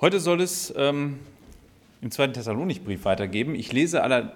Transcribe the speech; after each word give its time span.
Heute 0.00 0.20
soll 0.20 0.40
es 0.40 0.72
ähm, 0.76 1.18
im 2.00 2.12
zweiten 2.12 2.32
Thessalonikbrief 2.32 3.04
weitergeben. 3.04 3.56
Ich 3.56 3.72
lese, 3.72 4.04
aller, 4.04 4.32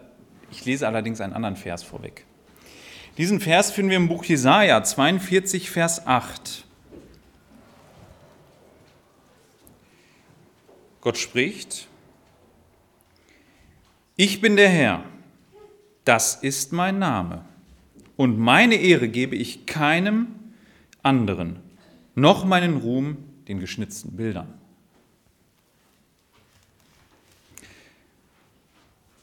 ich 0.51 0.65
lese 0.65 0.89
allerdings 0.89 1.21
einen 1.21 1.35
anderen 1.35 1.55
Vers 1.55 1.85
vorweg. 1.85 2.27
Diesen 3.17 3.39
Vers 3.39 3.71
finden 3.71 3.91
wir 3.91 3.97
im 3.97 4.09
Buch 4.09 4.25
Jesaja 4.25 4.83
42, 4.83 5.71
Vers 5.71 6.05
8. 6.05 6.65
Gott 11.01 11.17
spricht: 11.17 11.87
Ich 14.17 14.41
bin 14.41 14.57
der 14.57 14.69
Herr, 14.69 15.05
das 16.05 16.35
ist 16.35 16.73
mein 16.73 16.99
Name, 16.99 17.45
und 18.17 18.37
meine 18.37 18.75
Ehre 18.75 19.09
gebe 19.09 19.37
ich 19.37 19.67
keinem 19.67 20.35
anderen, 21.05 21.61
noch 22.17 22.45
meinen 22.45 22.79
Ruhm 22.79 23.19
den 23.47 23.61
geschnitzten 23.61 24.17
Bildern. 24.17 24.62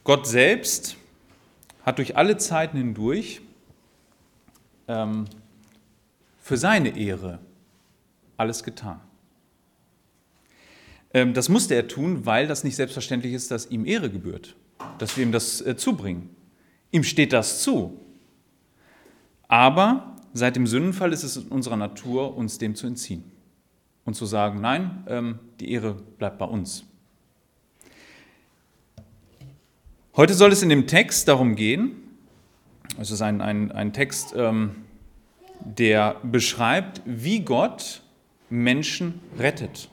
Gott 0.10 0.26
selbst 0.26 0.98
hat 1.84 2.00
durch 2.00 2.18
alle 2.18 2.36
Zeiten 2.38 2.78
hindurch 2.78 3.42
ähm, 4.88 5.26
für 6.42 6.58
seine 6.58 6.98
Ehre 6.98 7.38
alles 8.36 8.64
getan. 8.64 9.00
Ähm, 11.14 11.36
das 11.36 11.48
musste 11.48 11.76
er 11.76 11.88
tun, 11.88 12.26
weil 12.26 12.48
das 12.48 12.64
nicht 12.64 12.76
selbstverständlich 12.76 13.34
ist, 13.34 13.52
dass 13.52 13.70
ihm 13.70 13.86
Ehre 13.86 14.10
gebührt, 14.10 14.56
dass 14.98 15.16
wir 15.16 15.24
ihm 15.24 15.32
das 15.32 15.62
äh, 15.62 15.78
zubringen. 15.78 16.36
Ihm 16.90 17.04
steht 17.04 17.32
das 17.32 17.62
zu. 17.62 18.00
Aber 19.48 20.16
seit 20.34 20.56
dem 20.56 20.66
Sündenfall 20.66 21.14
ist 21.14 21.22
es 21.22 21.38
in 21.38 21.50
unserer 21.50 21.78
Natur, 21.78 22.36
uns 22.36 22.58
dem 22.58 22.74
zu 22.74 22.88
entziehen 22.88 23.26
und 24.06 24.16
zu 24.16 24.26
sagen, 24.26 24.60
nein, 24.60 25.04
ähm, 25.08 25.38
die 25.60 25.72
Ehre 25.72 25.94
bleibt 26.18 26.40
bei 26.40 26.46
uns. 26.46 26.89
Heute 30.20 30.34
soll 30.34 30.52
es 30.52 30.62
in 30.62 30.68
dem 30.68 30.86
Text 30.86 31.30
darum 31.30 31.56
gehen, 31.56 31.92
es 33.00 33.10
ist 33.10 33.22
ein, 33.22 33.40
ein, 33.40 33.72
ein 33.72 33.94
Text, 33.94 34.34
ähm, 34.36 34.76
der 35.62 36.18
beschreibt, 36.24 37.02
wie 37.06 37.40
Gott 37.40 38.02
Menschen 38.50 39.22
rettet. 39.38 39.88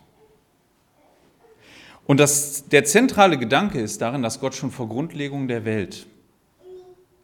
Und 2.09 2.19
das, 2.19 2.67
der 2.67 2.85
zentrale 2.85 3.39
Gedanke 3.39 3.81
ist 3.81 4.03
darin, 4.03 4.25
dass 4.25 4.41
Gott 4.41 4.57
schon 4.57 4.73
vor 4.73 4.89
Grundlegung 4.89 5.47
der 5.47 5.65
Welt 5.65 6.09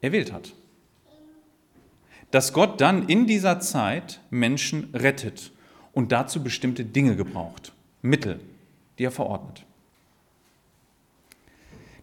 erwählt 0.01 0.33
hat. 0.33 0.53
Dass 2.31 2.53
Gott 2.53 2.81
dann 2.81 3.09
in 3.09 3.27
dieser 3.27 3.59
Zeit 3.59 4.21
Menschen 4.31 4.95
rettet 4.95 5.51
und 5.93 6.13
dazu 6.13 6.41
bestimmte 6.41 6.85
Dinge 6.85 7.17
gebraucht, 7.17 7.73
Mittel, 8.01 8.39
die 9.01 9.07
er 9.07 9.11
verordnet. 9.11 9.67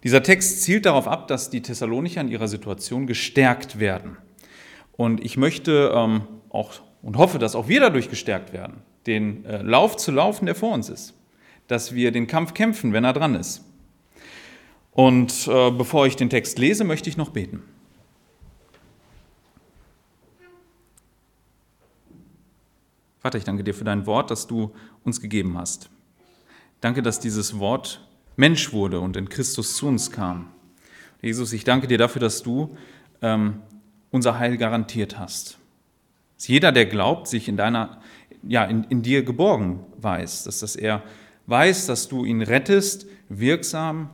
Dieser 0.03 0.23
Text 0.23 0.63
zielt 0.63 0.85
darauf 0.85 1.07
ab, 1.07 1.27
dass 1.27 1.49
die 1.49 1.61
Thessalonicher 1.61 2.21
in 2.21 2.29
ihrer 2.29 2.47
Situation 2.47 3.07
gestärkt 3.07 3.79
werden. 3.79 4.17
Und 4.95 5.23
ich 5.23 5.37
möchte 5.37 5.91
ähm, 5.93 6.21
auch 6.49 6.81
und 7.01 7.17
hoffe, 7.17 7.39
dass 7.39 7.55
auch 7.55 7.67
wir 7.67 7.79
dadurch 7.79 8.09
gestärkt 8.09 8.53
werden, 8.53 8.81
den 9.07 9.45
äh, 9.45 9.61
Lauf 9.61 9.97
zu 9.97 10.11
laufen, 10.11 10.45
der 10.45 10.55
vor 10.55 10.73
uns 10.73 10.89
ist. 10.89 11.13
Dass 11.67 11.93
wir 11.93 12.11
den 12.11 12.27
Kampf 12.27 12.53
kämpfen, 12.53 12.93
wenn 12.93 13.03
er 13.03 13.13
dran 13.13 13.35
ist. 13.35 13.63
Und 14.91 15.47
äh, 15.47 15.71
bevor 15.71 16.07
ich 16.07 16.15
den 16.15 16.29
Text 16.29 16.59
lese, 16.59 16.83
möchte 16.83 17.09
ich 17.09 17.15
noch 17.15 17.29
beten. 17.29 17.63
Vater, 23.19 23.37
ich 23.37 23.43
danke 23.43 23.63
dir 23.63 23.73
für 23.73 23.83
dein 23.83 24.05
Wort, 24.05 24.31
das 24.31 24.47
du 24.47 24.73
uns 25.03 25.21
gegeben 25.21 25.57
hast. 25.57 25.89
Danke, 26.81 27.01
dass 27.01 27.19
dieses 27.19 27.59
Wort 27.59 28.08
Mensch 28.39 28.71
wurde 28.71 29.01
und 29.01 29.17
in 29.17 29.27
Christus 29.27 29.75
zu 29.75 29.87
uns 29.87 30.11
kam. 30.11 30.47
Jesus, 31.21 31.51
ich 31.51 31.65
danke 31.65 31.87
dir 31.87 31.97
dafür, 31.97 32.21
dass 32.21 32.41
du 32.41 32.77
ähm, 33.21 33.61
unser 34.11 34.39
Heil 34.39 34.55
garantiert 34.55 35.19
hast. 35.19 35.57
Dass 36.37 36.47
jeder, 36.47 36.71
der 36.71 36.85
glaubt, 36.85 37.27
sich 37.27 37.49
in 37.49 37.57
deiner, 37.57 38.01
ja, 38.41 38.63
in, 38.63 38.85
in 38.85 39.01
dir 39.01 39.23
geborgen 39.23 39.81
weiß, 39.97 40.45
dass, 40.45 40.59
dass 40.59 40.77
er 40.77 41.03
weiß, 41.47 41.87
dass 41.87 42.07
du 42.07 42.23
ihn 42.23 42.41
rettest, 42.41 43.07
wirksam 43.27 44.09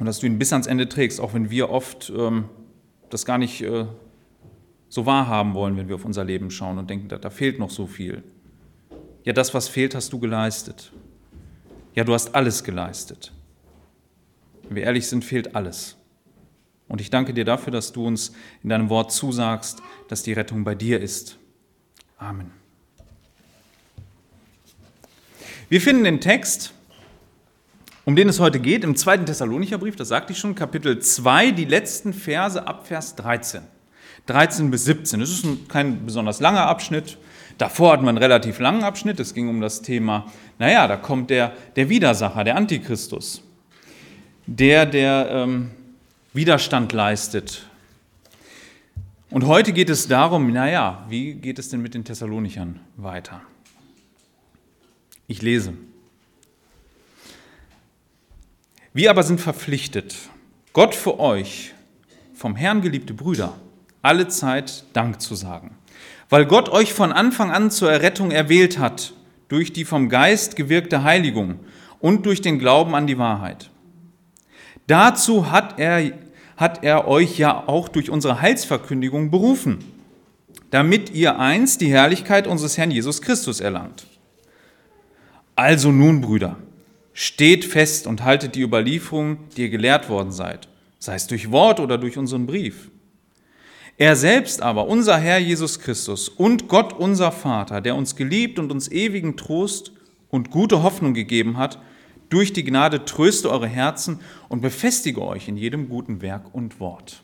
und 0.00 0.06
dass 0.06 0.18
du 0.18 0.26
ihn 0.26 0.40
bis 0.40 0.52
ans 0.52 0.66
Ende 0.66 0.88
trägst, 0.88 1.20
auch 1.20 1.32
wenn 1.32 1.48
wir 1.48 1.70
oft 1.70 2.10
ähm, 2.10 2.46
das 3.08 3.24
gar 3.24 3.38
nicht 3.38 3.62
äh, 3.62 3.86
so 4.88 5.06
wahrhaben 5.06 5.54
wollen, 5.54 5.76
wenn 5.76 5.86
wir 5.86 5.94
auf 5.94 6.04
unser 6.04 6.24
Leben 6.24 6.50
schauen 6.50 6.76
und 6.76 6.90
denken, 6.90 7.08
da, 7.08 7.18
da 7.18 7.30
fehlt 7.30 7.60
noch 7.60 7.70
so 7.70 7.86
viel. 7.86 8.24
Ja, 9.22 9.32
das, 9.32 9.54
was 9.54 9.68
fehlt, 9.68 9.94
hast 9.94 10.12
du 10.12 10.18
geleistet. 10.18 10.90
Ja, 11.98 12.04
du 12.04 12.14
hast 12.14 12.32
alles 12.32 12.62
geleistet. 12.62 13.32
Wenn 14.62 14.76
wir 14.76 14.84
ehrlich 14.84 15.08
sind, 15.08 15.24
fehlt 15.24 15.56
alles. 15.56 15.96
Und 16.86 17.00
ich 17.00 17.10
danke 17.10 17.34
dir 17.34 17.44
dafür, 17.44 17.72
dass 17.72 17.90
du 17.90 18.06
uns 18.06 18.30
in 18.62 18.68
deinem 18.68 18.88
Wort 18.88 19.10
zusagst, 19.10 19.82
dass 20.06 20.22
die 20.22 20.32
Rettung 20.32 20.62
bei 20.62 20.76
dir 20.76 21.00
ist. 21.00 21.38
Amen. 22.16 22.52
Wir 25.68 25.80
finden 25.80 26.04
den 26.04 26.20
Text, 26.20 26.72
um 28.04 28.14
den 28.14 28.28
es 28.28 28.38
heute 28.38 28.60
geht, 28.60 28.84
im 28.84 28.94
zweiten 28.94 29.26
Thessalonicher 29.26 29.78
Brief, 29.78 29.96
das 29.96 30.06
sagte 30.06 30.32
ich 30.32 30.38
schon, 30.38 30.54
Kapitel 30.54 31.00
2, 31.00 31.50
die 31.50 31.64
letzten 31.64 32.12
Verse 32.12 32.64
ab 32.64 32.86
Vers 32.86 33.16
13. 33.16 33.62
13 34.26 34.70
bis 34.70 34.84
17. 34.84 35.18
Das 35.18 35.30
ist 35.30 35.44
ein, 35.44 35.66
kein 35.66 36.06
besonders 36.06 36.38
langer 36.38 36.68
Abschnitt, 36.68 37.18
Davor 37.58 37.92
hatten 37.92 38.04
wir 38.04 38.10
einen 38.10 38.18
relativ 38.18 38.60
langen 38.60 38.84
Abschnitt, 38.84 39.18
es 39.18 39.34
ging 39.34 39.48
um 39.48 39.60
das 39.60 39.82
Thema, 39.82 40.26
naja, 40.60 40.86
da 40.86 40.96
kommt 40.96 41.28
der, 41.28 41.52
der 41.74 41.88
Widersacher, 41.88 42.44
der 42.44 42.56
Antichristus, 42.56 43.42
der, 44.46 44.86
der 44.86 45.28
ähm, 45.28 45.72
Widerstand 46.32 46.92
leistet. 46.92 47.66
Und 49.30 49.44
heute 49.44 49.72
geht 49.72 49.90
es 49.90 50.06
darum, 50.06 50.52
naja, 50.52 51.04
wie 51.08 51.34
geht 51.34 51.58
es 51.58 51.68
denn 51.68 51.82
mit 51.82 51.94
den 51.94 52.04
Thessalonichern 52.04 52.78
weiter? 52.96 53.42
Ich 55.26 55.42
lese. 55.42 55.74
Wir 58.94 59.10
aber 59.10 59.24
sind 59.24 59.40
verpflichtet, 59.40 60.14
Gott 60.72 60.94
für 60.94 61.18
euch, 61.18 61.74
vom 62.34 62.54
Herrn 62.54 62.82
geliebte 62.82 63.14
Brüder, 63.14 63.54
alle 64.00 64.28
Zeit 64.28 64.84
Dank 64.92 65.20
zu 65.20 65.34
sagen 65.34 65.77
weil 66.28 66.46
Gott 66.46 66.68
euch 66.68 66.92
von 66.92 67.12
Anfang 67.12 67.50
an 67.50 67.70
zur 67.70 67.90
Errettung 67.90 68.30
erwählt 68.30 68.78
hat, 68.78 69.14
durch 69.48 69.72
die 69.72 69.84
vom 69.84 70.08
Geist 70.08 70.56
gewirkte 70.56 71.02
Heiligung 71.02 71.60
und 72.00 72.26
durch 72.26 72.40
den 72.40 72.58
Glauben 72.58 72.94
an 72.94 73.06
die 73.06 73.18
Wahrheit. 73.18 73.70
Dazu 74.86 75.50
hat 75.50 75.78
er, 75.78 76.12
hat 76.56 76.84
er 76.84 77.08
euch 77.08 77.38
ja 77.38 77.66
auch 77.66 77.88
durch 77.88 78.10
unsere 78.10 78.40
Heilsverkündigung 78.40 79.30
berufen, 79.30 79.78
damit 80.70 81.10
ihr 81.10 81.38
einst 81.38 81.80
die 81.80 81.90
Herrlichkeit 81.90 82.46
unseres 82.46 82.76
Herrn 82.76 82.90
Jesus 82.90 83.22
Christus 83.22 83.60
erlangt. 83.60 84.06
Also 85.56 85.90
nun, 85.90 86.20
Brüder, 86.20 86.56
steht 87.12 87.64
fest 87.64 88.06
und 88.06 88.22
haltet 88.22 88.54
die 88.54 88.62
Überlieferung, 88.62 89.38
die 89.56 89.62
ihr 89.62 89.70
gelehrt 89.70 90.08
worden 90.08 90.30
seid, 90.30 90.68
sei 90.98 91.14
es 91.16 91.26
durch 91.26 91.50
Wort 91.50 91.80
oder 91.80 91.98
durch 91.98 92.16
unseren 92.16 92.46
Brief. 92.46 92.90
Er 93.98 94.14
selbst 94.14 94.62
aber, 94.62 94.86
unser 94.86 95.18
Herr 95.18 95.38
Jesus 95.38 95.80
Christus 95.80 96.28
und 96.28 96.68
Gott 96.68 96.92
unser 96.92 97.32
Vater, 97.32 97.80
der 97.80 97.96
uns 97.96 98.14
geliebt 98.14 98.60
und 98.60 98.70
uns 98.70 98.88
ewigen 98.88 99.36
Trost 99.36 99.90
und 100.30 100.50
gute 100.50 100.84
Hoffnung 100.84 101.14
gegeben 101.14 101.56
hat, 101.56 101.80
durch 102.28 102.52
die 102.52 102.62
Gnade 102.62 103.04
tröste 103.04 103.50
eure 103.50 103.66
Herzen 103.66 104.20
und 104.48 104.60
befestige 104.60 105.20
euch 105.20 105.48
in 105.48 105.56
jedem 105.56 105.88
guten 105.88 106.22
Werk 106.22 106.54
und 106.54 106.78
Wort. 106.78 107.22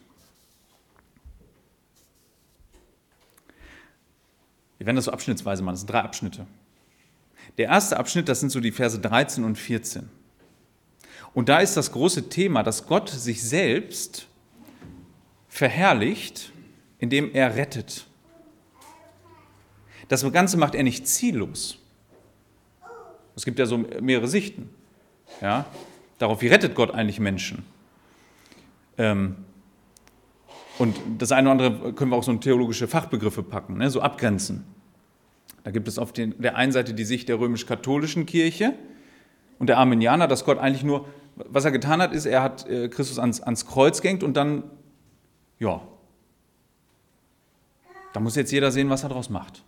Wir 4.79 4.87
werden 4.87 4.97
das 4.97 5.05
so 5.05 5.13
abschnittsweise 5.13 5.63
machen, 5.63 5.75
das 5.75 5.81
sind 5.83 5.93
drei 5.93 6.01
Abschnitte. 6.01 6.45
Der 7.57 7.67
erste 7.69 7.99
Abschnitt, 7.99 8.29
das 8.29 8.41
sind 8.41 8.51
so 8.51 8.59
die 8.59 8.73
Verse 8.73 8.99
13 8.99 9.45
und 9.45 9.57
14. 9.57 10.09
Und 11.35 11.49
da 11.49 11.61
ist 11.61 11.77
das 11.77 11.93
große 11.93 12.29
Thema, 12.31 12.65
dass 12.65 12.87
Gott 12.89 13.11
sich 13.11 13.45
selbst 13.45 14.27
verherrlicht 15.49 16.51
indem 17.05 17.31
er 17.35 17.55
rettet. 17.55 18.07
Das 20.09 20.31
Ganze 20.33 20.57
macht 20.57 20.75
er 20.75 20.83
nicht 20.83 21.07
ziellos. 21.07 21.79
Es 23.37 23.45
gibt 23.45 23.59
ja 23.59 23.67
so 23.67 23.79
mehrere 23.79 24.27
Sichten 24.27 24.71
ja, 25.41 25.67
darauf, 26.19 26.41
wie 26.41 26.49
rettet 26.49 26.75
Gott 26.75 26.93
eigentlich 26.93 27.21
Menschen. 27.21 27.65
Ähm, 28.97 29.37
und 30.79 30.97
das 31.19 31.31
eine 31.31 31.53
oder 31.53 31.65
andere 31.65 31.93
können 31.93 32.11
wir 32.11 32.17
auch 32.17 32.25
so 32.25 32.33
in 32.33 32.41
theologische 32.41 32.89
Fachbegriffe 32.89 33.43
packen, 33.43 33.79
ne, 33.79 33.91
so 33.91 34.01
abgrenzen. 34.01 34.65
Da 35.63 35.71
gibt 35.71 35.89
es 35.89 35.99
auf 35.99 36.13
den, 36.13 36.35
der 36.41 36.57
einen 36.57 36.73
Seite 36.73 36.95
die 36.95 37.05
Sicht 37.05 37.29
der 37.29 37.39
römisch-katholischen 37.39 38.27
Kirche 38.27 38.75
und 39.59 39.69
der 39.69 39.79
Armenianer, 39.79 40.27
dass 40.27 40.45
Gott 40.45 40.59
eigentlich 40.59 40.85
nur, 40.85 41.07
was 41.37 41.65
er 41.65 41.71
getan 41.71 42.01
hat, 42.01 42.13
ist, 42.13 42.27
er 42.27 42.43
hat 42.43 42.69
äh, 42.69 42.89
Christus 42.89 43.19
ans, 43.19 43.41
ans 43.41 43.67
Kreuz 43.67 44.01
gehängt 44.01 44.23
und 44.23 44.37
dann, 44.37 44.65
ja, 45.59 45.81
da 48.15 48.21
muss 48.21 48.37
jetzt 48.37 48.53
jeder 48.53 48.71
sehen, 48.71 48.89
was 48.89 49.03
er 49.03 49.09
daraus 49.09 49.29
macht. 49.29 49.65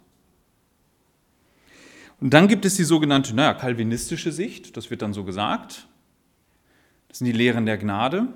Und 2.20 2.32
dann 2.32 2.46
gibt 2.46 2.64
es 2.64 2.76
die 2.76 2.84
sogenannte, 2.84 3.34
naja, 3.34 3.54
kalvinistische 3.54 4.30
Sicht, 4.30 4.76
das 4.76 4.88
wird 4.88 5.02
dann 5.02 5.12
so 5.12 5.24
gesagt. 5.24 5.88
Das 7.08 7.18
sind 7.18 7.26
die 7.26 7.32
Lehren 7.32 7.66
der 7.66 7.76
Gnade. 7.76 8.28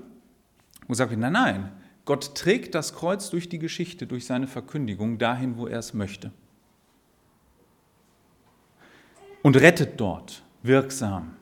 Und 0.88 0.94
sagt, 0.96 1.16
nein, 1.16 1.32
nein, 1.32 1.72
Gott 2.04 2.34
trägt 2.34 2.74
das 2.74 2.92
Kreuz 2.92 3.30
durch 3.30 3.48
die 3.48 3.60
Geschichte, 3.60 4.08
durch 4.08 4.26
seine 4.26 4.48
Verkündigung 4.48 5.18
dahin, 5.18 5.56
wo 5.56 5.68
er 5.68 5.78
es 5.78 5.94
möchte. 5.94 6.32
Und 9.42 9.56
rettet 9.56 10.00
dort 10.00 10.42
wirksam. 10.64 11.36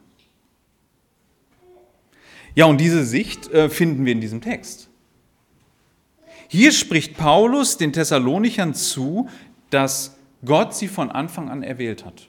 Ja, 2.55 2.67
und 2.67 2.83
diese 2.83 3.07
Sicht 3.07 3.51
äh, 3.51 3.71
finden 3.71 4.05
wir 4.05 4.13
in 4.13 4.21
diesem 4.21 4.43
Text. 4.43 4.88
Hier 6.49 6.73
spricht 6.73 7.17
Paulus 7.17 7.77
den 7.77 7.93
Thessalonichern 7.93 8.75
zu, 8.75 9.29
dass 9.71 10.17
Gott 10.45 10.75
sie 10.75 10.89
von 10.89 11.11
Anfang 11.11 11.51
an 11.51 11.63
erwählt 11.63 12.05
hat. 12.05 12.29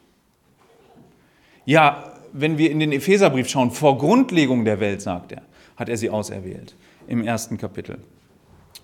Ja, 1.65 2.13
wenn 2.33 2.57
wir 2.57 2.69
in 2.69 2.79
den 2.79 2.91
Epheserbrief 2.91 3.47
schauen, 3.47 3.71
vor 3.71 3.97
Grundlegung 3.97 4.65
der 4.65 4.79
Welt, 4.79 5.01
sagt 5.01 5.31
er, 5.31 5.43
hat 5.77 5.89
er 5.89 5.97
sie 5.97 6.09
auserwählt 6.09 6.75
im 7.07 7.23
ersten 7.23 7.57
Kapitel. 7.57 7.97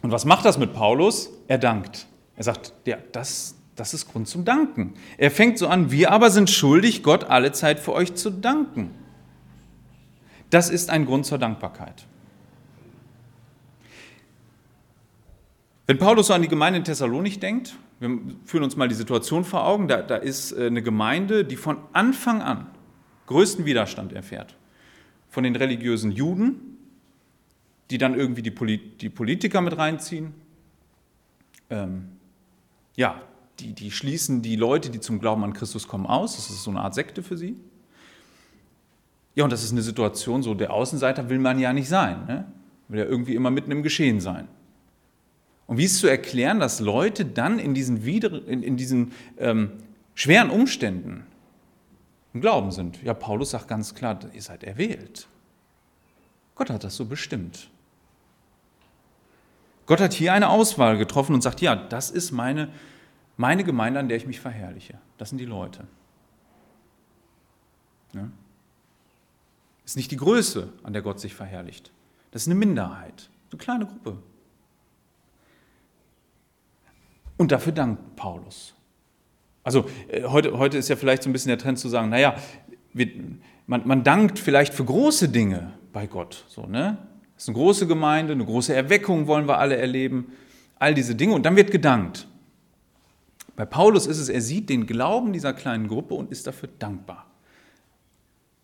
Und 0.01 0.11
was 0.11 0.25
macht 0.25 0.45
das 0.45 0.57
mit 0.57 0.73
Paulus? 0.73 1.29
Er 1.47 1.57
dankt. 1.57 2.07
Er 2.38 2.43
sagt, 2.43 2.73
ja, 2.85 2.97
das, 3.11 3.55
das 3.75 3.93
ist 3.93 4.11
Grund 4.11 4.27
zum 4.27 4.45
Danken. 4.45 4.93
Er 5.17 5.31
fängt 5.31 5.57
so 5.57 5.67
an, 5.67 5.91
wir 5.91 6.11
aber 6.11 6.29
sind 6.29 6.49
schuldig, 6.49 7.03
Gott 7.03 7.25
alle 7.25 7.51
Zeit 7.51 7.79
für 7.79 7.93
euch 7.93 8.15
zu 8.15 8.29
danken. 8.29 8.91
Das 10.49 10.69
ist 10.69 10.89
ein 10.89 11.05
Grund 11.05 11.25
zur 11.25 11.38
Dankbarkeit. 11.38 12.05
Wenn 15.87 15.97
Paulus 15.99 16.27
so 16.27 16.33
an 16.33 16.41
die 16.41 16.47
Gemeinde 16.47 16.77
in 16.79 16.83
Thessalonik 16.83 17.39
denkt, 17.39 17.75
wir 17.99 18.09
führen 18.43 18.63
uns 18.63 18.75
mal 18.75 18.87
die 18.87 18.95
Situation 18.95 19.43
vor 19.43 19.65
Augen, 19.65 19.87
da, 19.87 20.01
da 20.01 20.15
ist 20.15 20.51
äh, 20.51 20.67
eine 20.67 20.81
Gemeinde, 20.81 21.45
die 21.45 21.55
von 21.55 21.77
Anfang 21.93 22.41
an 22.41 22.67
größten 23.27 23.65
Widerstand 23.65 24.13
erfährt. 24.13 24.55
Von 25.29 25.43
den 25.43 25.55
religiösen 25.55 26.11
Juden, 26.11 26.77
die 27.89 27.97
dann 27.97 28.15
irgendwie 28.15 28.41
die, 28.41 28.51
Polit 28.51 29.01
die 29.01 29.09
Politiker 29.09 29.61
mit 29.61 29.77
reinziehen. 29.77 30.33
Ähm, 31.69 32.09
ja, 32.95 33.21
die, 33.59 33.73
die 33.73 33.91
schließen 33.91 34.41
die 34.41 34.55
Leute, 34.55 34.89
die 34.89 34.99
zum 34.99 35.19
Glauben 35.19 35.43
an 35.43 35.53
Christus 35.53 35.88
kommen, 35.88 36.05
aus. 36.05 36.35
Das 36.35 36.49
ist 36.49 36.63
so 36.63 36.71
eine 36.71 36.81
Art 36.81 36.93
Sekte 36.93 37.23
für 37.23 37.38
sie. 37.38 37.55
Ja, 39.35 39.43
und 39.43 39.51
das 39.51 39.63
ist 39.63 39.71
eine 39.71 39.81
Situation, 39.81 40.43
so 40.43 40.53
der 40.53 40.71
Außenseiter 40.71 41.29
will 41.29 41.39
man 41.39 41.59
ja 41.59 41.73
nicht 41.73 41.89
sein. 41.89 42.25
Ne? 42.25 42.45
Will 42.88 42.99
ja 42.99 43.05
irgendwie 43.05 43.35
immer 43.35 43.51
mitten 43.51 43.71
im 43.71 43.83
Geschehen 43.83 44.21
sein. 44.21 44.47
Und 45.67 45.77
wie 45.77 45.85
ist 45.85 46.00
zu 46.00 46.07
erklären, 46.07 46.59
dass 46.59 46.79
Leute 46.79 47.25
dann 47.25 47.59
in 47.59 47.73
diesen, 47.73 48.06
Wider 48.06 48.47
in, 48.47 48.62
in 48.62 48.77
diesen 48.77 49.13
ähm, 49.38 49.71
schweren 50.13 50.50
Umständen 50.50 51.25
im 52.33 52.41
Glauben 52.41 52.71
sind? 52.71 53.01
Ja, 53.03 53.13
Paulus 53.13 53.51
sagt 53.51 53.67
ganz 53.67 53.95
klar, 53.95 54.19
ihr 54.33 54.41
seid 54.41 54.63
erwählt. 54.63 55.27
Gott 56.53 56.69
hat 56.69 56.83
das 56.83 56.95
so 56.95 57.06
bestimmt. 57.06 57.69
Gott 59.88 60.00
hat 60.00 60.13
hier 60.13 60.33
eine 60.33 60.50
Auswahl 60.50 60.97
getroffen 60.97 61.33
und 61.33 61.41
sagt, 61.41 61.62
ja, 61.62 61.75
das 61.75 62.09
ist 62.09 62.31
meine, 62.31 62.69
meine 63.38 63.63
Gemeinde, 63.63 64.00
an 64.00 64.07
der 64.07 64.17
ich 64.17 64.25
mich 64.25 64.39
verherrliche. 64.39 64.97
Das 65.17 65.29
sind 65.29 65.38
die 65.38 65.45
Leute. 65.45 65.85
Ja? 68.13 68.29
Ist 69.83 69.97
nicht 69.97 70.09
die 70.09 70.17
Größe, 70.17 70.69
an 70.83 70.94
der 70.94 71.01
Gott 71.01 71.19
sich 71.19 71.35
verherrlicht. 71.35 71.91
Das 72.31 72.44
ist 72.44 72.47
eine 72.47 72.56
Minderheit, 72.56 73.29
eine 73.51 73.59
kleine 73.59 73.85
Gruppe. 73.85 74.17
Und 77.37 77.51
dafür 77.51 77.73
dankt 77.73 78.15
Paulus. 78.15 78.73
Also 79.63 79.85
äh, 80.07 80.23
heute, 80.23 80.57
heute 80.57 80.77
ist 80.77 80.89
ja 80.89 80.95
vielleicht 80.95 81.23
so 81.23 81.29
ein 81.29 81.33
bisschen 81.33 81.49
der 81.49 81.57
Trend 81.57 81.79
zu 81.79 81.89
sagen, 81.89 82.09
naja, 82.09 82.35
wir, 82.93 83.09
man, 83.67 83.85
man 83.85 84.03
dankt 84.03 84.39
vielleicht 84.39 84.73
für 84.73 84.85
große 84.85 85.29
Dinge 85.29 85.73
bei 85.91 86.07
Gott. 86.07 86.45
So, 86.47 86.65
ne? 86.65 86.97
Das 87.35 87.43
ist 87.43 87.49
eine 87.49 87.57
große 87.57 87.87
Gemeinde, 87.87 88.33
eine 88.33 88.45
große 88.45 88.73
Erweckung 88.73 89.27
wollen 89.27 89.47
wir 89.47 89.57
alle 89.57 89.75
erleben, 89.75 90.31
all 90.79 90.93
diese 90.93 91.15
Dinge 91.15 91.33
und 91.33 91.45
dann 91.45 91.55
wird 91.55 91.71
gedankt. 91.71 92.27
Bei 93.55 93.65
Paulus 93.65 94.05
ist 94.07 94.19
es, 94.19 94.29
er 94.29 94.41
sieht 94.41 94.69
den 94.69 94.85
Glauben 94.85 95.33
dieser 95.33 95.53
kleinen 95.53 95.88
Gruppe 95.88 96.13
und 96.13 96.31
ist 96.31 96.47
dafür 96.47 96.69
dankbar. 96.79 97.25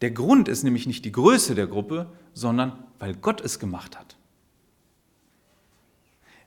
Der 0.01 0.12
Grund 0.12 0.47
ist 0.47 0.63
nämlich 0.63 0.88
nicht 0.88 1.06
die 1.06 1.12
Größe 1.12 1.56
der 1.56 1.67
Gruppe, 1.67 2.12
sondern 2.33 2.83
weil 3.00 3.15
Gott 3.15 3.41
es 3.41 3.59
gemacht 3.59 3.97
hat. 3.97 4.17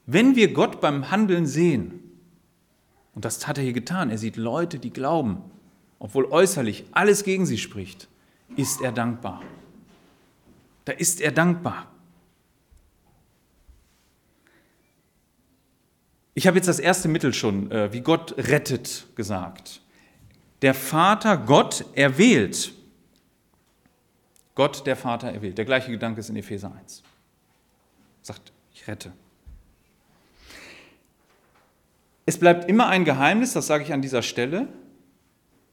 Wenn 0.07 0.37
wir 0.37 0.53
Gott 0.53 0.81
beim 0.81 1.11
Handeln 1.11 1.47
sehen, 1.47 2.04
und 3.15 3.25
das 3.25 3.47
hat 3.47 3.59
er 3.59 3.65
hier 3.65 3.73
getan. 3.73 4.11
Er 4.11 4.19
sieht 4.19 4.37
Leute, 4.37 4.79
die 4.79 4.91
glauben, 4.91 5.43
obwohl 5.99 6.27
äußerlich 6.27 6.85
alles 6.93 7.25
gegen 7.25 7.47
sie 7.47 7.59
spricht, 7.59 8.09
ist 8.57 8.81
er 8.81 8.93
dankbar. 8.93 9.43
Da 10.85 10.93
ist 10.93 11.21
er 11.21 11.33
dankbar. 11.33 11.87
Ich 16.35 16.47
habe 16.47 16.57
jetzt 16.57 16.67
das 16.67 16.81
erste 16.81 17.09
Mittel 17.09 17.33
schon, 17.33 17.71
äh, 17.71 17.93
wie 17.93 18.01
Gott 18.01 18.35
rettet, 18.37 19.07
gesagt. 19.15 19.81
Der 20.63 20.75
Vater, 20.75 21.37
Gott, 21.37 21.85
erwählt. 21.95 22.73
Gott, 24.57 24.87
der 24.87 24.97
Vater, 24.97 25.33
erwählt. 25.33 25.59
Der 25.59 25.65
gleiche 25.65 25.91
Gedanke 25.91 26.21
ist 26.21 26.31
in 26.31 26.37
Epheser 26.37 26.73
1. 26.75 27.03
Sagt, 28.23 28.53
ich 28.73 28.87
rette. 28.89 29.13
Es 32.27 32.39
bleibt 32.39 32.69
immer 32.69 32.89
ein 32.89 33.05
Geheimnis, 33.05 33.53
das 33.53 33.67
sage 33.67 33.85
ich 33.85 33.93
an 33.93 34.03
dieser 34.03 34.23
Stelle, 34.23 34.69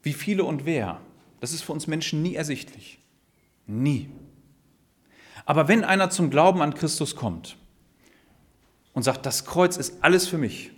wie 0.03 0.13
viele 0.13 0.43
und 0.43 0.65
wer. 0.65 0.99
Das 1.39 1.53
ist 1.53 1.61
für 1.61 1.71
uns 1.71 1.87
Menschen 1.87 2.21
nie 2.21 2.35
ersichtlich. 2.35 2.99
Nie. 3.67 4.09
Aber 5.45 5.67
wenn 5.67 5.83
einer 5.83 6.09
zum 6.09 6.29
Glauben 6.29 6.61
an 6.61 6.73
Christus 6.73 7.15
kommt 7.15 7.57
und 8.93 9.03
sagt, 9.03 9.25
das 9.25 9.45
Kreuz 9.45 9.77
ist 9.77 10.03
alles 10.03 10.27
für 10.27 10.37
mich, 10.37 10.71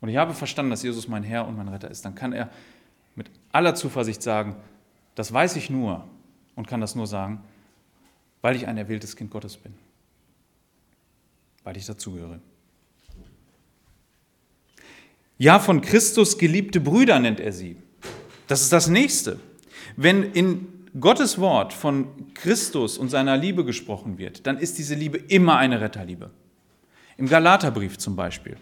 und 0.00 0.08
ich 0.08 0.16
habe 0.16 0.32
verstanden, 0.32 0.70
dass 0.70 0.82
Jesus 0.82 1.08
mein 1.08 1.22
Herr 1.22 1.46
und 1.46 1.56
mein 1.56 1.68
Retter 1.68 1.90
ist, 1.90 2.04
dann 2.04 2.14
kann 2.14 2.32
er 2.32 2.50
mit 3.14 3.30
aller 3.52 3.74
Zuversicht 3.74 4.22
sagen, 4.22 4.56
das 5.14 5.32
weiß 5.32 5.56
ich 5.56 5.68
nur 5.68 6.08
und 6.54 6.66
kann 6.66 6.80
das 6.80 6.94
nur 6.94 7.06
sagen, 7.06 7.44
weil 8.40 8.56
ich 8.56 8.66
ein 8.66 8.78
erwähltes 8.78 9.16
Kind 9.16 9.30
Gottes 9.30 9.58
bin, 9.58 9.74
weil 11.64 11.76
ich 11.76 11.84
dazugehöre. 11.84 12.40
Ja, 15.40 15.58
von 15.58 15.80
Christus 15.80 16.36
geliebte 16.36 16.80
Brüder 16.80 17.18
nennt 17.18 17.40
er 17.40 17.52
sie. 17.52 17.76
Das 18.46 18.60
ist 18.60 18.74
das 18.74 18.88
Nächste. 18.88 19.40
Wenn 19.96 20.22
in 20.22 20.68
Gottes 21.00 21.38
Wort 21.38 21.72
von 21.72 22.34
Christus 22.34 22.98
und 22.98 23.08
seiner 23.08 23.38
Liebe 23.38 23.64
gesprochen 23.64 24.18
wird, 24.18 24.46
dann 24.46 24.58
ist 24.58 24.76
diese 24.76 24.94
Liebe 24.94 25.16
immer 25.16 25.56
eine 25.56 25.80
Retterliebe. 25.80 26.28
Im 27.16 27.26
Galaterbrief 27.26 27.96
zum 27.96 28.16
Beispiel, 28.16 28.58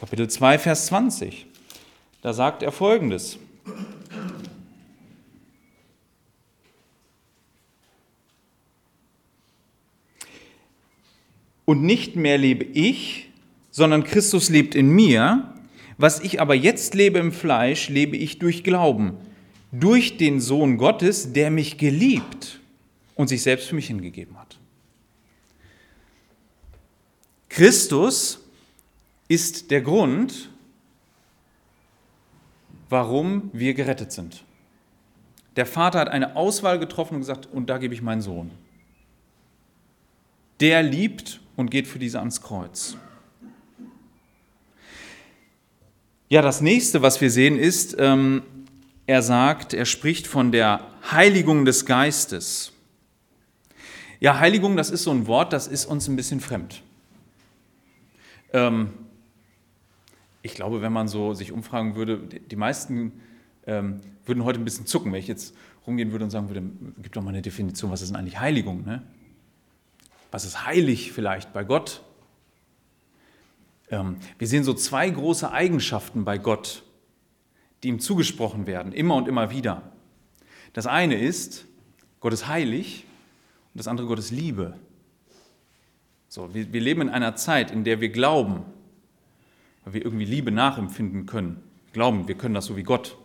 Kapitel 0.00 0.26
2, 0.26 0.58
Vers 0.58 0.86
20, 0.86 1.44
da 2.22 2.32
sagt 2.32 2.62
er 2.62 2.72
folgendes. 2.72 3.38
Und 11.66 11.82
nicht 11.82 12.16
mehr 12.16 12.38
lebe 12.38 12.64
ich, 12.64 13.28
sondern 13.70 14.02
Christus 14.02 14.48
lebt 14.48 14.74
in 14.74 14.88
mir. 14.88 15.50
Was 15.96 16.20
ich 16.20 16.40
aber 16.40 16.54
jetzt 16.54 16.94
lebe 16.94 17.18
im 17.18 17.32
Fleisch, 17.32 17.88
lebe 17.88 18.16
ich 18.16 18.38
durch 18.38 18.64
Glauben, 18.64 19.16
durch 19.72 20.16
den 20.16 20.40
Sohn 20.40 20.76
Gottes, 20.76 21.32
der 21.32 21.50
mich 21.50 21.78
geliebt 21.78 22.60
und 23.14 23.28
sich 23.28 23.42
selbst 23.42 23.68
für 23.68 23.74
mich 23.74 23.86
hingegeben 23.86 24.38
hat. 24.38 24.58
Christus 27.48 28.40
ist 29.28 29.70
der 29.70 29.80
Grund, 29.80 30.50
warum 32.88 33.50
wir 33.52 33.74
gerettet 33.74 34.12
sind. 34.12 34.44
Der 35.56 35.66
Vater 35.66 36.00
hat 36.00 36.08
eine 36.08 36.34
Auswahl 36.34 36.78
getroffen 36.78 37.14
und 37.14 37.20
gesagt, 37.20 37.46
und 37.46 37.70
da 37.70 37.78
gebe 37.78 37.94
ich 37.94 38.02
meinen 38.02 38.22
Sohn. 38.22 38.50
Der 40.60 40.82
liebt 40.82 41.40
und 41.56 41.70
geht 41.70 41.86
für 41.86 41.98
diese 41.98 42.18
ans 42.18 42.40
Kreuz. 42.40 42.96
Ja, 46.34 46.42
das 46.42 46.60
nächste, 46.60 47.00
was 47.00 47.20
wir 47.20 47.30
sehen, 47.30 47.56
ist, 47.56 47.94
ähm, 47.96 48.42
er 49.06 49.22
sagt, 49.22 49.72
er 49.72 49.84
spricht 49.84 50.26
von 50.26 50.50
der 50.50 50.84
Heiligung 51.08 51.64
des 51.64 51.86
Geistes. 51.86 52.72
Ja, 54.18 54.40
Heiligung, 54.40 54.76
das 54.76 54.90
ist 54.90 55.04
so 55.04 55.12
ein 55.12 55.28
Wort, 55.28 55.52
das 55.52 55.68
ist 55.68 55.86
uns 55.86 56.08
ein 56.08 56.16
bisschen 56.16 56.40
fremd. 56.40 56.82
Ähm, 58.52 58.94
ich 60.42 60.56
glaube, 60.56 60.82
wenn 60.82 60.92
man 60.92 61.06
so 61.06 61.34
sich 61.34 61.52
umfragen 61.52 61.94
würde, 61.94 62.18
die 62.18 62.56
meisten 62.56 63.12
ähm, 63.68 64.00
würden 64.26 64.42
heute 64.42 64.58
ein 64.58 64.64
bisschen 64.64 64.86
zucken, 64.86 65.12
wenn 65.12 65.20
ich 65.20 65.28
jetzt 65.28 65.54
rumgehen 65.86 66.10
würde 66.10 66.24
und 66.24 66.32
sagen 66.32 66.48
würde, 66.48 66.64
gib 67.00 67.12
doch 67.12 67.22
mal 67.22 67.30
eine 67.30 67.42
Definition, 67.42 67.92
was 67.92 68.02
ist 68.02 68.08
denn 68.08 68.16
eigentlich 68.16 68.40
Heiligung? 68.40 68.84
Ne? 68.84 69.04
Was 70.32 70.44
ist 70.44 70.66
heilig 70.66 71.12
vielleicht 71.12 71.52
bei 71.52 71.62
Gott? 71.62 72.02
Ähm, 73.90 74.16
wir 74.38 74.48
sehen 74.48 74.64
so 74.64 74.74
zwei 74.74 75.08
große 75.08 75.50
Eigenschaften 75.50 76.24
bei 76.24 76.38
Gott, 76.38 76.82
die 77.82 77.88
ihm 77.88 78.00
zugesprochen 78.00 78.66
werden, 78.66 78.92
immer 78.92 79.16
und 79.16 79.28
immer 79.28 79.50
wieder. 79.50 79.82
Das 80.72 80.86
eine 80.86 81.18
ist, 81.18 81.66
Gott 82.20 82.32
ist 82.32 82.48
heilig 82.48 83.04
und 83.72 83.78
das 83.78 83.88
andere 83.88 84.06
Gott 84.06 84.18
ist 84.18 84.30
Liebe. 84.30 84.74
So, 86.28 86.52
wir, 86.54 86.72
wir 86.72 86.80
leben 86.80 87.02
in 87.02 87.08
einer 87.10 87.36
Zeit, 87.36 87.70
in 87.70 87.84
der 87.84 88.00
wir 88.00 88.08
glauben, 88.08 88.64
weil 89.84 89.94
wir 89.94 90.04
irgendwie 90.04 90.24
Liebe 90.24 90.50
nachempfinden 90.50 91.26
können. 91.26 91.62
Wir 91.86 91.92
glauben, 91.92 92.26
wir 92.26 92.34
können 92.34 92.54
das 92.54 92.66
so 92.66 92.76
wie 92.76 92.82
Gott. 92.82 93.16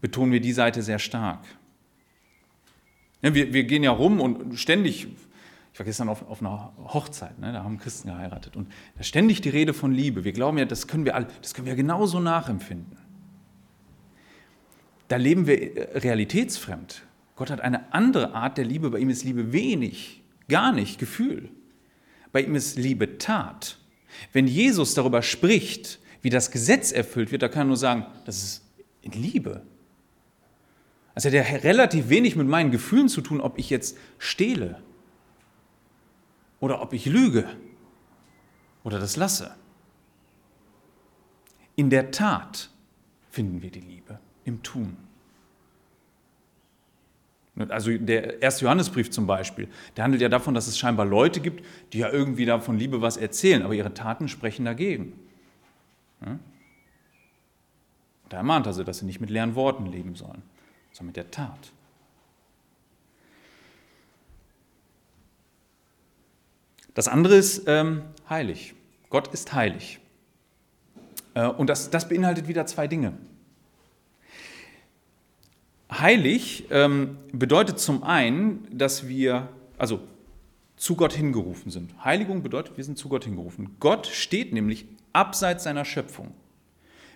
Betonen 0.00 0.32
wir 0.32 0.40
die 0.40 0.52
Seite 0.52 0.82
sehr 0.82 0.98
stark. 0.98 1.44
Wir, 3.20 3.52
wir 3.52 3.64
gehen 3.64 3.82
ja 3.82 3.90
rum 3.90 4.20
und 4.20 4.58
ständig 4.58 5.08
ich 5.76 5.80
war 5.80 5.84
gestern 5.84 6.08
auf, 6.08 6.26
auf 6.26 6.40
einer 6.40 6.72
Hochzeit, 6.78 7.38
ne, 7.38 7.52
da 7.52 7.62
haben 7.62 7.76
Christen 7.76 8.08
geheiratet. 8.08 8.56
Und 8.56 8.72
da 8.96 9.02
ständig 9.02 9.42
die 9.42 9.50
Rede 9.50 9.74
von 9.74 9.92
Liebe. 9.92 10.24
Wir 10.24 10.32
glauben 10.32 10.56
ja, 10.56 10.64
das 10.64 10.86
können 10.86 11.04
wir, 11.04 11.14
all, 11.14 11.26
das 11.42 11.52
können 11.52 11.66
wir 11.66 11.74
genauso 11.74 12.18
nachempfinden. 12.18 12.96
Da 15.08 15.16
leben 15.16 15.46
wir 15.46 15.76
äh, 15.76 15.98
realitätsfremd. 15.98 17.02
Gott 17.34 17.50
hat 17.50 17.60
eine 17.60 17.92
andere 17.92 18.32
Art 18.32 18.56
der 18.56 18.64
Liebe. 18.64 18.88
Bei 18.88 19.00
ihm 19.00 19.10
ist 19.10 19.22
Liebe 19.22 19.52
wenig, 19.52 20.22
gar 20.48 20.72
nicht 20.72 20.98
Gefühl. 20.98 21.50
Bei 22.32 22.40
ihm 22.40 22.54
ist 22.54 22.78
Liebe 22.78 23.18
Tat. 23.18 23.76
Wenn 24.32 24.46
Jesus 24.46 24.94
darüber 24.94 25.20
spricht, 25.20 25.98
wie 26.22 26.30
das 26.30 26.50
Gesetz 26.50 26.90
erfüllt 26.90 27.32
wird, 27.32 27.42
da 27.42 27.48
kann 27.48 27.64
er 27.64 27.66
nur 27.66 27.76
sagen, 27.76 28.06
das 28.24 28.42
ist 28.42 28.64
in 29.02 29.12
Liebe. 29.12 29.60
Also 31.14 31.28
hat 31.28 31.34
ja 31.34 31.42
relativ 31.42 32.08
wenig 32.08 32.34
mit 32.34 32.48
meinen 32.48 32.70
Gefühlen 32.70 33.10
zu 33.10 33.20
tun, 33.20 33.42
ob 33.42 33.58
ich 33.58 33.68
jetzt 33.68 33.98
stehle 34.18 34.80
oder 36.60 36.80
ob 36.82 36.92
ich 36.92 37.06
lüge 37.06 37.48
oder 38.84 38.98
das 38.98 39.16
lasse. 39.16 39.54
In 41.74 41.90
der 41.90 42.10
Tat 42.10 42.70
finden 43.30 43.60
wir 43.62 43.70
die 43.70 43.80
Liebe, 43.80 44.18
im 44.44 44.62
Tun. 44.62 44.96
Also 47.68 47.96
der 47.96 48.42
erste 48.42 48.64
Johannesbrief 48.64 49.10
zum 49.10 49.26
Beispiel, 49.26 49.68
der 49.96 50.04
handelt 50.04 50.20
ja 50.20 50.28
davon, 50.28 50.52
dass 50.52 50.66
es 50.66 50.78
scheinbar 50.78 51.06
Leute 51.06 51.40
gibt, 51.40 51.64
die 51.92 51.98
ja 51.98 52.10
irgendwie 52.10 52.44
davon 52.44 52.78
Liebe 52.78 53.00
was 53.00 53.16
erzählen, 53.16 53.62
aber 53.62 53.74
ihre 53.74 53.94
Taten 53.94 54.28
sprechen 54.28 54.66
dagegen. 54.66 55.18
Da 58.28 58.36
ermahnt 58.38 58.66
er 58.66 58.74
sie, 58.74 58.84
dass 58.84 58.98
sie 58.98 59.06
nicht 59.06 59.20
mit 59.20 59.30
leeren 59.30 59.54
Worten 59.54 59.86
leben 59.86 60.14
sollen, 60.16 60.42
sondern 60.92 61.08
mit 61.08 61.16
der 61.16 61.30
Tat. 61.30 61.72
Das 66.96 67.08
andere 67.08 67.36
ist 67.36 67.64
ähm, 67.66 68.04
heilig. 68.30 68.74
Gott 69.10 69.28
ist 69.28 69.52
heilig. 69.52 70.00
Äh, 71.34 71.46
und 71.46 71.68
das, 71.68 71.90
das 71.90 72.08
beinhaltet 72.08 72.48
wieder 72.48 72.64
zwei 72.64 72.88
Dinge. 72.88 73.12
Heilig 75.92 76.64
ähm, 76.70 77.18
bedeutet 77.32 77.78
zum 77.80 78.02
einen, 78.02 78.66
dass 78.72 79.06
wir, 79.06 79.50
also 79.76 80.00
zu 80.76 80.96
Gott 80.96 81.12
hingerufen 81.12 81.70
sind. 81.70 81.92
Heiligung 82.02 82.42
bedeutet, 82.42 82.78
wir 82.78 82.84
sind 82.84 82.96
zu 82.96 83.10
Gott 83.10 83.24
hingerufen. 83.24 83.76
Gott 83.78 84.06
steht 84.06 84.54
nämlich 84.54 84.86
abseits 85.12 85.64
seiner 85.64 85.84
Schöpfung. 85.84 86.32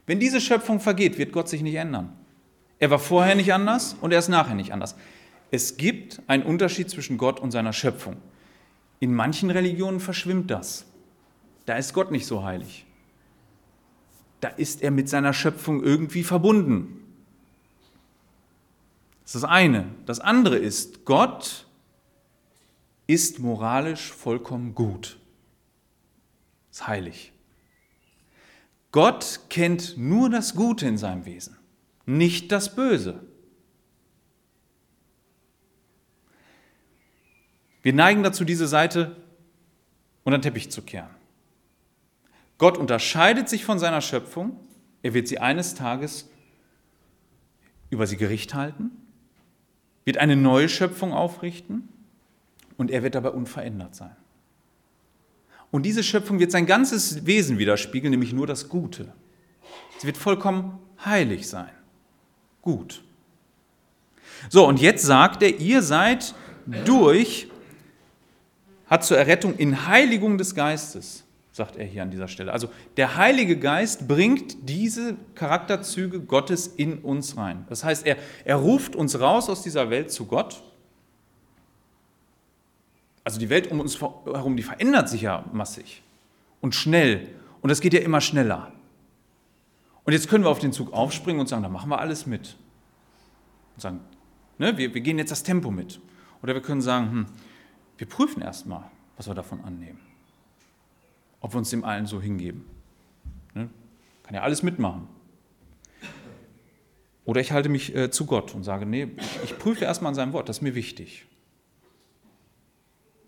Wenn 0.04 0.20
diese 0.20 0.42
Schöpfung 0.42 0.80
vergeht, 0.80 1.16
wird 1.16 1.32
Gott 1.32 1.49
sich 1.49 1.62
nicht 1.62 1.76
ändern. 1.76 2.12
Er 2.78 2.90
war 2.90 2.99
vorher 2.99 3.34
nicht 3.34 3.54
anders 3.54 3.96
und 4.02 4.12
er 4.12 4.18
ist 4.18 4.28
nachher 4.28 4.54
nicht 4.54 4.75
anders. 4.75 4.94
Es 5.50 5.78
gibt 5.78 6.20
einen 6.26 6.42
Unterschied 6.42 6.90
zwischen 6.90 7.16
Gott 7.16 7.40
und 7.40 7.50
seiner 7.50 7.72
Schöpfung. 7.72 8.18
In 9.00 9.14
manchen 9.14 9.50
Religionen 9.50 9.99
verschwimmt 9.99 10.50
das. 10.50 10.85
Da 11.66 11.76
ist 11.76 11.95
Gott 11.95 12.11
nicht 12.11 12.26
so 12.26 12.45
heilig. 12.45 12.87
Da 14.40 14.49
ist 14.49 14.83
er 14.83 14.90
mit 14.90 15.09
seiner 15.09 15.33
Schöpfung 15.33 15.83
irgendwie 15.83 16.23
verbunden. 16.23 17.02
Das 19.23 19.35
ist 19.35 19.42
das 19.42 19.50
eine. 19.50 19.87
Das 20.07 20.21
andere 20.21 20.57
ist, 20.57 21.04
Gott 21.04 21.66
ist 23.07 23.38
moralisch 23.38 24.12
vollkommen 24.12 24.75
gut. 24.75 25.19
Ist 26.71 26.87
heilig. 26.87 27.33
Gott 28.92 29.40
kennt 29.49 29.97
nur 29.97 30.30
das 30.30 30.54
Gute 30.54 30.87
in 30.87 30.99
seinem 30.99 31.25
Wesen, 31.25 31.57
nicht 32.07 32.50
das 32.50 32.75
Böse. 32.75 33.21
Wir 37.82 37.92
neigen 37.92 38.22
dazu, 38.22 38.44
diese 38.44 38.66
Seite 38.66 39.16
unter 40.25 40.38
den 40.38 40.42
Teppich 40.42 40.70
zu 40.70 40.82
kehren. 40.82 41.10
Gott 42.58 42.76
unterscheidet 42.76 43.49
sich 43.49 43.64
von 43.64 43.78
seiner 43.78 44.02
Schöpfung. 44.02 44.60
Er 45.02 45.14
wird 45.14 45.28
sie 45.28 45.38
eines 45.38 45.75
Tages 45.75 46.28
über 47.88 48.06
sie 48.06 48.16
Gericht 48.16 48.54
halten, 48.54 48.90
wird 50.04 50.18
eine 50.18 50.37
neue 50.37 50.68
Schöpfung 50.68 51.12
aufrichten 51.12 51.88
und 52.76 52.90
er 52.90 53.02
wird 53.02 53.14
dabei 53.14 53.30
unverändert 53.30 53.94
sein. 53.94 54.14
Und 55.70 55.84
diese 55.84 56.02
Schöpfung 56.02 56.38
wird 56.38 56.50
sein 56.50 56.66
ganzes 56.66 57.26
Wesen 57.26 57.58
widerspiegeln, 57.58 58.10
nämlich 58.10 58.32
nur 58.32 58.46
das 58.46 58.68
Gute. 58.68 59.12
Sie 59.99 60.06
wird 60.06 60.16
vollkommen 60.16 60.78
heilig 61.04 61.49
sein. 61.49 61.70
Gut. 62.62 63.02
So, 64.49 64.66
und 64.66 64.80
jetzt 64.80 65.04
sagt 65.04 65.42
er, 65.42 65.58
ihr 65.58 65.82
seid 65.82 66.34
durch 66.84 67.50
hat 68.90 69.04
zur 69.04 69.16
Errettung 69.16 69.54
in 69.56 69.87
Heiligung 69.87 70.37
des 70.37 70.56
Geistes, 70.56 71.25
sagt 71.52 71.76
er 71.76 71.87
hier 71.87 72.02
an 72.02 72.11
dieser 72.11 72.26
Stelle. 72.26 72.52
Also 72.52 72.68
der 72.97 73.16
Heilige 73.16 73.56
Geist 73.56 74.09
bringt 74.09 74.68
diese 74.68 75.16
Charakterzüge 75.37 76.20
Gottes 76.20 76.66
in 76.66 76.99
uns 76.99 77.37
rein. 77.37 77.64
Das 77.68 77.85
heißt, 77.85 78.04
er, 78.04 78.16
er 78.44 78.56
ruft 78.56 78.97
uns 78.97 79.20
raus 79.20 79.49
aus 79.49 79.62
dieser 79.62 79.90
Welt 79.90 80.11
zu 80.11 80.26
Gott. 80.26 80.62
Also 83.23 83.38
die 83.38 83.49
Welt 83.49 83.70
um 83.70 83.78
uns 83.78 84.00
herum, 84.00 84.56
die 84.56 84.64
verändert 84.64 85.09
sich 85.09 85.23
ja 85.23 85.44
massig 85.52 86.02
und 86.61 86.75
schnell. 86.75 87.28
Und 87.61 87.68
das 87.68 87.80
geht 87.80 87.94
ja 87.94 88.00
immer 88.00 88.20
schneller. 88.20 88.73
Und 90.04 90.14
jetzt 90.14 90.28
können 90.28 90.42
wir 90.42 90.50
auf 90.50 90.59
den 90.59 90.73
Zug 90.73 90.92
aufspringen 90.92 91.40
und 91.40 91.47
sagen, 91.47 91.62
da 91.62 91.68
machen 91.68 91.90
wir 91.90 92.00
alles 92.00 92.26
mit. 92.26 92.56
Und 93.76 93.82
sagen, 93.82 94.00
ne, 94.59 94.76
wir, 94.76 94.92
wir 94.94 95.00
gehen 95.00 95.18
jetzt 95.18 95.30
das 95.30 95.44
Tempo 95.44 95.70
mit. 95.70 96.00
Oder 96.42 96.54
wir 96.54 96.62
können 96.62 96.80
sagen, 96.80 97.11
hm, 97.11 97.26
wir 98.00 98.09
prüfen 98.09 98.40
erstmal, 98.40 98.90
was 99.19 99.28
wir 99.28 99.35
davon 99.35 99.61
annehmen. 99.61 100.00
Ob 101.40 101.52
wir 101.52 101.59
uns 101.59 101.69
dem 101.69 101.85
allen 101.85 102.07
so 102.07 102.21
hingeben. 102.21 102.64
Ne? 103.54 103.69
Kann 104.23 104.35
ja 104.35 104.40
alles 104.40 104.62
mitmachen. 104.62 105.07
Oder 107.26 107.42
ich 107.42 107.52
halte 107.52 107.69
mich 107.69 107.95
äh, 107.95 108.11
zu 108.11 108.25
Gott 108.25 108.54
und 108.54 108.64
sage, 108.64 108.87
nee, 108.87 109.09
ich, 109.19 109.45
ich 109.45 109.59
prüfe 109.59 109.85
erstmal 109.85 110.09
an 110.09 110.14
seinem 110.14 110.33
Wort, 110.33 110.49
das 110.49 110.59
ist 110.59 110.62
mir 110.62 110.75
wichtig. 110.75 111.26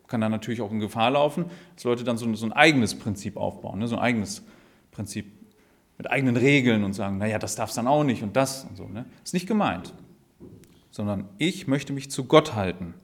Kann 0.06 0.22
dann 0.22 0.32
natürlich 0.32 0.62
auch 0.62 0.72
in 0.72 0.80
Gefahr 0.80 1.10
laufen, 1.10 1.44
dass 1.74 1.84
Leute 1.84 2.02
dann 2.02 2.16
so, 2.16 2.34
so 2.34 2.46
ein 2.46 2.52
eigenes 2.52 2.98
Prinzip 2.98 3.36
aufbauen, 3.36 3.78
ne? 3.78 3.88
so 3.88 3.96
ein 3.96 4.02
eigenes 4.02 4.42
Prinzip 4.90 5.30
mit 5.98 6.10
eigenen 6.10 6.38
Regeln 6.38 6.82
und 6.82 6.94
sagen, 6.94 7.18
naja, 7.18 7.38
das 7.38 7.56
darf 7.56 7.68
es 7.68 7.76
dann 7.76 7.86
auch 7.86 8.04
nicht 8.04 8.22
und 8.22 8.36
das 8.36 8.64
und 8.64 8.76
so. 8.76 8.88
Ne? 8.88 9.04
Ist 9.22 9.34
nicht 9.34 9.46
gemeint, 9.46 9.92
sondern 10.90 11.28
ich 11.36 11.66
möchte 11.66 11.92
mich 11.92 12.10
zu 12.10 12.24
Gott 12.24 12.54
halten 12.54 12.94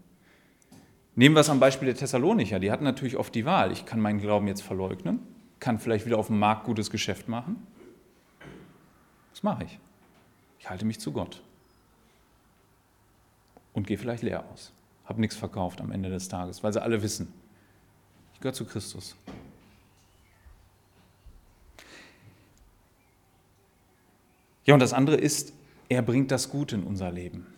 Nehmen 1.18 1.34
wir 1.34 1.40
es 1.40 1.50
am 1.50 1.58
Beispiel 1.58 1.86
der 1.86 1.96
Thessalonicher. 1.96 2.60
Die 2.60 2.70
hatten 2.70 2.84
natürlich 2.84 3.16
oft 3.16 3.34
die 3.34 3.44
Wahl. 3.44 3.72
Ich 3.72 3.84
kann 3.84 3.98
meinen 3.98 4.20
Glauben 4.20 4.46
jetzt 4.46 4.62
verleugnen, 4.62 5.18
kann 5.58 5.80
vielleicht 5.80 6.06
wieder 6.06 6.16
auf 6.16 6.28
dem 6.28 6.38
Markt 6.38 6.62
gutes 6.62 6.92
Geschäft 6.92 7.26
machen. 7.26 7.66
Was 9.32 9.42
mache 9.42 9.64
ich? 9.64 9.80
Ich 10.60 10.70
halte 10.70 10.84
mich 10.84 11.00
zu 11.00 11.10
Gott 11.10 11.42
und 13.72 13.88
gehe 13.88 13.98
vielleicht 13.98 14.22
leer 14.22 14.44
aus. 14.52 14.70
Habe 15.06 15.20
nichts 15.20 15.34
verkauft 15.34 15.80
am 15.80 15.90
Ende 15.90 16.08
des 16.08 16.28
Tages, 16.28 16.62
weil 16.62 16.72
sie 16.72 16.80
alle 16.80 17.02
wissen, 17.02 17.32
ich 18.34 18.38
gehöre 18.38 18.54
zu 18.54 18.64
Christus. 18.64 19.16
Ja, 24.66 24.74
und 24.74 24.80
das 24.80 24.92
andere 24.92 25.16
ist, 25.16 25.52
er 25.88 26.02
bringt 26.02 26.30
das 26.30 26.48
Gute 26.48 26.76
in 26.76 26.84
unser 26.84 27.10
Leben. 27.10 27.57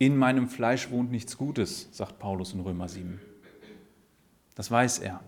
In 0.00 0.16
meinem 0.16 0.48
Fleisch 0.48 0.90
wohnt 0.90 1.10
nichts 1.10 1.36
Gutes, 1.36 1.90
sagt 1.92 2.18
Paulus 2.18 2.54
in 2.54 2.60
Römer 2.60 2.88
7. 2.88 3.20
Das 4.54 4.70
weiß 4.70 5.00
er. 5.00 5.22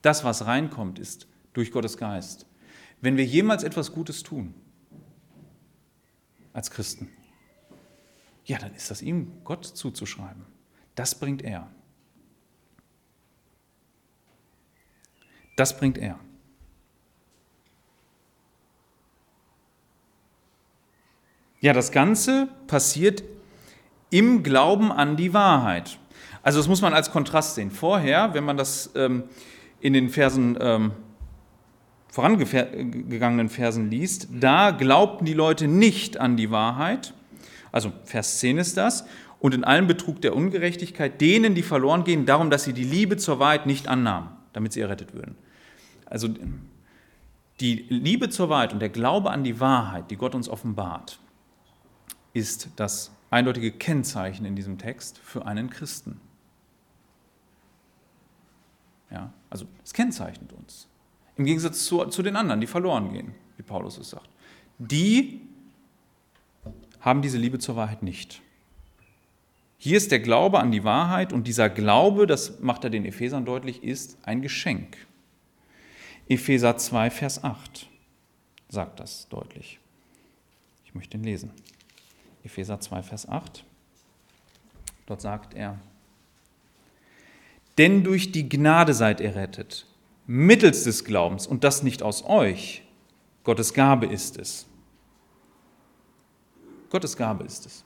Das, 0.00 0.22
was 0.22 0.46
reinkommt, 0.46 1.00
ist 1.00 1.26
durch 1.54 1.72
Gottes 1.72 1.96
Geist. 1.96 2.46
Wenn 3.00 3.16
wir 3.16 3.24
jemals 3.24 3.64
etwas 3.64 3.90
Gutes 3.90 4.22
tun, 4.22 4.54
als 6.52 6.70
Christen, 6.70 7.08
ja, 8.44 8.58
dann 8.58 8.72
ist 8.76 8.92
das 8.92 9.02
ihm 9.02 9.42
Gott 9.42 9.64
zuzuschreiben. 9.64 10.44
Das 10.94 11.18
bringt 11.18 11.42
er. 11.42 11.68
Das 15.56 15.76
bringt 15.76 15.98
er. 15.98 16.20
Ja, 21.60 21.72
das 21.72 21.90
Ganze 21.90 22.46
passiert 22.68 23.24
im 24.12 24.42
Glauben 24.42 24.92
an 24.92 25.16
die 25.16 25.34
Wahrheit. 25.34 25.98
Also 26.42 26.58
das 26.58 26.68
muss 26.68 26.82
man 26.82 26.92
als 26.92 27.10
Kontrast 27.10 27.54
sehen. 27.54 27.70
Vorher, 27.70 28.34
wenn 28.34 28.44
man 28.44 28.56
das 28.56 28.90
ähm, 28.94 29.24
in 29.80 29.92
den 29.92 30.10
Versen 30.10 30.56
ähm, 30.60 30.92
vorangegangenen 32.08 33.48
Versen 33.48 33.90
liest, 33.90 34.28
da 34.30 34.70
glaubten 34.70 35.24
die 35.24 35.32
Leute 35.32 35.66
nicht 35.66 36.20
an 36.20 36.36
die 36.36 36.50
Wahrheit. 36.50 37.14
Also 37.72 37.92
Vers 38.04 38.38
10 38.38 38.58
ist 38.58 38.76
das. 38.76 39.06
Und 39.40 39.54
in 39.54 39.64
allem 39.64 39.86
Betrug 39.86 40.20
der 40.20 40.36
Ungerechtigkeit 40.36 41.20
denen, 41.20 41.54
die 41.54 41.62
verloren 41.62 42.04
gehen, 42.04 42.26
darum, 42.26 42.50
dass 42.50 42.64
sie 42.64 42.74
die 42.74 42.84
Liebe 42.84 43.16
zur 43.16 43.38
Wahrheit 43.38 43.66
nicht 43.66 43.88
annahmen, 43.88 44.28
damit 44.52 44.72
sie 44.72 44.80
errettet 44.80 45.14
würden. 45.14 45.36
Also 46.04 46.28
die 47.60 47.86
Liebe 47.88 48.28
zur 48.28 48.50
Wahrheit 48.50 48.72
und 48.72 48.80
der 48.80 48.90
Glaube 48.90 49.30
an 49.30 49.42
die 49.42 49.58
Wahrheit, 49.58 50.10
die 50.10 50.16
Gott 50.16 50.34
uns 50.34 50.48
offenbart, 50.48 51.18
ist 52.32 52.70
das 52.76 53.10
eindeutige 53.30 53.72
Kennzeichen 53.72 54.44
in 54.44 54.56
diesem 54.56 54.78
Text 54.78 55.18
für 55.18 55.46
einen 55.46 55.70
Christen. 55.70 56.20
Ja, 59.10 59.32
also 59.50 59.66
es 59.84 59.92
kennzeichnet 59.92 60.52
uns. 60.52 60.88
Im 61.36 61.44
Gegensatz 61.44 61.84
zu, 61.84 62.04
zu 62.06 62.22
den 62.22 62.36
anderen, 62.36 62.60
die 62.60 62.66
verloren 62.66 63.12
gehen, 63.12 63.34
wie 63.56 63.62
Paulus 63.62 63.98
es 63.98 64.10
sagt. 64.10 64.28
Die 64.78 65.40
haben 67.00 67.22
diese 67.22 67.38
Liebe 67.38 67.58
zur 67.58 67.76
Wahrheit 67.76 68.02
nicht. 68.02 68.42
Hier 69.78 69.96
ist 69.96 70.12
der 70.12 70.20
Glaube 70.20 70.60
an 70.60 70.70
die 70.70 70.84
Wahrheit 70.84 71.32
und 71.32 71.46
dieser 71.46 71.68
Glaube, 71.68 72.26
das 72.26 72.60
macht 72.60 72.84
er 72.84 72.90
den 72.90 73.04
Ephesern 73.04 73.44
deutlich, 73.44 73.82
ist 73.82 74.16
ein 74.22 74.40
Geschenk. 74.40 74.96
Epheser 76.28 76.76
2, 76.76 77.10
Vers 77.10 77.42
8 77.42 77.88
sagt 78.68 79.00
das 79.00 79.28
deutlich. 79.28 79.80
Ich 80.84 80.94
möchte 80.94 81.16
ihn 81.16 81.24
lesen. 81.24 81.50
Epheser 82.44 82.80
2, 82.80 83.02
Vers 83.02 83.28
8. 83.28 83.64
Dort 85.06 85.20
sagt 85.20 85.54
er, 85.54 85.78
denn 87.78 88.04
durch 88.04 88.32
die 88.32 88.48
Gnade 88.48 88.94
seid 88.94 89.20
ihr 89.20 89.34
rettet, 89.34 89.86
mittels 90.26 90.84
des 90.84 91.04
Glaubens, 91.04 91.46
und 91.46 91.64
das 91.64 91.82
nicht 91.82 92.02
aus 92.02 92.24
euch. 92.24 92.82
Gottes 93.44 93.74
Gabe 93.74 94.06
ist 94.06 94.38
es. 94.38 94.66
Gottes 96.90 97.16
Gabe 97.16 97.44
ist 97.44 97.66
es. 97.66 97.84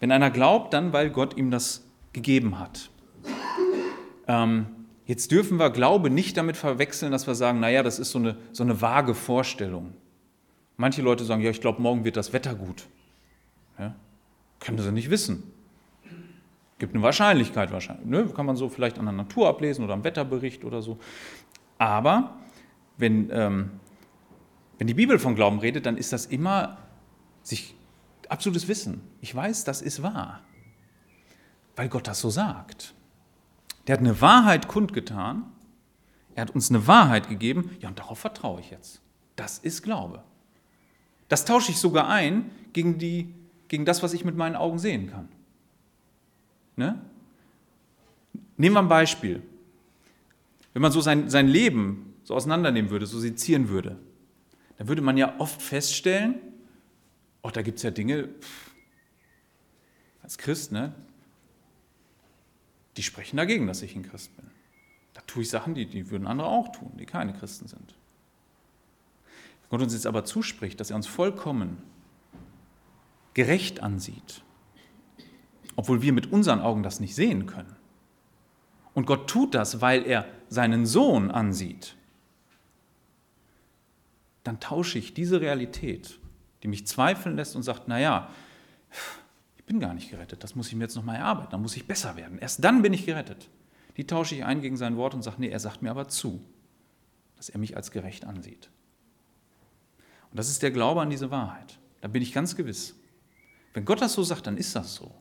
Wenn 0.00 0.12
einer 0.12 0.30
glaubt, 0.30 0.72
dann 0.72 0.92
weil 0.92 1.10
Gott 1.10 1.36
ihm 1.36 1.50
das 1.50 1.84
gegeben 2.12 2.58
hat. 2.58 2.90
Ähm, 4.26 4.66
jetzt 5.06 5.30
dürfen 5.32 5.58
wir 5.58 5.70
Glaube 5.70 6.10
nicht 6.10 6.36
damit 6.36 6.56
verwechseln, 6.56 7.12
dass 7.12 7.26
wir 7.26 7.34
sagen, 7.34 7.60
naja, 7.60 7.82
das 7.82 7.98
ist 7.98 8.12
so 8.12 8.18
eine, 8.18 8.36
so 8.52 8.62
eine 8.62 8.80
vage 8.80 9.14
Vorstellung. 9.14 9.92
Manche 10.76 11.02
Leute 11.02 11.24
sagen, 11.24 11.42
ja, 11.42 11.50
ich 11.50 11.60
glaube, 11.60 11.80
morgen 11.80 12.04
wird 12.04 12.16
das 12.16 12.32
Wetter 12.32 12.54
gut. 12.54 12.86
Ja? 13.78 13.94
Können 14.60 14.78
sie 14.78 14.92
nicht 14.92 15.10
wissen. 15.10 15.44
Gibt 16.78 16.94
eine 16.94 17.02
Wahrscheinlichkeit 17.02 17.70
wahrscheinlich. 17.70 18.06
Ne? 18.06 18.26
Kann 18.26 18.46
man 18.46 18.56
so 18.56 18.68
vielleicht 18.68 18.98
an 18.98 19.04
der 19.04 19.12
Natur 19.12 19.48
ablesen 19.48 19.84
oder 19.84 19.94
am 19.94 20.04
Wetterbericht 20.04 20.64
oder 20.64 20.82
so. 20.82 20.98
Aber 21.78 22.36
wenn, 22.96 23.30
ähm, 23.30 23.70
wenn 24.78 24.86
die 24.86 24.94
Bibel 24.94 25.18
von 25.18 25.34
Glauben 25.34 25.60
redet, 25.60 25.86
dann 25.86 25.96
ist 25.96 26.12
das 26.12 26.26
immer 26.26 26.78
sich 27.42 27.74
absolutes 28.28 28.68
Wissen. 28.68 29.02
Ich 29.20 29.34
weiß, 29.34 29.64
das 29.64 29.82
ist 29.82 30.02
wahr, 30.02 30.40
weil 31.76 31.88
Gott 31.88 32.08
das 32.08 32.20
so 32.20 32.30
sagt. 32.30 32.94
Der 33.86 33.94
hat 33.94 34.00
eine 34.00 34.20
Wahrheit 34.20 34.66
kundgetan, 34.66 35.44
er 36.34 36.42
hat 36.42 36.50
uns 36.50 36.70
eine 36.70 36.86
Wahrheit 36.86 37.28
gegeben, 37.28 37.76
ja, 37.80 37.88
und 37.88 37.98
darauf 37.98 38.18
vertraue 38.18 38.60
ich 38.60 38.70
jetzt. 38.70 39.00
Das 39.36 39.58
ist 39.58 39.82
Glaube. 39.82 40.22
Das 41.28 41.44
tausche 41.44 41.70
ich 41.70 41.78
sogar 41.78 42.08
ein 42.08 42.50
gegen, 42.72 42.98
die, 42.98 43.34
gegen 43.68 43.84
das, 43.84 44.02
was 44.02 44.12
ich 44.12 44.24
mit 44.24 44.36
meinen 44.36 44.56
Augen 44.56 44.78
sehen 44.78 45.10
kann. 45.10 45.28
Ne? 46.76 47.00
Nehmen 48.56 48.74
wir 48.74 48.80
ein 48.80 48.88
Beispiel. 48.88 49.42
Wenn 50.72 50.82
man 50.82 50.92
so 50.92 51.00
sein, 51.00 51.30
sein 51.30 51.48
Leben 51.48 52.14
so 52.24 52.34
auseinandernehmen 52.34 52.90
würde, 52.90 53.06
so 53.06 53.18
sezieren 53.18 53.68
würde, 53.68 53.98
dann 54.76 54.88
würde 54.88 55.02
man 55.02 55.16
ja 55.16 55.38
oft 55.38 55.62
feststellen, 55.62 56.36
oh, 57.42 57.50
da 57.50 57.62
gibt 57.62 57.78
es 57.78 57.84
ja 57.84 57.90
Dinge, 57.90 58.28
als 60.22 60.38
Christ, 60.38 60.72
ne, 60.72 60.94
die 62.96 63.02
sprechen 63.02 63.36
dagegen, 63.36 63.66
dass 63.66 63.82
ich 63.82 63.94
ein 63.94 64.02
Christ 64.02 64.34
bin. 64.36 64.46
Da 65.12 65.20
tue 65.26 65.42
ich 65.42 65.50
Sachen, 65.50 65.74
die, 65.74 65.86
die 65.86 66.10
würden 66.10 66.26
andere 66.26 66.48
auch 66.48 66.72
tun, 66.72 66.92
die 66.98 67.06
keine 67.06 67.32
Christen 67.34 67.68
sind. 67.68 67.94
Gott 69.74 69.82
uns 69.82 69.92
jetzt 69.92 70.06
aber 70.06 70.24
zuspricht, 70.24 70.78
dass 70.78 70.90
er 70.90 70.96
uns 70.96 71.08
vollkommen 71.08 71.82
gerecht 73.34 73.82
ansieht, 73.82 74.44
obwohl 75.74 76.00
wir 76.00 76.12
mit 76.12 76.30
unseren 76.30 76.60
Augen 76.60 76.84
das 76.84 77.00
nicht 77.00 77.16
sehen 77.16 77.46
können. 77.46 77.74
Und 78.92 79.04
Gott 79.04 79.28
tut 79.28 79.52
das, 79.52 79.80
weil 79.80 80.06
er 80.06 80.26
seinen 80.48 80.86
Sohn 80.86 81.32
ansieht. 81.32 81.96
Dann 84.44 84.60
tausche 84.60 85.00
ich 85.00 85.12
diese 85.12 85.40
Realität, 85.40 86.20
die 86.62 86.68
mich 86.68 86.86
zweifeln 86.86 87.34
lässt 87.34 87.56
und 87.56 87.64
sagt, 87.64 87.88
naja, 87.88 88.30
ich 89.56 89.64
bin 89.64 89.80
gar 89.80 89.92
nicht 89.92 90.08
gerettet, 90.08 90.44
das 90.44 90.54
muss 90.54 90.68
ich 90.68 90.76
mir 90.76 90.84
jetzt 90.84 90.94
nochmal 90.94 91.16
erarbeiten, 91.16 91.50
dann 91.50 91.62
muss 91.62 91.76
ich 91.76 91.88
besser 91.88 92.14
werden. 92.14 92.38
Erst 92.38 92.62
dann 92.62 92.80
bin 92.80 92.92
ich 92.92 93.06
gerettet. 93.06 93.50
Die 93.96 94.06
tausche 94.06 94.36
ich 94.36 94.44
ein 94.44 94.60
gegen 94.60 94.76
sein 94.76 94.96
Wort 94.96 95.14
und 95.14 95.22
sage, 95.22 95.38
nee, 95.40 95.48
er 95.48 95.58
sagt 95.58 95.82
mir 95.82 95.90
aber 95.90 96.06
zu, 96.06 96.40
dass 97.34 97.48
er 97.48 97.58
mich 97.58 97.76
als 97.76 97.90
gerecht 97.90 98.24
ansieht. 98.24 98.70
Und 100.34 100.38
das 100.38 100.48
ist 100.48 100.64
der 100.64 100.72
Glaube 100.72 101.00
an 101.00 101.10
diese 101.10 101.30
Wahrheit. 101.30 101.78
Da 102.00 102.08
bin 102.08 102.20
ich 102.20 102.32
ganz 102.32 102.56
gewiss. 102.56 102.96
Wenn 103.72 103.84
Gott 103.84 104.02
das 104.02 104.14
so 104.14 104.24
sagt, 104.24 104.48
dann 104.48 104.56
ist 104.56 104.74
das 104.74 104.96
so. 104.96 105.14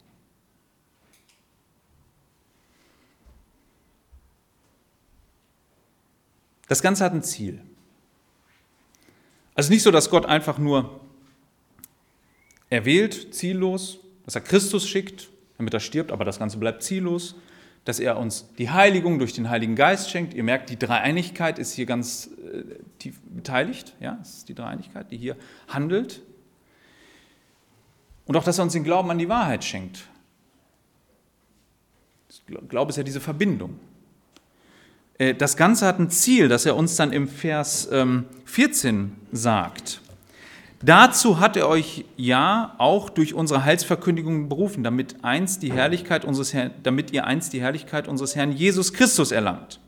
Das 6.67 6.82
Ganze 6.82 7.04
hat 7.06 7.13
ein 7.13 7.21
Ziel. 7.21 7.62
Also 9.54 9.71
nicht 9.71 9.84
so, 9.84 9.91
dass 9.91 10.10
Gott 10.10 10.26
einfach 10.26 10.58
nur 10.58 10.99
erwählt, 12.71 13.36
ziellos, 13.36 13.99
dass 14.26 14.34
er 14.34 14.41
Christus 14.41 14.89
schickt, 14.89 15.30
damit 15.60 15.76
er 15.76 15.80
stirbt, 15.80 16.12
aber 16.12 16.26
das 16.26 16.39
Ganze 16.39 16.58
bleibt 16.58 16.82
ziellos, 16.82 17.36
dass 17.86 18.00
er 18.00 18.17
uns 18.17 18.48
die 18.58 18.69
Heiligung 18.69 19.19
durch 19.19 19.34
den 19.34 19.50
Heiligen 19.50 19.76
Geist 19.76 20.10
schenkt. 20.10 20.34
Ihr 20.34 20.43
merkt, 20.43 20.69
die 20.69 20.80
Dreieinigkeit 20.80 21.60
ist 21.60 21.74
hier 21.74 21.86
ganz 21.86 22.30
äh, 22.54 22.63
tief 23.00 23.19
beteiligt. 23.22 23.96
Ja, 24.00 24.17
es 24.22 24.38
ist 24.38 24.50
die 24.50 24.56
Dreieinigkeit, 24.56 25.12
die 25.12 25.17
hier 25.17 25.36
handelt. 25.67 26.22
Und 28.26 28.38
auch, 28.38 28.43
dass 28.43 28.58
er 28.58 28.63
uns 28.63 28.74
den 28.74 28.86
Glauben 28.86 29.12
an 29.12 29.17
die 29.17 29.28
Wahrheit 29.28 29.63
schenkt. 29.63 30.08
Glaube 32.69 32.89
ist 32.89 32.98
ja 32.98 33.04
diese 33.04 33.19
Verbindung. 33.19 33.80
Äh, 35.17 35.34
das 35.34 35.58
Ganze 35.58 35.86
hat 35.86 36.00
ein 36.00 36.10
Ziel, 36.10 36.48
das 36.48 36.65
er 36.65 36.76
uns 36.76 36.96
dann 36.96 37.12
im 37.12 37.28
Vers 37.28 37.89
14 38.46 38.96
ähm, 38.96 39.15
sagt. 39.32 40.03
Dazu 40.86 41.39
hat 41.39 41.56
er 41.56 41.69
euch 41.69 42.04
ja 42.17 42.76
auch 42.78 43.10
durch 43.10 43.34
unsere 43.34 43.63
Heilsverkündigung 43.63 44.50
berufen, 44.50 44.84
damit, 44.84 45.24
einst 45.24 45.63
die 45.63 45.72
Herrlichkeit 45.72 46.26
unseres 46.26 46.54
Herrn, 46.54 46.72
damit 46.84 47.12
ihr 47.12 47.26
einst 47.26 47.54
die 47.54 47.62
Herrlichkeit 47.62 48.10
unseres 48.10 48.36
Herrn 48.36 48.52
Jesus 48.52 48.91
Christus 48.91 49.32
erlangt. 49.32 49.80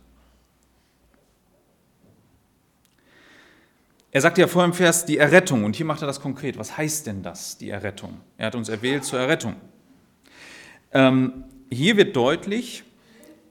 Er 4.12 4.22
sagt 4.22 4.38
ja 4.38 4.48
vorher 4.48 4.70
im 4.70 4.74
Vers 4.74 5.06
die 5.06 5.18
Errettung 5.18 5.66
und 5.66 5.76
hier 5.76 5.86
macht 5.86 6.02
er 6.02 6.08
das 6.08 6.22
konkret. 6.22 6.58
Was 6.58 6.78
heißt 6.78 7.08
denn 7.08 7.22
das, 7.22 7.58
die 7.58 7.72
Errettung? 7.72 8.22
Er 8.38 8.48
hat 8.48 8.56
uns 8.56 8.70
erwählt 8.70 9.04
zur 9.04 9.20
Errettung. 9.20 9.58
Ähm, 10.94 11.44
hier 11.70 11.98
wird 11.98 12.16
deutlich, 12.16 12.86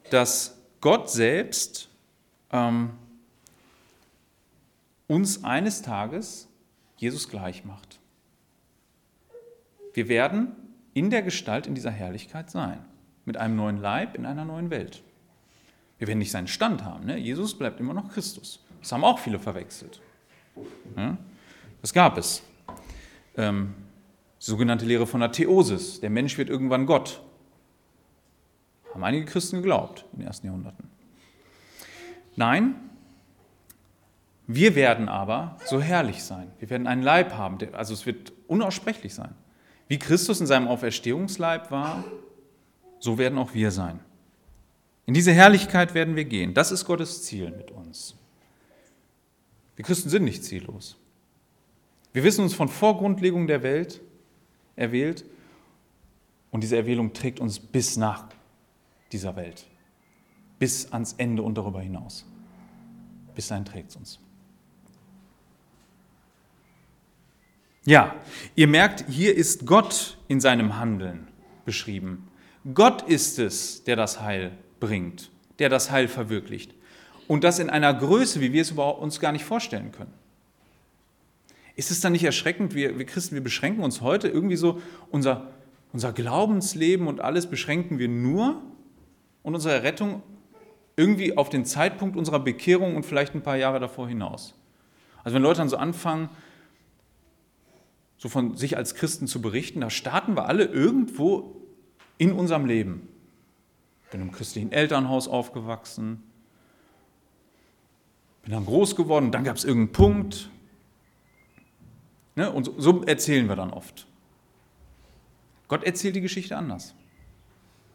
dass 0.09 0.57
Gott 0.81 1.11
selbst 1.11 1.91
ähm, 2.51 2.93
uns 5.09 5.45
eines 5.45 5.83
Tages 5.83 6.49
Jesus 7.05 7.29
gleich 7.29 7.67
macht. 7.67 8.01
Wir 9.93 10.09
werden 10.09 10.53
in 10.95 11.11
der 11.11 11.21
Gestalt 11.21 11.67
in 11.67 11.75
dieser 11.75 11.91
Herrlichkeit 11.91 12.51
sein, 12.51 12.83
mit 13.27 13.37
einem 13.37 13.57
neuen 13.57 13.77
Leib 13.77 14.17
in 14.17 14.25
einer 14.25 14.47
neuen 14.47 14.71
Welt. 14.71 15.03
Wir 15.99 16.09
werden 16.09 16.19
nicht 16.19 16.31
seinen 16.31 16.49
Stand 16.49 16.83
haben. 16.83 17.05
Ne? 17.05 17.19
Jesus 17.19 17.59
bleibt 17.59 17.79
immer 17.79 17.93
noch 17.93 18.09
Christus. 18.09 18.65
Das 18.81 18.91
haben 18.91 19.05
auch 19.05 19.19
viele 19.19 19.39
verwechselt. 19.39 20.01
Ja? 20.97 21.19
Das 21.83 21.93
gab 21.93 22.17
es. 22.17 22.43
Ähm, 23.37 23.75
die 24.41 24.47
sogenannte 24.47 24.87
Lehre 24.87 25.07
von 25.07 25.21
der 25.21 25.31
Theosis. 25.31 26.01
Der 26.01 26.11
Mensch 26.11 26.39
wird 26.39 26.49
irgendwann 26.49 26.87
Gott. 26.87 27.21
Haben 28.95 29.05
einige 29.05 29.27
Christen 29.27 29.57
geglaubt 29.57 30.07
in 30.13 30.21
den 30.21 30.27
ersten 30.27 30.47
Jahrhunderten. 30.47 30.89
Nein, 32.37 32.77
wir 34.47 34.75
werden 34.75 35.09
aber 35.09 35.57
so 35.65 35.81
herrlich 35.81 36.23
sein. 36.23 36.51
Wir 36.59 36.69
werden 36.71 36.87
einen 36.87 37.03
Leib 37.03 37.33
haben, 37.33 37.59
also 37.73 37.95
es 37.95 38.05
wird 38.05 38.33
unaussprechlich 38.47 39.15
sein. 39.15 39.35
Wie 39.89 39.99
Christus 39.99 40.41
in 40.41 40.47
seinem 40.47 40.69
Auferstehungsleib 40.69 41.71
war, 41.71 42.05
so 42.99 43.19
werden 43.19 43.39
auch 43.39 43.55
wir 43.55 43.71
sein. 43.71 44.01
In 45.07 45.15
diese 45.15 45.33
Herrlichkeit 45.33 45.95
werden 45.95 46.17
wir 46.17 46.25
gehen. 46.25 46.55
Das 46.55 46.73
ist 46.73 46.85
Gottes 46.85 47.23
Ziel 47.25 47.51
mit 47.51 47.71
uns. 47.71 48.17
Wir 49.77 49.85
Christen 49.85 50.09
sind 50.09 50.25
nicht 50.25 50.45
ziellos. 50.45 50.97
Wir 52.13 52.23
wissen 52.23 52.43
uns 52.43 52.55
von 52.55 52.69
Vorgrundlegung 52.69 53.47
der 53.47 53.63
Welt 53.63 54.01
erwählt 54.77 55.25
und 56.51 56.63
diese 56.63 56.77
Erwählung 56.77 57.13
trägt 57.13 57.41
uns 57.41 57.59
bis 57.59 57.97
nach 57.97 58.29
dieser 59.11 59.37
Welt, 59.37 59.67
bis 60.59 60.93
ans 60.93 61.15
Ende 61.15 61.43
und 61.43 61.57
darüber 61.57 61.81
hinaus. 61.81 62.25
bis 63.35 63.49
dahin 63.49 63.65
trägt 63.65 63.91
es 63.91 63.97
uns. 63.97 64.24
Ja, 67.87 68.17
ihr 68.55 68.67
merkt, 68.67 69.05
hier 69.11 69.37
ist 69.37 69.67
Gott 69.67 70.17
in 70.27 70.41
seinem 70.41 70.79
Handeln 70.79 71.29
beschrieben. 71.67 72.29
Gott 72.73 73.03
ist 73.03 73.39
es, 73.39 73.85
der 73.85 73.95
das 73.95 74.23
Heil 74.23 74.53
bringt, 74.81 75.31
der 75.59 75.69
das 75.69 75.91
Heil 75.91 76.09
verwirklicht. 76.09 76.75
Und 77.29 77.45
das 77.45 77.59
in 77.59 77.69
einer 77.69 77.93
Größe, 77.93 78.41
wie 78.41 78.55
wir 78.55 78.63
es 78.63 78.71
uns 78.73 79.21
gar 79.21 79.33
nicht 79.33 79.45
vorstellen 79.45 79.93
können. 79.93 80.13
Ist 81.77 81.91
es 81.91 82.01
dann 82.01 82.13
nicht 82.13 82.25
erschreckend, 82.25 82.75
wir, 82.75 82.99
wir 82.99 83.05
Christen, 83.05 83.35
wir 83.35 83.43
beschränken 83.43 83.83
uns 83.83 84.01
heute 84.01 84.29
irgendwie 84.29 84.57
so, 84.57 84.81
unser, 85.11 85.49
unser 85.93 86.13
Glaubensleben 86.13 87.07
und 87.07 87.21
alles 87.21 87.49
beschränken 87.49 87.99
wir 87.99 88.09
nur 88.09 88.63
und 89.43 89.55
unsere 89.55 89.83
Rettung 89.83 90.23
irgendwie 90.97 91.37
auf 91.37 91.51
den 91.51 91.67
Zeitpunkt 91.67 92.17
unserer 92.17 92.41
Bekehrung 92.41 92.97
und 92.97 93.05
vielleicht 93.05 93.35
ein 93.35 93.43
paar 93.43 93.57
Jahre 93.57 93.81
davor 93.81 94.09
hinaus. 94.09 94.55
Also 95.23 95.35
wenn 95.35 95.43
Leute 95.43 95.59
dann 95.59 95.69
so 95.69 95.77
anfangen, 95.77 96.31
so 98.25 98.31
von 98.31 98.57
sich 98.57 98.79
als 98.79 98.95
Christen 98.95 99.27
zu 99.27 99.43
berichten, 99.43 99.83
da 99.83 99.91
starten 99.91 100.35
wir 100.35 100.47
alle 100.47 100.65
irgendwo 100.65 101.61
in 102.17 102.33
unserem 102.33 102.65
Leben. 102.65 103.07
Bin 104.11 104.23
im 104.23 104.33
christlichen 104.33 104.73
Elternhaus 104.73 105.29
aufgewachsen, 105.29 106.23
bin 108.41 108.53
dann 108.53 108.65
groß 108.65 108.97
geworden, 108.97 109.31
dann 109.31 109.45
gab 109.45 109.57
es 109.57 109.65
irgendeinen 109.65 109.93
Punkt. 109.93 110.49
Ne? 112.35 112.51
Und 112.51 112.65
so, 112.65 112.81
so 112.81 113.03
erzählen 113.03 113.47
wir 113.47 113.57
dann 113.57 113.71
oft. 113.71 114.07
Gott 115.69 115.85
erzählt 115.85 116.17
die 116.17 116.23
Geschichte 116.23 116.57
anders. 116.57 116.95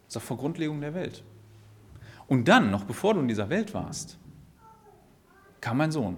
Das 0.05 0.15
ist 0.15 0.17
auch 0.17 0.27
vor 0.27 0.37
Grundlegung 0.37 0.79
der 0.79 0.93
Welt. 0.93 1.23
Und 2.27 2.47
dann, 2.47 2.69
noch 2.69 2.83
bevor 2.83 3.15
du 3.15 3.21
in 3.21 3.27
dieser 3.27 3.49
Welt 3.49 3.73
warst, 3.73 4.19
kam 5.59 5.77
mein 5.77 5.91
Sohn. 5.91 6.17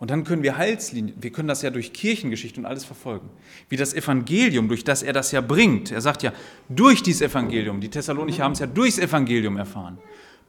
Und 0.00 0.10
dann 0.10 0.24
können 0.24 0.42
wir 0.42 0.56
Heilslinien, 0.56 1.14
wir 1.20 1.30
können 1.30 1.46
das 1.46 1.60
ja 1.60 1.68
durch 1.68 1.92
Kirchengeschichte 1.92 2.58
und 2.58 2.64
alles 2.64 2.86
verfolgen. 2.86 3.28
Wie 3.68 3.76
das 3.76 3.92
Evangelium, 3.92 4.66
durch 4.66 4.82
das 4.82 5.02
er 5.02 5.12
das 5.12 5.30
ja 5.30 5.42
bringt. 5.42 5.92
Er 5.92 6.00
sagt 6.00 6.22
ja, 6.22 6.32
durch 6.70 7.02
dieses 7.02 7.20
Evangelium, 7.20 7.82
die 7.82 7.90
Thessalonicher 7.90 8.42
haben 8.42 8.52
es 8.52 8.60
ja 8.60 8.66
durchs 8.66 8.98
Evangelium 8.98 9.58
erfahren. 9.58 9.98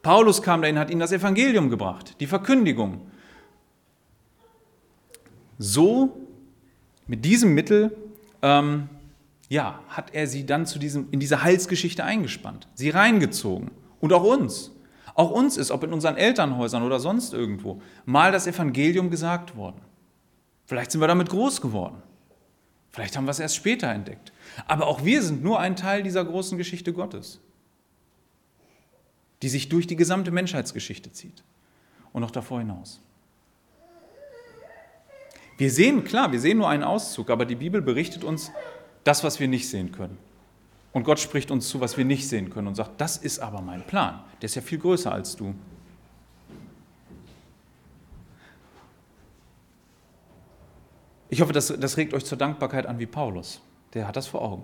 Paulus 0.02 0.42
kam 0.42 0.62
dahin, 0.62 0.80
hat 0.80 0.90
ihnen 0.90 1.02
das 1.02 1.12
Evangelium 1.12 1.70
gebracht, 1.70 2.16
die 2.22 2.28
Verkündigung. 2.28 3.02
So, 5.60 6.18
mit 7.06 7.26
diesem 7.26 7.54
Mittel, 7.54 7.96
ähm, 8.42 8.88
ja, 9.50 9.82
hat 9.90 10.14
er 10.14 10.28
sie 10.28 10.46
dann 10.46 10.66
zu 10.66 10.80
diesem, 10.80 11.10
in 11.12 11.20
diese 11.20 11.44
Heilsgeschichte 11.44 12.06
eingespannt, 12.06 12.70
sie 12.74 12.90
reingezogen. 12.90 13.70
Und 14.00 14.14
auch 14.14 14.24
uns. 14.24 14.71
Auch 15.14 15.32
uns 15.32 15.58
ist, 15.58 15.72
ob 15.72 15.84
in 15.84 15.94
unseren 15.94 16.18
Elternhäusern 16.18 16.84
oder 16.84 17.00
sonst 17.00 17.34
irgendwo, 17.34 17.82
mal 18.06 18.32
das 18.32 18.48
Evangelium 18.48 19.10
gesagt 19.10 19.56
worden. 19.56 19.82
Vielleicht 20.66 20.92
sind 20.92 21.02
wir 21.02 21.08
damit 21.08 21.30
groß 21.30 21.62
geworden. 21.62 22.02
Vielleicht 22.92 23.18
haben 23.18 23.26
wir 23.26 23.32
es 23.32 23.40
erst 23.40 23.56
später 23.56 23.90
entdeckt. 23.90 24.32
Aber 24.68 24.88
auch 24.88 25.04
wir 25.04 25.22
sind 25.22 25.44
nur 25.44 25.60
ein 25.60 25.76
Teil 25.76 26.04
dieser 26.04 26.24
großen 26.24 26.58
Geschichte 26.58 26.94
Gottes, 26.94 27.40
die 29.42 29.50
sich 29.50 29.70
durch 29.70 29.88
die 29.88 29.96
gesamte 29.96 30.32
Menschheitsgeschichte 30.32 31.12
zieht 31.12 31.44
und 32.14 32.22
noch 32.22 32.32
davor 32.32 32.60
hinaus. 32.60 33.02
Wir 35.58 35.72
sehen, 35.72 36.04
klar, 36.04 36.32
wir 36.32 36.40
sehen 36.40 36.58
nur 36.58 36.70
einen 36.70 36.84
Auszug, 36.84 37.30
aber 37.30 37.46
die 37.46 37.56
Bibel 37.56 37.82
berichtet 37.82 38.24
uns 38.24 38.52
das, 39.04 39.24
was 39.24 39.40
wir 39.40 39.48
nicht 39.48 39.70
sehen 39.70 39.92
können. 39.92 40.18
Und 40.94 41.04
Gott 41.04 41.20
spricht 41.20 41.52
uns 41.52 41.70
zu, 41.70 41.80
was 41.80 41.98
wir 41.98 42.06
nicht 42.06 42.28
sehen 42.28 42.50
können 42.50 42.68
und 42.68 42.76
sagt, 42.76 43.00
das 43.00 43.18
ist 43.18 43.40
aber 43.40 43.62
mein 43.62 43.86
Plan. 43.86 44.24
Der 44.42 44.48
ist 44.48 44.56
ja 44.56 44.62
viel 44.62 44.80
größer 44.80 45.12
als 45.12 45.36
du. 45.36 45.56
Ich 51.30 51.40
hoffe, 51.40 51.54
das, 51.54 51.68
das 51.68 51.96
regt 51.96 52.14
euch 52.14 52.26
zur 52.26 52.38
Dankbarkeit 52.38 52.86
an 52.86 53.00
wie 53.00 53.06
Paulus. 53.06 53.62
Der 53.94 54.06
hat 54.06 54.18
das 54.18 54.28
vor 54.28 54.42
Augen. 54.42 54.64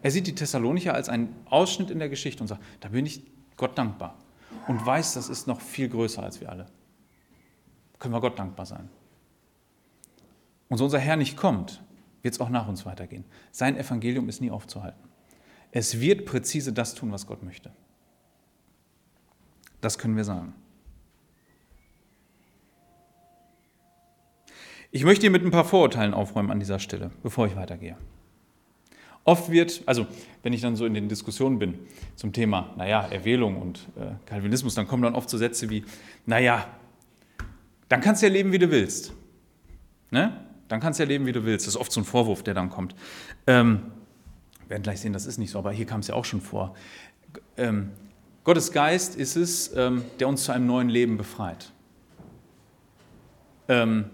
Er 0.00 0.12
sieht 0.12 0.28
die 0.28 0.34
Thessalonicher 0.34 0.94
als 0.94 1.08
einen 1.08 1.34
Ausschnitt 1.46 1.90
in 1.90 1.98
der 1.98 2.08
Geschichte 2.08 2.40
und 2.40 2.46
sagt, 2.46 2.62
da 2.78 2.88
bin 2.88 3.04
ich 3.04 3.22
Gott 3.56 3.76
dankbar. 3.76 4.16
Und 4.68 4.84
weiß, 4.84 5.14
das 5.14 5.28
ist 5.28 5.48
noch 5.48 5.60
viel 5.60 5.88
größer 5.88 6.22
als 6.22 6.40
wir 6.40 6.50
alle. 6.50 6.66
Können 7.98 8.14
wir 8.14 8.20
Gott 8.20 8.38
dankbar 8.38 8.64
sein. 8.64 8.88
Und 10.68 10.78
so 10.78 10.84
unser 10.84 11.00
Herr 11.00 11.16
nicht 11.16 11.36
kommt, 11.36 11.82
wird 12.22 12.34
es 12.34 12.40
auch 12.40 12.48
nach 12.48 12.68
uns 12.68 12.86
weitergehen. 12.86 13.24
Sein 13.50 13.76
Evangelium 13.76 14.28
ist 14.28 14.40
nie 14.40 14.52
aufzuhalten. 14.52 15.07
Es 15.70 16.00
wird 16.00 16.24
präzise 16.24 16.72
das 16.72 16.94
tun, 16.94 17.12
was 17.12 17.26
Gott 17.26 17.42
möchte. 17.42 17.70
Das 19.80 19.98
können 19.98 20.16
wir 20.16 20.24
sagen. 20.24 20.54
Ich 24.90 25.04
möchte 25.04 25.22
hier 25.22 25.30
mit 25.30 25.44
ein 25.44 25.50
paar 25.50 25.64
Vorurteilen 25.64 26.14
aufräumen 26.14 26.50
an 26.50 26.58
dieser 26.58 26.78
Stelle, 26.78 27.10
bevor 27.22 27.46
ich 27.46 27.54
weitergehe. 27.54 27.96
Oft 29.24 29.50
wird, 29.50 29.82
also 29.84 30.06
wenn 30.42 30.54
ich 30.54 30.62
dann 30.62 30.74
so 30.74 30.86
in 30.86 30.94
den 30.94 31.10
Diskussionen 31.10 31.58
bin 31.58 31.78
zum 32.16 32.32
Thema, 32.32 32.72
naja, 32.78 33.06
Erwählung 33.06 33.60
und 33.60 33.80
äh, 33.96 34.12
Calvinismus, 34.24 34.74
dann 34.74 34.88
kommen 34.88 35.02
dann 35.02 35.14
oft 35.14 35.28
so 35.28 35.36
Sätze 35.36 35.68
wie, 35.68 35.84
naja, 36.24 36.66
dann 37.90 38.00
kannst 38.00 38.22
du 38.22 38.26
ja 38.26 38.32
leben, 38.32 38.52
wie 38.52 38.58
du 38.58 38.70
willst. 38.70 39.12
Ne? 40.10 40.40
Dann 40.68 40.80
kannst 40.80 40.98
du 40.98 41.02
ja 41.04 41.08
leben, 41.08 41.26
wie 41.26 41.32
du 41.32 41.44
willst. 41.44 41.66
Das 41.66 41.74
ist 41.74 41.80
oft 41.80 41.92
so 41.92 42.00
ein 42.00 42.04
Vorwurf, 42.04 42.42
der 42.42 42.54
dann 42.54 42.70
kommt. 42.70 42.94
Ähm, 43.46 43.92
wir 44.68 44.72
werden 44.72 44.82
gleich 44.82 45.00
sehen, 45.00 45.14
das 45.14 45.24
ist 45.24 45.38
nicht 45.38 45.50
so, 45.50 45.58
aber 45.58 45.72
hier 45.72 45.86
kam 45.86 46.00
es 46.00 46.08
ja 46.08 46.14
auch 46.14 46.26
schon 46.26 46.42
vor. 46.42 46.74
Ähm, 47.56 47.90
Gottes 48.44 48.70
Geist 48.70 49.16
ist 49.16 49.34
es, 49.34 49.74
ähm, 49.74 50.04
der 50.20 50.28
uns 50.28 50.44
zu 50.44 50.52
einem 50.52 50.66
neuen 50.66 50.90
Leben 50.90 51.16
befreit. 51.16 51.72
Ähm, 53.66 54.10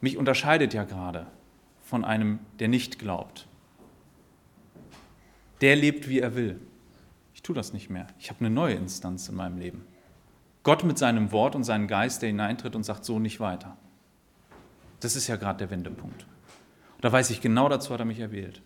mich 0.00 0.16
unterscheidet 0.16 0.74
ja 0.74 0.84
gerade 0.84 1.26
von 1.82 2.04
einem, 2.04 2.38
der 2.60 2.68
nicht 2.68 3.00
glaubt. 3.00 3.48
Der 5.60 5.74
lebt, 5.74 6.08
wie 6.08 6.20
er 6.20 6.36
will. 6.36 6.60
Ich 7.34 7.42
tue 7.42 7.56
das 7.56 7.72
nicht 7.72 7.90
mehr. 7.90 8.06
Ich 8.20 8.30
habe 8.30 8.40
eine 8.40 8.50
neue 8.50 8.74
Instanz 8.74 9.28
in 9.28 9.34
meinem 9.34 9.58
Leben. 9.58 9.84
Gott 10.62 10.84
mit 10.84 10.98
seinem 10.98 11.32
Wort 11.32 11.56
und 11.56 11.64
seinem 11.64 11.88
Geist, 11.88 12.22
der 12.22 12.28
hineintritt 12.28 12.76
und 12.76 12.84
sagt, 12.84 13.04
so 13.04 13.18
nicht 13.18 13.40
weiter. 13.40 13.76
Das 15.00 15.16
ist 15.16 15.26
ja 15.26 15.34
gerade 15.34 15.58
der 15.58 15.70
Wendepunkt. 15.70 16.22
Und 16.94 17.04
da 17.04 17.10
weiß 17.10 17.30
ich 17.30 17.40
genau, 17.40 17.68
dazu 17.68 17.92
hat 17.92 17.98
er 17.98 18.06
mich 18.06 18.20
erwählt. 18.20 18.62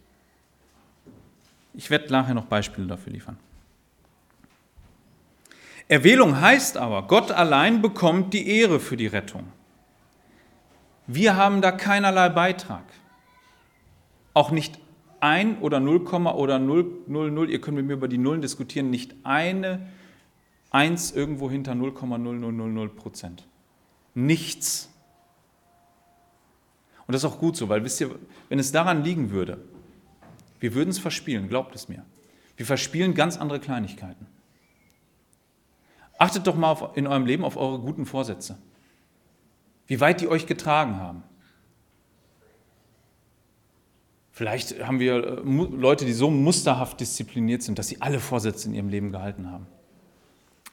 Ich 1.79 1.91
werde 1.91 2.11
nachher 2.11 2.35
noch 2.35 2.47
Beispiele 2.47 2.89
dafür 2.89 3.13
liefern. 3.13 3.39
Erwählung 5.87 6.41
heißt 6.41 6.77
aber, 6.77 7.07
Gott 7.07 7.31
allein 7.31 7.81
bekommt 7.81 8.35
die 8.35 8.49
Ehre 8.49 8.81
für 8.81 8.97
die 8.97 9.07
Rettung. 9.07 9.45
Wir 11.07 11.37
haben 11.37 11.63
da 11.63 11.71
keinerlei 11.71 12.31
Beitrag. 12.31 12.83
Auch 14.35 14.51
nicht 14.51 14.81
ein 15.21 15.61
oder 15.61 15.79
0, 15.79 16.01
oder 16.01 16.59
0, 16.59 16.85
0, 17.07 17.31
0, 17.31 17.49
ihr 17.49 17.61
könnt 17.61 17.77
mit 17.77 17.87
mir 17.87 17.93
über 17.93 18.09
die 18.09 18.19
Nullen 18.19 18.43
diskutieren, 18.43 18.91
nicht 18.91 19.15
eine 19.23 19.87
Eins 20.71 21.13
irgendwo 21.13 21.49
hinter 21.49 21.73
0,0000 21.73 22.89
Prozent. 22.89 23.47
Nichts. 24.15 24.91
Und 27.07 27.15
das 27.15 27.23
ist 27.23 27.31
auch 27.31 27.39
gut 27.39 27.57
so, 27.57 27.69
weil 27.69 27.85
wisst 27.85 28.01
ihr, 28.01 28.11
wenn 28.49 28.59
es 28.59 28.73
daran 28.73 29.05
liegen 29.05 29.31
würde, 29.31 29.59
wir 30.61 30.75
würden 30.75 30.91
es 30.91 30.99
verspielen, 30.99 31.49
glaubt 31.49 31.75
es 31.75 31.89
mir. 31.89 32.05
Wir 32.57 32.67
verspielen 32.67 33.15
ganz 33.15 33.37
andere 33.37 33.61
Kleinigkeiten. 33.61 34.27
Achtet 36.19 36.47
doch 36.47 36.57
mal 36.57 36.73
auf, 36.73 36.97
in 36.97 37.07
eurem 37.07 37.27
Leben 37.27 37.45
auf 37.45 37.57
eure 37.57 37.79
guten 37.79 38.05
Vorsätze. 38.05 38.59
Wie 39.87 40.01
weit 40.01 40.21
die 40.21 40.29
euch 40.29 40.47
getragen 40.47 40.97
haben. 40.97 41.23
Vielleicht 44.33 44.85
haben 44.85 45.01
wir 45.01 45.17
äh, 45.17 45.41
Leute, 45.45 46.05
die 46.05 46.13
so 46.13 46.31
musterhaft 46.31 47.01
diszipliniert 47.01 47.63
sind, 47.63 47.79
dass 47.79 47.89
sie 47.89 48.01
alle 48.01 48.21
Vorsätze 48.21 48.69
in 48.69 48.75
ihrem 48.75 48.89
Leben 48.89 49.13
gehalten 49.13 49.51
haben. 49.51 49.67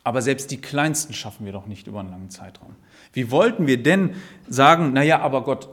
Aber 0.03 0.21
selbst 0.21 0.51
die 0.51 0.57
kleinsten 0.61 1.13
schaffen 1.13 1.45
wir 1.45 1.53
doch 1.53 1.65
nicht 1.65 1.87
über 1.87 1.99
einen 1.99 2.11
langen 2.11 2.29
Zeitraum. 2.29 2.75
Wie 3.13 3.31
wollten 3.31 3.65
wir 3.65 3.81
denn 3.81 4.15
sagen, 4.47 4.93
naja, 4.93 5.19
aber 5.19 5.43
Gott, 5.43 5.69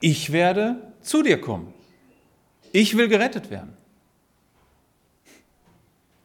ich 0.00 0.32
werde 0.32 0.92
zu 1.02 1.22
dir 1.22 1.40
kommen. 1.40 1.72
Ich 2.74 2.96
will 2.96 3.06
gerettet 3.06 3.50
werden. 3.50 3.72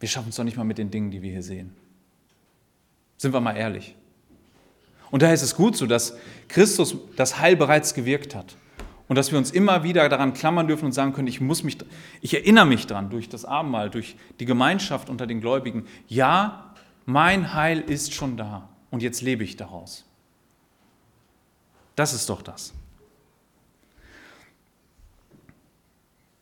Wir 0.00 0.08
schaffen 0.08 0.30
es 0.30 0.34
doch 0.34 0.42
nicht 0.42 0.56
mal 0.56 0.64
mit 0.64 0.78
den 0.78 0.90
Dingen, 0.90 1.12
die 1.12 1.22
wir 1.22 1.30
hier 1.30 1.44
sehen. 1.44 1.76
Sind 3.18 3.32
wir 3.32 3.40
mal 3.40 3.56
ehrlich. 3.56 3.94
Und 5.12 5.22
daher 5.22 5.34
ist 5.34 5.42
es 5.42 5.54
gut 5.54 5.76
so, 5.76 5.86
dass 5.86 6.16
Christus 6.48 6.96
das 7.14 7.38
Heil 7.38 7.54
bereits 7.54 7.94
gewirkt 7.94 8.34
hat. 8.34 8.56
Und 9.06 9.14
dass 9.14 9.30
wir 9.30 9.38
uns 9.38 9.52
immer 9.52 9.84
wieder 9.84 10.08
daran 10.08 10.34
klammern 10.34 10.66
dürfen 10.66 10.86
und 10.86 10.92
sagen 10.92 11.12
können, 11.12 11.28
ich 11.28 11.40
muss 11.40 11.62
mich, 11.62 11.78
ich 12.20 12.34
erinnere 12.34 12.66
mich 12.66 12.84
daran 12.88 13.10
durch 13.10 13.28
das 13.28 13.44
Abendmahl, 13.44 13.88
durch 13.88 14.16
die 14.40 14.44
Gemeinschaft 14.44 15.08
unter 15.08 15.28
den 15.28 15.40
Gläubigen. 15.40 15.86
Ja, 16.08 16.74
mein 17.06 17.54
Heil 17.54 17.78
ist 17.78 18.12
schon 18.12 18.36
da 18.36 18.68
und 18.90 19.04
jetzt 19.04 19.22
lebe 19.22 19.44
ich 19.44 19.56
daraus. 19.56 20.04
Das 21.94 22.12
ist 22.12 22.28
doch 22.28 22.42
das. 22.42 22.72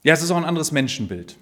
Ja, 0.08 0.14
es 0.14 0.22
ist 0.22 0.30
auch 0.30 0.38
ein 0.38 0.46
anderes 0.46 0.72
Menschenbild. 0.72 1.36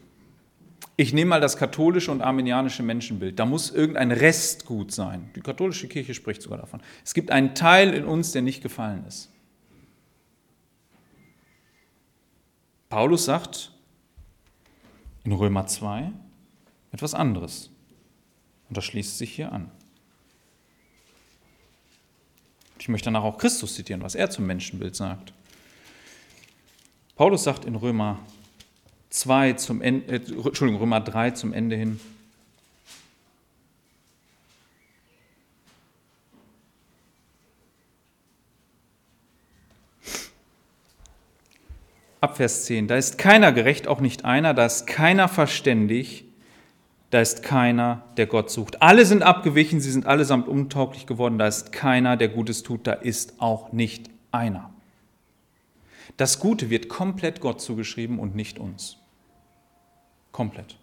Ich 0.97 1.13
nehme 1.13 1.29
mal 1.29 1.41
das 1.41 1.57
katholische 1.57 2.11
und 2.11 2.21
armenianische 2.21 2.83
Menschenbild. 2.83 3.39
Da 3.39 3.47
muss 3.47 3.71
irgendein 3.71 4.11
Rest 4.11 4.67
gut 4.67 4.91
sein. 4.91 5.31
Die 5.37 5.41
katholische 5.41 5.87
Kirche 5.87 6.15
spricht 6.15 6.43
sogar 6.43 6.59
davon. 6.59 6.83
Es 7.05 7.15
gibt 7.15 7.31
einen 7.31 7.55
Teil 7.55 7.95
in 7.95 8.05
uns, 8.05 8.33
der 8.33 8.43
nicht 8.43 8.65
gefallen 8.65 9.05
ist. 9.07 9.31
Paulus 12.89 13.27
sagt 13.27 13.71
in 15.23 15.31
Römer 15.31 15.69
2 15.69 16.11
etwas 16.91 17.15
anderes. 17.15 17.71
Und 18.69 18.77
das 18.77 18.85
schließt 18.85 19.17
sich 19.17 19.33
hier 19.33 19.53
an. 19.53 19.71
Ich 22.81 22.89
möchte 22.89 23.05
danach 23.05 23.23
auch 23.23 23.39
Christus 23.39 23.77
zitieren, 23.77 24.03
was 24.03 24.17
er 24.17 24.29
zum 24.29 24.45
Menschenbild 24.45 24.97
sagt. 24.97 25.33
Paulus 27.15 27.45
sagt 27.45 27.65
in 27.65 27.77
Römer 27.77 28.19
2 29.11 29.55
zum 29.55 29.83
Ende, 29.83 30.15
äh, 30.15 30.17
Entschuldigung, 30.17 30.81
Römer 30.81 31.01
3 31.01 31.31
zum 31.33 31.53
Ende 31.53 31.77
hin. 31.77 32.01
Ab 42.21 42.39
Vers 42.39 42.65
10. 42.65 42.89
Da 42.89 42.97
ist 42.97 43.19
keiner 43.19 43.53
gerecht, 43.53 43.87
auch 43.89 44.01
nicht 44.01 44.25
einer, 44.25 44.55
da 44.55 44.67
ist 44.67 44.87
keiner 44.87 45.29
verständig, 45.29 46.25
da 47.11 47.21
ist 47.21 47.43
keiner, 47.43 48.05
der 48.17 48.27
Gott 48.27 48.51
sucht. 48.51 48.83
Alle 48.83 49.05
sind 49.05 49.23
abgewichen, 49.23 49.81
sie 49.81 49.93
sind 49.93 50.07
allesamt 50.07 50.49
untauglich 50.49 51.07
geworden, 51.07 51.39
da 51.39 51.47
ist 51.47 51.73
keiner, 51.73 52.17
der 52.17 52.29
Gutes 52.29 52.63
tut, 52.63 52.87
da 52.87 52.93
ist 52.95 53.41
auch 53.41 53.73
nicht 53.73 54.11
einer. 54.33 54.76
Das 56.17 56.39
Gute 56.39 56.71
wird 56.71 56.89
komplett 56.89 57.41
Gott 57.41 57.61
zugeschrieben 57.61 58.19
und 58.19 58.35
nicht 58.35 58.59
uns. 58.59 58.97
Komplett. 60.33 60.77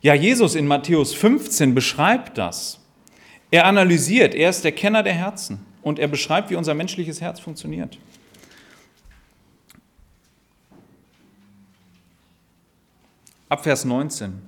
Ja, 0.00 0.14
Jesus 0.14 0.54
in 0.54 0.66
Matthäus 0.66 1.14
15 1.14 1.74
beschreibt 1.74 2.38
das. 2.38 2.80
Er 3.50 3.66
analysiert, 3.66 4.34
er 4.34 4.50
ist 4.50 4.62
der 4.62 4.72
Kenner 4.72 5.02
der 5.02 5.14
Herzen 5.14 5.64
und 5.82 5.98
er 5.98 6.08
beschreibt, 6.08 6.50
wie 6.50 6.56
unser 6.56 6.74
menschliches 6.74 7.20
Herz 7.20 7.40
funktioniert. 7.40 7.98
Ab 13.48 13.62
Vers 13.64 13.84
19. 13.84 14.42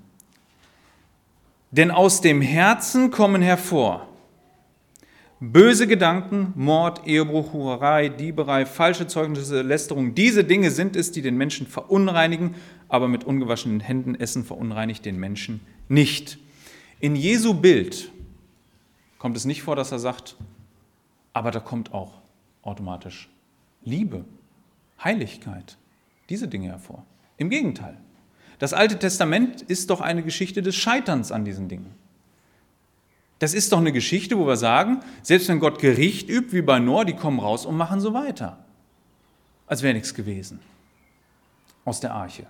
Denn 1.70 1.90
aus 1.90 2.20
dem 2.20 2.42
Herzen 2.42 3.11
kommen 3.11 3.42
hervor 3.42 4.10
böse 5.40 5.87
Gedanken, 5.87 6.53
Mord, 6.55 7.07
Ehebruch, 7.07 7.53
Hurerei, 7.53 8.09
Dieberei, 8.09 8.66
falsche 8.66 9.07
Zeugnisse, 9.07 9.62
Lästerung. 9.62 10.14
Diese 10.14 10.44
Dinge 10.44 10.70
sind 10.70 10.96
es, 10.96 11.12
die 11.12 11.22
den 11.22 11.37
Menschen 11.37 11.66
verunreinigen 11.66 12.55
aber 12.90 13.09
mit 13.09 13.24
ungewaschenen 13.24 13.81
Händen 13.81 14.14
essen 14.16 14.44
verunreinigt 14.44 15.07
den 15.07 15.18
Menschen 15.18 15.61
nicht. 15.88 16.38
In 16.98 17.16
Jesu 17.16 17.55
Bild 17.55 18.11
kommt 19.18 19.37
es 19.37 19.44
nicht 19.44 19.62
vor, 19.62 19.76
dass 19.76 19.92
er 19.92 20.00
sagt, 20.00 20.37
aber 21.33 21.53
da 21.53 21.61
kommt 21.61 21.94
auch 21.94 22.20
automatisch 22.62 23.31
Liebe, 23.83 24.24
Heiligkeit, 25.03 25.79
diese 26.29 26.48
Dinge 26.48 26.68
hervor. 26.68 27.07
Im 27.38 27.48
Gegenteil. 27.48 27.96
Das 28.59 28.74
Alte 28.74 28.98
Testament 28.98 29.62
ist 29.62 29.88
doch 29.88 30.03
eine 30.03 30.22
Geschichte 30.22 30.61
des 30.61 30.74
Scheiterns 30.74 31.33
an 31.33 31.44
diesen 31.44 31.68
Dingen. 31.68 31.94
Das 33.40 33.55
ist 33.55 33.72
doch 33.72 33.79
eine 33.79 33.90
Geschichte, 33.90 34.38
wo 34.38 34.46
wir 34.46 34.57
sagen, 34.57 35.00
selbst 35.22 35.48
wenn 35.48 35.61
Gott 35.61 35.79
Gericht 35.79 36.29
übt, 36.29 36.53
wie 36.53 36.61
bei 36.61 36.79
Noah, 36.79 37.07
die 37.07 37.16
kommen 37.16 37.40
raus 37.40 37.64
und 37.64 37.76
machen 37.76 38.00
so 38.00 38.12
weiter. 38.12 38.59
Als 39.66 39.83
wäre 39.83 39.94
nichts 39.94 40.14
gewesen. 40.14 40.61
Aus 41.87 42.00
der 42.00 42.12
Arche. 42.12 42.46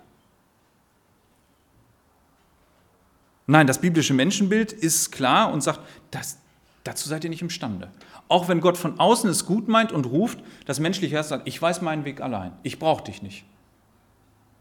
Nein, 3.47 3.67
das 3.67 3.79
biblische 3.79 4.13
Menschenbild 4.13 4.73
ist 4.73 5.11
klar 5.11 5.53
und 5.53 5.61
sagt, 5.61 5.79
das, 6.11 6.37
dazu 6.83 7.07
seid 7.07 7.23
ihr 7.23 7.29
nicht 7.29 7.41
imstande. 7.41 7.89
Auch 8.27 8.49
wenn 8.49 8.59
Gott 8.59 8.77
von 8.77 8.99
außen 8.99 9.29
es 9.29 9.45
gut 9.45 9.69
meint 9.69 9.93
und 9.93 10.05
ruft, 10.05 10.39
das 10.65 10.81
menschliche 10.81 11.15
Herz 11.15 11.29
sagt, 11.29 11.47
ich 11.47 11.61
weiß 11.61 11.81
meinen 11.81 12.03
Weg 12.03 12.19
allein, 12.19 12.51
ich 12.63 12.79
brauche 12.79 13.05
dich 13.05 13.21
nicht. 13.21 13.45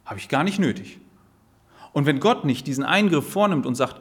Habe 0.05 0.21
ich 0.21 0.29
gar 0.29 0.45
nicht 0.45 0.61
nötig. 0.61 1.01
Und 1.93 2.07
wenn 2.07 2.21
Gott 2.21 2.45
nicht 2.45 2.69
diesen 2.69 2.85
Eingriff 2.85 3.29
vornimmt 3.29 3.67
und 3.67 3.75
sagt, 3.75 4.01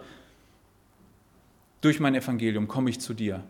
durch 1.81 1.99
mein 1.99 2.15
Evangelium 2.15 2.67
komme 2.67 2.89
ich 2.89 2.99
zu 2.99 3.13
dir, 3.13 3.43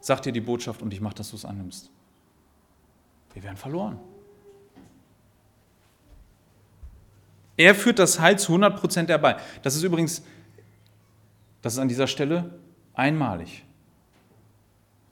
sagt 0.00 0.26
dir 0.26 0.32
die 0.32 0.40
Botschaft 0.40 0.82
und 0.82 0.92
ich 0.92 1.00
mache, 1.00 1.14
dass 1.14 1.30
du 1.30 1.36
es 1.36 1.44
annimmst. 1.44 1.90
Wir 3.34 3.42
werden 3.42 3.56
verloren. 3.56 3.98
Er 7.56 7.74
führt 7.74 7.98
das 7.98 8.18
Heil 8.18 8.38
zu 8.38 8.52
100 8.52 8.78
Prozent 8.78 9.10
herbei. 9.10 9.36
Das 9.62 9.74
ist 9.74 9.82
übrigens 9.82 10.22
das 11.62 11.74
ist 11.74 11.78
an 11.78 11.88
dieser 11.88 12.08
Stelle 12.08 12.50
einmalig. 12.92 13.64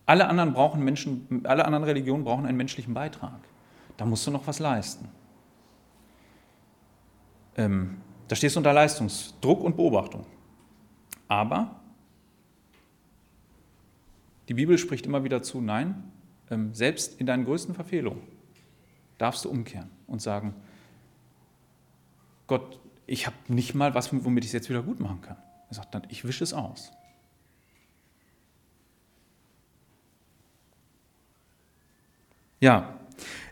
Alle 0.04 0.26
anderen, 0.26 0.52
brauchen 0.52 0.82
Menschen, 0.82 1.42
alle 1.44 1.64
anderen 1.64 1.84
Religionen 1.84 2.24
brauchen 2.24 2.44
einen 2.44 2.58
menschlichen 2.58 2.92
Beitrag. 2.92 3.38
Da 3.96 4.04
musst 4.04 4.26
du 4.26 4.32
noch 4.32 4.46
was 4.46 4.58
leisten. 4.58 5.08
Ähm, 7.56 7.98
da 8.26 8.34
stehst 8.34 8.56
du 8.56 8.60
unter 8.60 8.72
Leistungsdruck 8.72 9.62
und 9.62 9.76
Beobachtung. 9.76 10.26
Aber 11.28 11.79
die 14.50 14.54
Bibel 14.54 14.78
spricht 14.78 15.06
immer 15.06 15.22
wieder 15.22 15.44
zu, 15.44 15.60
nein, 15.60 16.10
ähm, 16.50 16.74
selbst 16.74 17.20
in 17.20 17.26
deinen 17.26 17.44
größten 17.44 17.72
Verfehlungen 17.72 18.20
darfst 19.16 19.44
du 19.44 19.48
umkehren 19.48 19.88
und 20.08 20.20
sagen, 20.20 20.56
Gott, 22.48 22.80
ich 23.06 23.28
habe 23.28 23.36
nicht 23.46 23.76
mal 23.76 23.94
was, 23.94 24.12
womit 24.12 24.42
ich 24.42 24.48
es 24.48 24.54
jetzt 24.54 24.68
wieder 24.68 24.82
gut 24.82 24.98
machen 24.98 25.20
kann. 25.20 25.36
Er 25.68 25.74
sagt 25.74 25.94
dann, 25.94 26.02
ich 26.08 26.24
wische 26.24 26.42
es 26.42 26.52
aus. 26.52 26.90
Ja, 32.58 32.98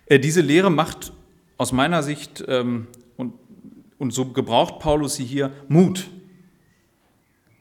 äh, 0.07 0.19
diese 0.19 0.41
Lehre 0.41 0.69
macht 0.69 1.13
aus 1.59 1.71
meiner 1.71 2.03
Sicht, 2.03 2.45
ähm, 2.49 2.89
und, 3.17 3.35
und 3.99 4.11
so 4.11 4.33
gebraucht 4.33 4.81
Paulus 4.81 5.15
sie 5.15 5.25
hier, 5.25 5.53
Mut. 5.69 6.11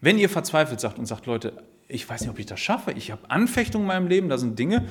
Wenn 0.02 0.18
ihr 0.18 0.28
verzweifelt 0.28 0.80
sagt 0.80 0.98
und 0.98 1.06
sagt, 1.06 1.28
Leute, 1.28 1.64
ich 1.88 2.08
weiß 2.08 2.22
nicht, 2.22 2.30
ob 2.30 2.40
ich 2.40 2.46
das 2.46 2.60
schaffe, 2.60 2.92
ich 2.92 3.12
habe 3.12 3.30
Anfechtungen 3.30 3.86
in 3.86 3.88
meinem 3.88 4.08
Leben, 4.08 4.30
da 4.30 4.38
sind 4.38 4.60
Dinge, 4.60 4.88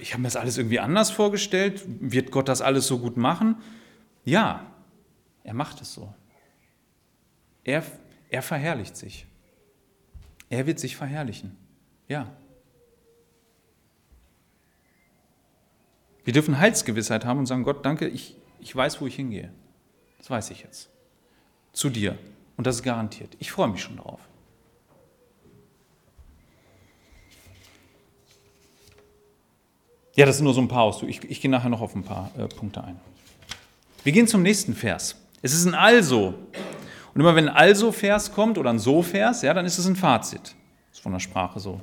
ich 0.00 0.12
habe 0.12 0.22
mir 0.22 0.28
das 0.28 0.36
alles 0.36 0.58
irgendwie 0.58 0.80
anders 0.80 1.10
vorgestellt, 1.10 1.82
wird 1.86 2.30
Gott 2.30 2.48
das 2.48 2.62
alles 2.62 2.86
so 2.86 2.98
gut 2.98 3.16
machen? 3.16 3.56
Ja, 4.24 4.66
er 5.42 5.54
macht 5.54 5.80
es 5.80 5.92
so. 5.92 6.14
Er 7.64 7.82
er 8.34 8.42
verherrlicht 8.42 8.96
sich. 8.96 9.26
Er 10.50 10.66
wird 10.66 10.80
sich 10.80 10.96
verherrlichen. 10.96 11.56
Ja. 12.08 12.32
Wir 16.24 16.32
dürfen 16.32 16.58
Heilsgewissheit 16.58 17.24
haben 17.24 17.38
und 17.38 17.46
sagen, 17.46 17.62
Gott, 17.62 17.86
danke, 17.86 18.08
ich, 18.08 18.36
ich 18.58 18.74
weiß, 18.74 19.00
wo 19.00 19.06
ich 19.06 19.14
hingehe. 19.14 19.52
Das 20.18 20.30
weiß 20.30 20.50
ich 20.50 20.62
jetzt. 20.62 20.90
Zu 21.72 21.90
dir. 21.90 22.18
Und 22.56 22.66
das 22.66 22.76
ist 22.76 22.82
garantiert. 22.82 23.36
Ich 23.38 23.52
freue 23.52 23.68
mich 23.68 23.82
schon 23.82 23.98
darauf. 23.98 24.20
Ja, 30.16 30.26
das 30.26 30.36
sind 30.36 30.44
nur 30.44 30.54
so 30.54 30.60
ein 30.60 30.68
paar 30.68 30.82
Ausdrücke. 30.82 31.10
Ich, 31.10 31.30
ich 31.30 31.40
gehe 31.40 31.50
nachher 31.50 31.68
noch 31.68 31.80
auf 31.80 31.94
ein 31.94 32.04
paar 32.04 32.30
äh, 32.38 32.46
Punkte 32.46 32.84
ein. 32.84 33.00
Wir 34.04 34.12
gehen 34.12 34.28
zum 34.28 34.42
nächsten 34.42 34.74
Vers. 34.74 35.16
Es 35.42 35.52
ist 35.52 35.66
ein 35.66 35.74
Also. 35.74 36.34
Und 37.14 37.20
immer 37.20 37.34
wenn 37.34 37.48
ein 37.48 37.56
Also-Vers 37.56 38.32
kommt 38.32 38.58
oder 38.58 38.70
ein 38.70 38.78
So-Vers, 38.78 39.42
ja, 39.42 39.54
dann 39.54 39.66
ist 39.66 39.78
es 39.78 39.86
ein 39.86 39.96
Fazit. 39.96 40.40
Das 40.42 40.98
ist 40.98 41.00
von 41.00 41.12
der 41.12 41.20
Sprache 41.20 41.58
so. 41.58 41.80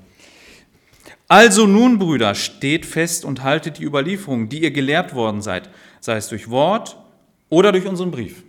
Also 1.28 1.68
nun, 1.68 1.98
Brüder, 1.98 2.36
steht 2.36 2.86
fest 2.86 3.26
und 3.26 3.44
haltet 3.44 3.80
die 3.80 3.84
Überlieferung, 3.84 4.50
die 4.50 4.62
ihr 4.62 4.72
gelehrt 4.72 5.14
worden 5.14 5.42
seid, 5.42 5.70
sei 6.00 6.18
es 6.18 6.28
durch 6.28 6.50
Wort 6.50 6.98
oder 7.50 7.72
durch 7.72 7.86
unseren 7.86 8.12
Brief. 8.12 8.44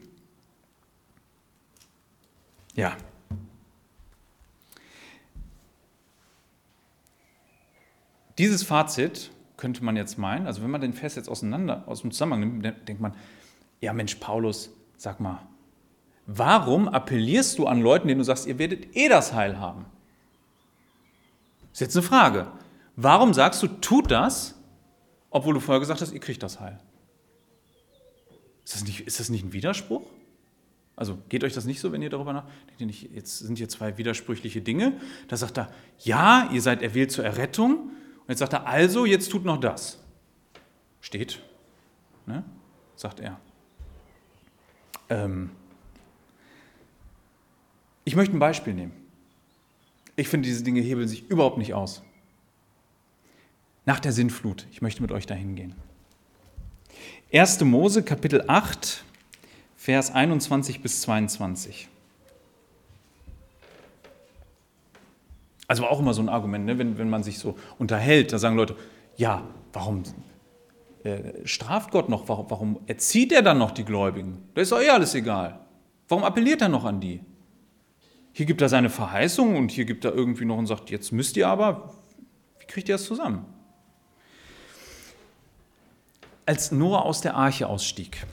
Ja. 2.74 2.96
Dieses 8.38 8.62
Fazit 8.62 9.30
könnte 9.62 9.84
man 9.84 9.94
jetzt 9.94 10.18
meinen, 10.18 10.48
also 10.48 10.60
wenn 10.60 10.72
man 10.72 10.80
den 10.80 10.92
Vers 10.92 11.14
jetzt 11.14 11.28
auseinander, 11.28 11.84
aus 11.86 12.00
dem 12.00 12.10
Zusammenhang 12.10 12.40
nimmt, 12.40 12.88
denkt 12.88 13.00
man, 13.00 13.14
ja 13.80 13.92
Mensch, 13.92 14.16
Paulus, 14.16 14.74
sag 14.96 15.20
mal, 15.20 15.46
Warum 16.26 16.88
appellierst 16.88 17.58
du 17.58 17.66
an 17.66 17.80
Leuten, 17.80 18.08
denen 18.08 18.18
du 18.18 18.24
sagst, 18.24 18.46
ihr 18.46 18.58
werdet 18.58 18.96
eh 18.96 19.08
das 19.08 19.32
Heil 19.32 19.60
haben? 19.60 19.86
Das 21.60 21.74
ist 21.74 21.80
jetzt 21.80 21.96
eine 21.96 22.04
Frage. 22.04 22.50
Warum 22.96 23.34
sagst 23.34 23.62
du, 23.62 23.68
tut 23.68 24.10
das, 24.10 24.56
obwohl 25.30 25.54
du 25.54 25.60
vorher 25.60 25.78
gesagt 25.78 26.00
hast, 26.00 26.12
ihr 26.12 26.20
kriegt 26.20 26.42
das 26.42 26.58
Heil? 26.58 26.80
Ist 28.64 28.74
das 28.74 28.84
nicht, 28.84 29.06
ist 29.06 29.20
das 29.20 29.28
nicht 29.28 29.44
ein 29.44 29.52
Widerspruch? 29.52 30.02
Also 30.96 31.18
geht 31.28 31.44
euch 31.44 31.54
das 31.54 31.66
nicht 31.66 31.80
so, 31.80 31.92
wenn 31.92 32.02
ihr 32.02 32.10
darüber 32.10 32.32
nachdenkt? 32.32 33.12
Jetzt 33.14 33.38
sind 33.38 33.58
hier 33.58 33.68
zwei 33.68 33.96
widersprüchliche 33.96 34.60
Dinge. 34.60 35.00
Da 35.28 35.36
sagt 35.36 35.58
er, 35.58 35.72
ja, 35.98 36.48
ihr 36.52 36.62
seid 36.62 36.82
erwählt 36.82 37.12
zur 37.12 37.24
Errettung. 37.24 37.90
Und 38.22 38.28
jetzt 38.28 38.38
sagt 38.38 38.52
er, 38.52 38.66
also, 38.66 39.04
jetzt 39.04 39.30
tut 39.30 39.44
noch 39.44 39.58
das. 39.58 39.98
Steht, 41.00 41.42
ne? 42.26 42.44
sagt 42.94 43.20
er. 43.20 43.40
Ähm, 45.08 45.50
Ich 48.04 48.16
möchte 48.16 48.36
ein 48.36 48.40
Beispiel 48.40 48.74
nehmen. 48.74 48.92
Ich 50.16 50.28
finde, 50.28 50.48
diese 50.48 50.64
Dinge 50.64 50.80
hebeln 50.80 51.08
sich 51.08 51.28
überhaupt 51.28 51.58
nicht 51.58 51.72
aus. 51.74 52.02
Nach 53.84 54.00
der 54.00 54.12
Sintflut, 54.12 54.66
ich 54.70 54.82
möchte 54.82 55.02
mit 55.02 55.12
euch 55.12 55.26
dahin 55.26 55.54
gehen. 55.54 55.74
1. 57.32 57.60
Mose, 57.62 58.02
Kapitel 58.02 58.44
8, 58.46 59.04
Vers 59.76 60.12
21 60.12 60.82
bis 60.82 61.00
22. 61.02 61.88
Also 65.72 65.86
auch 65.86 66.00
immer 66.00 66.12
so 66.12 66.20
ein 66.20 66.28
Argument, 66.28 66.66
ne? 66.66 66.76
wenn, 66.76 66.98
wenn 66.98 67.08
man 67.08 67.22
sich 67.22 67.38
so 67.38 67.56
unterhält, 67.78 68.30
da 68.30 68.38
sagen 68.38 68.56
Leute, 68.56 68.76
ja, 69.16 69.42
warum 69.72 70.02
äh, 71.02 71.46
straft 71.46 71.92
Gott 71.92 72.10
noch, 72.10 72.28
warum, 72.28 72.50
warum 72.50 72.80
erzieht 72.84 73.32
er 73.32 73.40
dann 73.40 73.56
noch 73.56 73.70
die 73.70 73.86
Gläubigen? 73.86 74.42
Da 74.52 74.60
ist 74.60 74.70
doch 74.70 74.82
eh 74.82 74.90
alles 74.90 75.14
egal. 75.14 75.60
Warum 76.08 76.24
appelliert 76.24 76.60
er 76.60 76.68
noch 76.68 76.84
an 76.84 77.00
die? 77.00 77.24
Hier 78.34 78.44
gibt 78.44 78.60
er 78.60 78.68
seine 78.68 78.90
Verheißung 78.90 79.56
und 79.56 79.70
hier 79.70 79.86
gibt 79.86 80.04
er 80.04 80.12
irgendwie 80.12 80.44
noch 80.44 80.58
und 80.58 80.66
sagt, 80.66 80.90
jetzt 80.90 81.10
müsst 81.10 81.38
ihr 81.38 81.48
aber, 81.48 81.94
wie 82.58 82.66
kriegt 82.66 82.90
ihr 82.90 82.96
das 82.96 83.04
zusammen? 83.04 83.46
Als 86.44 86.70
Noah 86.70 87.06
aus 87.06 87.22
der 87.22 87.34
Arche 87.34 87.66
ausstieg, 87.66 88.26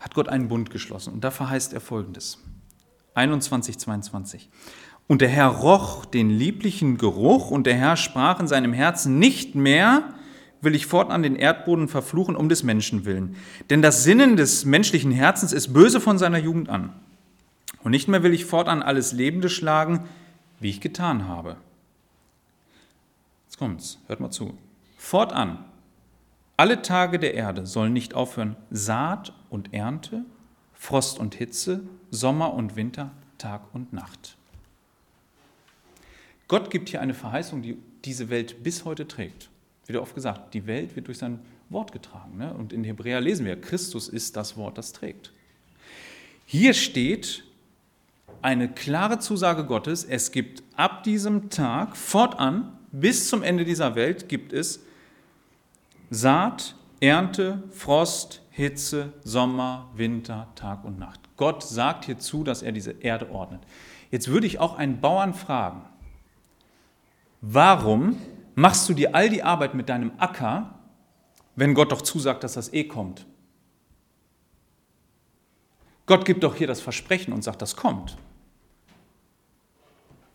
hat 0.00 0.14
Gott 0.14 0.28
einen 0.28 0.48
Bund 0.48 0.70
geschlossen 0.70 1.12
und 1.12 1.22
da 1.22 1.30
verheißt 1.30 1.74
er 1.74 1.80
folgendes. 1.80 2.38
21, 3.14 3.78
22. 3.78 4.50
Und 5.08 5.22
der 5.22 5.28
Herr 5.28 5.48
roch 5.48 6.04
den 6.04 6.30
lieblichen 6.30 6.98
Geruch 6.98 7.50
und 7.50 7.66
der 7.66 7.74
Herr 7.74 7.96
sprach 7.96 8.38
in 8.40 8.46
seinem 8.46 8.74
Herzen 8.74 9.18
nicht 9.18 9.54
mehr, 9.54 10.14
will 10.60 10.74
ich 10.74 10.86
fortan 10.86 11.22
den 11.22 11.34
Erdboden 11.34 11.88
verfluchen 11.88 12.36
um 12.36 12.48
des 12.48 12.62
Menschen 12.62 13.04
willen. 13.06 13.36
Denn 13.70 13.80
das 13.80 14.04
Sinnen 14.04 14.36
des 14.36 14.66
menschlichen 14.66 15.10
Herzens 15.10 15.52
ist 15.52 15.72
böse 15.72 16.00
von 16.00 16.18
seiner 16.18 16.38
Jugend 16.38 16.68
an. 16.68 16.92
Und 17.82 17.92
nicht 17.92 18.08
mehr 18.08 18.22
will 18.22 18.34
ich 18.34 18.44
fortan 18.44 18.82
alles 18.82 19.12
Lebende 19.12 19.48
schlagen, 19.48 20.08
wie 20.60 20.68
ich 20.68 20.80
getan 20.80 21.26
habe. 21.26 21.56
Jetzt 23.46 23.58
kommt's, 23.58 23.98
hört 24.08 24.20
mal 24.20 24.30
zu. 24.30 24.58
Fortan, 24.98 25.64
alle 26.56 26.82
Tage 26.82 27.18
der 27.18 27.34
Erde 27.34 27.66
sollen 27.66 27.92
nicht 27.92 28.14
aufhören 28.14 28.56
Saat 28.70 29.32
und 29.48 29.72
Ernte, 29.72 30.24
Frost 30.74 31.18
und 31.18 31.34
Hitze, 31.34 31.82
Sommer 32.10 32.52
und 32.52 32.76
Winter, 32.76 33.12
Tag 33.38 33.62
und 33.72 33.92
Nacht. 33.92 34.37
Gott 36.48 36.70
gibt 36.70 36.88
hier 36.88 37.00
eine 37.00 37.14
Verheißung, 37.14 37.62
die 37.62 37.76
diese 38.04 38.30
Welt 38.30 38.62
bis 38.62 38.84
heute 38.84 39.06
trägt. 39.06 39.50
Wieder 39.86 40.02
oft 40.02 40.14
gesagt, 40.14 40.54
die 40.54 40.66
Welt 40.66 40.96
wird 40.96 41.06
durch 41.06 41.18
sein 41.18 41.38
Wort 41.68 41.92
getragen. 41.92 42.38
Ne? 42.38 42.52
Und 42.54 42.72
in 42.72 42.84
Hebräer 42.84 43.20
lesen 43.20 43.46
wir, 43.46 43.60
Christus 43.60 44.08
ist 44.08 44.36
das 44.36 44.56
Wort, 44.56 44.78
das 44.78 44.92
trägt. 44.92 45.32
Hier 46.46 46.72
steht 46.74 47.44
eine 48.40 48.68
klare 48.68 49.18
Zusage 49.18 49.64
Gottes, 49.64 50.04
es 50.04 50.32
gibt 50.32 50.62
ab 50.76 51.02
diesem 51.02 51.50
Tag 51.50 51.96
fortan 51.96 52.72
bis 52.92 53.28
zum 53.28 53.42
Ende 53.42 53.64
dieser 53.64 53.94
Welt 53.94 54.28
gibt 54.28 54.52
es 54.52 54.80
Saat, 56.10 56.74
Ernte, 57.00 57.62
Frost, 57.70 58.40
Hitze, 58.50 59.12
Sommer, 59.22 59.90
Winter, 59.94 60.48
Tag 60.54 60.84
und 60.84 60.98
Nacht. 60.98 61.20
Gott 61.36 61.62
sagt 61.62 62.06
hier 62.06 62.18
zu, 62.18 62.44
dass 62.44 62.62
er 62.62 62.72
diese 62.72 62.92
Erde 62.92 63.30
ordnet. 63.30 63.60
Jetzt 64.10 64.28
würde 64.28 64.46
ich 64.46 64.58
auch 64.58 64.78
einen 64.78 65.00
Bauern 65.00 65.34
fragen, 65.34 65.82
warum 67.40 68.16
machst 68.54 68.88
du 68.88 68.94
dir 68.94 69.14
all 69.14 69.28
die 69.28 69.42
Arbeit 69.42 69.74
mit 69.74 69.88
deinem 69.88 70.12
Acker, 70.18 70.78
wenn 71.56 71.74
Gott 71.74 71.92
doch 71.92 72.02
zusagt, 72.02 72.44
dass 72.44 72.54
das 72.54 72.72
eh 72.72 72.84
kommt? 72.84 73.26
Gott 76.06 76.24
gibt 76.24 76.42
doch 76.42 76.54
hier 76.54 76.66
das 76.66 76.80
Versprechen 76.80 77.32
und 77.32 77.42
sagt, 77.42 77.60
das 77.60 77.76
kommt. 77.76 78.16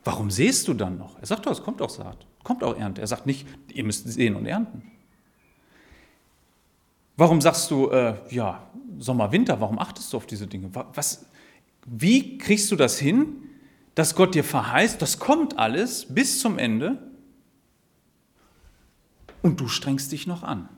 Warum 0.04 0.30
sähst 0.30 0.68
du 0.68 0.74
dann 0.74 0.98
noch? 0.98 1.18
Er 1.20 1.26
sagt 1.26 1.46
doch, 1.46 1.52
es 1.52 1.64
kommt 1.64 1.82
auch 1.82 1.90
Saat, 1.90 2.28
kommt 2.44 2.64
auch 2.64 2.78
Ernte. 2.78 3.02
Er 3.02 3.08
sagt 3.08 3.26
nicht, 3.26 3.48
ihr 3.70 3.84
müsst 3.84 4.08
sehen 4.08 4.36
und 4.36 4.46
ernten. 4.46 4.84
Warum 7.16 7.42
sagst 7.42 7.70
du, 7.72 7.90
äh, 7.90 8.16
ja, 8.30 8.68
Sommer, 8.98 9.32
Winter, 9.32 9.60
warum 9.62 9.80
achtest 9.80 10.12
du 10.14 10.18
auf 10.18 10.26
diese 10.26 10.48
Dinge? 10.48 10.70
Was, 10.94 11.26
wie 11.86 12.38
kriegst 12.38 12.72
du 12.72 12.76
das 12.76 13.00
hin, 13.00 13.50
dass 13.96 14.16
Gott 14.16 14.36
dir 14.36 14.44
verheißt, 14.44 15.02
das 15.02 15.20
kommt 15.20 15.60
alles 15.60 16.14
bis 16.14 16.40
zum 16.40 16.58
Ende 16.58 16.98
und 19.42 19.60
du 19.60 19.68
strengst 19.68 20.12
dich 20.12 20.26
noch 20.26 20.44
an? 20.44 20.70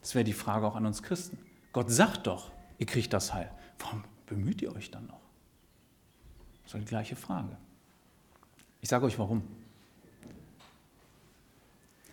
Das 0.00 0.14
wäre 0.14 0.24
die 0.24 0.32
Frage 0.32 0.66
auch 0.66 0.76
an 0.76 0.86
uns 0.86 1.02
Christen. 1.02 1.38
Gott 1.72 1.90
sagt 1.90 2.26
doch, 2.26 2.50
ihr 2.78 2.86
kriegt 2.86 3.12
das 3.12 3.34
Heil. 3.34 3.50
Warum 3.78 4.04
bemüht 4.26 4.62
ihr 4.62 4.74
euch 4.74 4.90
dann 4.90 5.06
noch? 5.06 5.20
Das 6.64 6.74
ist 6.74 6.80
die 6.80 6.86
gleiche 6.86 7.16
Frage. 7.16 7.56
Ich 8.80 8.88
sage 8.88 9.06
euch 9.06 9.18
warum. 9.18 9.42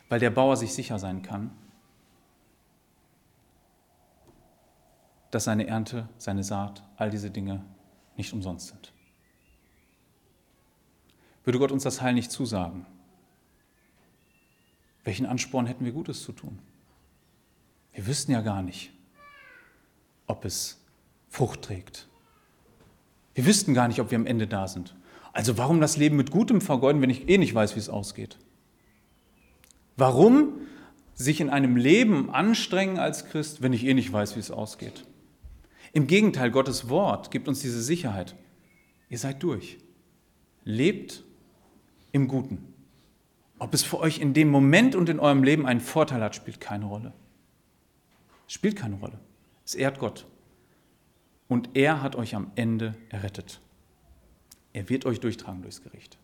Weil 0.10 0.20
der 0.20 0.30
Bauer 0.30 0.58
sich 0.58 0.74
sicher 0.74 1.00
sein 1.00 1.22
kann, 1.22 1.52
dass 5.32 5.46
seine 5.46 5.67
Ernte, 5.67 6.10
seine 6.17 6.44
Saat, 6.44 6.84
all 6.98 7.10
diese 7.10 7.32
Dinge 7.32 7.63
nicht 8.17 8.34
umsonst 8.34 8.67
sind. 8.67 8.94
Würde 11.43 11.60
Gott 11.60 11.71
uns 11.71 11.84
das 11.84 12.01
Heil 12.01 12.13
nicht 12.13 12.32
zusagen, 12.32 12.86
welchen 15.04 15.25
Ansporn 15.25 15.65
hätten 15.65 15.86
wir 15.86 15.91
Gutes 15.91 16.23
zu 16.23 16.32
tun? 16.32 16.60
Wir 17.93 18.06
wüssten 18.06 18.32
ja 18.32 18.41
gar 18.41 18.62
nicht, 18.62 18.91
ob 20.27 20.45
es 20.45 20.80
Frucht 21.30 21.63
trägt, 21.63 22.08
wir 23.34 23.45
wüssten 23.45 23.73
gar 23.73 23.88
nicht, 23.88 24.01
ob 24.01 24.12
wir 24.12 24.17
am 24.17 24.25
Ende 24.25 24.47
da 24.47 24.67
sind. 24.67 24.95
Also 25.34 25.58
warum 25.58 25.80
das 25.80 25.97
Leben 25.97 26.17
mit 26.17 26.32
Gutem 26.32 26.60
vergeuden, 26.60 27.01
wenn 27.01 27.10
ich 27.10 27.30
eh 27.30 27.38
nicht 27.38 27.56
weiß, 27.56 27.75
wie 27.75 27.80
es 27.80 27.89
ausgeht? 27.89 28.38
Warum 29.95 30.54
sich 31.13 31.39
in 31.39 31.49
einem 31.49 31.77
Leben 31.77 32.30
anstrengen 32.30 32.99
als 32.99 33.30
Christ, 33.30 33.62
wenn 33.62 33.73
ich 33.73 33.86
eh 33.86 33.93
nicht 33.93 34.12
weiß, 34.12 34.36
wie 34.36 34.39
es 34.39 34.51
ausgeht? 34.51 35.06
Im 35.93 36.08
Gegenteil, 36.08 36.51
Gottes 36.51 36.89
Wort 36.89 37.32
gibt 37.32 37.47
uns 37.47 37.62
diese 37.62 37.82
Sicherheit. 37.82 38.36
Ihr 39.10 39.17
seid 39.17 39.43
durch. 39.43 39.77
Lebt 40.63 41.23
im 42.12 42.28
Guten. 42.28 42.74
Ob 43.60 43.74
es 43.74 43.84
für 43.84 44.00
euch 44.00 44.19
in 44.19 44.34
dem 44.34 44.50
Moment 44.50 44.95
und 44.95 45.10
in 45.10 45.19
eurem 45.19 45.43
Leben 45.43 45.65
einen 45.65 45.82
Vorteil 45.82 46.21
hat, 46.21 46.36
spielt 46.36 46.60
keine 46.60 46.86
Rolle. 46.86 47.13
Spielt 48.47 48.76
keine 48.76 48.95
Rolle. 48.95 49.19
Es 49.65 49.76
ehrt 49.76 50.00
Gott 50.00 50.26
und 51.47 51.69
er 51.74 52.02
hat 52.02 52.15
euch 52.15 52.34
am 52.34 52.52
Ende 52.56 52.95
errettet. 53.10 53.62
Er 54.74 54.89
wird 54.89 55.06
euch 55.06 55.19
durchtragen 55.19 55.62
durchs 55.62 55.84
Gericht. 55.84 56.17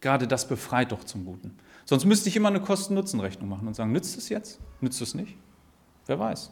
Gerade 0.00 0.28
das 0.28 0.46
befreit 0.48 0.92
doch 0.92 1.04
zum 1.04 1.24
Guten. 1.24 1.56
Sonst 1.84 2.04
müsste 2.04 2.28
ich 2.28 2.36
immer 2.36 2.48
eine 2.48 2.60
Kosten-Nutzen-Rechnung 2.60 3.48
machen 3.48 3.66
und 3.66 3.74
sagen, 3.74 3.92
nützt 3.92 4.18
es 4.18 4.28
jetzt? 4.28 4.60
Nützt 4.80 5.00
es 5.00 5.14
nicht? 5.14 5.36
Wer 6.06 6.18
weiß. 6.18 6.50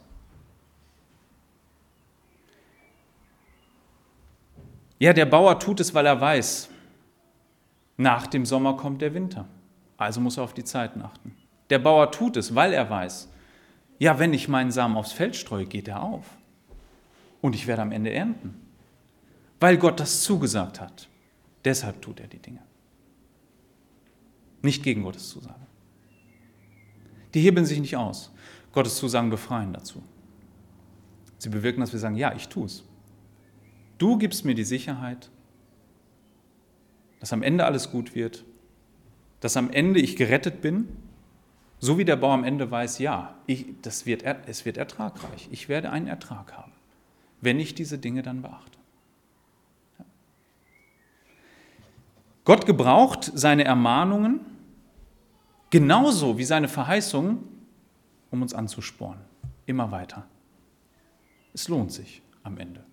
Ja, 4.98 5.12
der 5.12 5.26
Bauer 5.26 5.58
tut 5.58 5.80
es, 5.80 5.92
weil 5.92 6.06
er 6.06 6.20
weiß, 6.20 6.70
nach 7.96 8.26
dem 8.26 8.44
Sommer 8.44 8.76
kommt 8.76 9.02
der 9.02 9.14
Winter. 9.14 9.46
Also 9.96 10.20
muss 10.20 10.36
er 10.36 10.44
auf 10.44 10.54
die 10.54 10.64
Zeiten 10.64 11.02
achten. 11.02 11.36
Der 11.70 11.78
Bauer 11.78 12.10
tut 12.10 12.36
es, 12.36 12.54
weil 12.54 12.72
er 12.72 12.88
weiß, 12.88 13.30
ja, 13.98 14.18
wenn 14.18 14.34
ich 14.34 14.48
meinen 14.48 14.70
Samen 14.70 14.96
aufs 14.96 15.12
Feld 15.12 15.36
streue, 15.36 15.66
geht 15.66 15.88
er 15.88 16.02
auf 16.02 16.24
und 17.40 17.54
ich 17.54 17.66
werde 17.66 17.82
am 17.82 17.92
Ende 17.92 18.12
ernten, 18.12 18.54
weil 19.58 19.78
Gott 19.78 19.98
das 20.00 20.22
zugesagt 20.22 20.80
hat. 20.80 21.08
Deshalb 21.64 22.02
tut 22.02 22.20
er 22.20 22.28
die 22.28 22.38
Dinge. 22.38 22.62
Nicht 24.62 24.82
gegen 24.82 25.02
Gottes 25.02 25.30
Zusagen. 25.30 25.66
Die 27.34 27.40
hebeln 27.40 27.66
sich 27.66 27.80
nicht 27.80 27.96
aus. 27.96 28.32
Gottes 28.72 28.96
Zusagen 28.96 29.30
befreien 29.30 29.72
dazu. 29.72 30.02
Sie 31.38 31.48
bewirken, 31.48 31.80
dass 31.80 31.92
wir 31.92 32.00
sagen, 32.00 32.16
ja, 32.16 32.34
ich 32.34 32.48
tue 32.48 32.66
es. 32.66 32.84
Du 33.98 34.18
gibst 34.18 34.44
mir 34.44 34.54
die 34.54 34.64
Sicherheit, 34.64 35.30
dass 37.20 37.32
am 37.32 37.42
Ende 37.42 37.64
alles 37.64 37.90
gut 37.90 38.14
wird, 38.14 38.44
dass 39.40 39.56
am 39.56 39.70
Ende 39.70 40.00
ich 40.00 40.16
gerettet 40.16 40.60
bin, 40.60 40.88
so 41.78 41.98
wie 41.98 42.04
der 42.04 42.16
Bauer 42.16 42.34
am 42.34 42.44
Ende 42.44 42.70
weiß, 42.70 42.98
ja, 42.98 43.34
ich, 43.46 43.66
das 43.82 44.06
wird, 44.06 44.24
es 44.46 44.64
wird 44.64 44.76
ertragreich, 44.76 45.48
ich 45.50 45.68
werde 45.68 45.90
einen 45.90 46.06
Ertrag 46.06 46.52
haben 46.54 46.72
wenn 47.40 47.60
ich 47.60 47.74
diese 47.74 47.98
Dinge 47.98 48.22
dann 48.22 48.42
beachte. 48.42 48.78
Gott 52.44 52.64
gebraucht 52.66 53.32
seine 53.34 53.64
Ermahnungen 53.64 54.40
genauso 55.70 56.38
wie 56.38 56.44
seine 56.44 56.68
Verheißungen, 56.68 57.38
um 58.30 58.42
uns 58.42 58.54
anzuspornen. 58.54 59.24
Immer 59.66 59.90
weiter. 59.90 60.26
Es 61.52 61.68
lohnt 61.68 61.92
sich 61.92 62.22
am 62.44 62.58
Ende. 62.58 62.84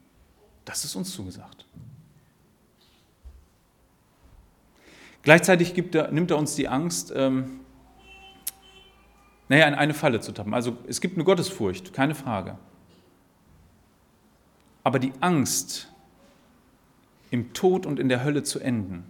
Das 0.66 0.86
ist 0.86 0.96
uns 0.96 1.12
zugesagt. 1.12 1.68
Gleichzeitig 5.24 5.74
er, 5.96 6.12
nimmt 6.12 6.32
er 6.32 6.38
uns 6.38 6.56
die 6.56 6.68
Angst, 6.68 7.12
ähm, 7.16 7.62
naja, 9.50 9.68
in 9.68 9.74
eine 9.74 9.94
Falle 9.94 10.20
zu 10.20 10.32
tappen. 10.34 10.54
Also 10.54 10.78
es 10.88 11.02
gibt 11.02 11.16
eine 11.16 11.24
Gottesfurcht, 11.24 11.94
keine 11.94 12.14
Frage. 12.14 12.58
Aber 14.84 15.00
die 15.00 15.14
Angst 15.22 15.92
im 17.32 17.54
Tod 17.54 17.86
und 17.86 18.00
in 18.00 18.10
der 18.10 18.24
Hölle 18.24 18.44
zu 18.44 18.60
enden, 18.60 19.10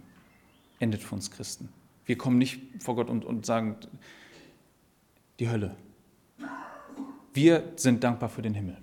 endet 0.78 1.02
für 1.02 1.14
uns 1.14 1.30
Christen. 1.30 1.68
Wir 2.06 2.16
kommen 2.16 2.38
nicht 2.38 2.60
vor 2.80 2.94
Gott 2.94 3.10
und, 3.10 3.24
und 3.24 3.44
sagen, 3.44 3.76
die 5.40 5.48
Hölle. 5.50 5.76
Wir 7.32 7.72
sind 7.76 8.04
dankbar 8.04 8.28
für 8.28 8.42
den 8.42 8.54
Himmel. 8.54 8.76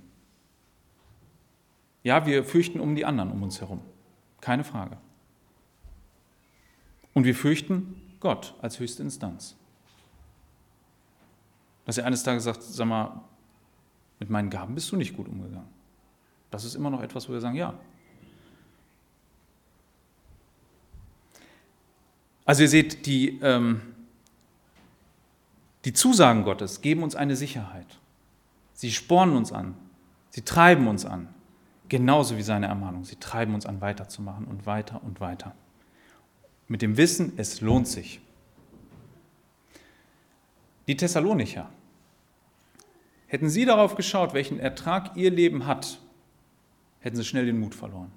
Ja, 2.03 2.25
wir 2.25 2.43
fürchten 2.43 2.79
um 2.79 2.95
die 2.95 3.05
anderen 3.05 3.31
um 3.31 3.41
uns 3.43 3.61
herum. 3.61 3.81
Keine 4.41 4.63
Frage. 4.63 4.97
Und 7.13 7.23
wir 7.25 7.35
fürchten 7.35 8.01
Gott 8.19 8.55
als 8.61 8.79
höchste 8.79 9.03
Instanz. 9.03 9.55
Dass 11.85 11.97
er 11.97 12.05
eines 12.05 12.23
Tages 12.23 12.43
sagt, 12.43 12.63
sag 12.63 12.87
mal, 12.87 13.21
mit 14.19 14.29
meinen 14.29 14.49
Gaben 14.49 14.75
bist 14.75 14.91
du 14.91 14.95
nicht 14.95 15.15
gut 15.15 15.27
umgegangen. 15.27 15.67
Das 16.51 16.63
ist 16.63 16.75
immer 16.75 16.89
noch 16.89 17.01
etwas, 17.01 17.27
wo 17.27 17.33
wir 17.33 17.41
sagen, 17.41 17.55
ja. 17.55 17.73
Also 22.45 22.63
ihr 22.63 22.69
seht, 22.69 23.05
die, 23.05 23.39
ähm, 23.41 23.81
die 25.85 25.93
Zusagen 25.93 26.43
Gottes 26.43 26.81
geben 26.81 27.01
uns 27.01 27.15
eine 27.15 27.35
Sicherheit. 27.35 27.87
Sie 28.73 28.91
spornen 28.91 29.35
uns 29.35 29.51
an. 29.51 29.75
Sie 30.29 30.41
treiben 30.41 30.87
uns 30.87 31.05
an. 31.05 31.29
Genauso 31.89 32.37
wie 32.37 32.41
seine 32.41 32.67
Ermahnung. 32.67 33.05
Sie 33.05 33.15
treiben 33.15 33.53
uns 33.53 33.65
an, 33.65 33.81
weiterzumachen 33.81 34.45
und 34.45 34.65
weiter 34.65 35.03
und 35.03 35.19
weiter. 35.19 35.55
Mit 36.71 36.81
dem 36.81 36.95
Wissen, 36.95 37.33
es 37.35 37.59
lohnt 37.59 37.85
sich. 37.85 38.21
Die 40.87 40.95
Thessalonicher. 40.95 41.69
Hätten 43.27 43.49
sie 43.49 43.65
darauf 43.65 43.95
geschaut, 43.95 44.33
welchen 44.33 44.57
Ertrag 44.57 45.17
ihr 45.17 45.31
Leben 45.31 45.65
hat, 45.65 45.99
hätten 47.01 47.17
sie 47.17 47.25
schnell 47.25 47.45
den 47.45 47.59
Mut 47.59 47.75
verloren. 47.75 48.09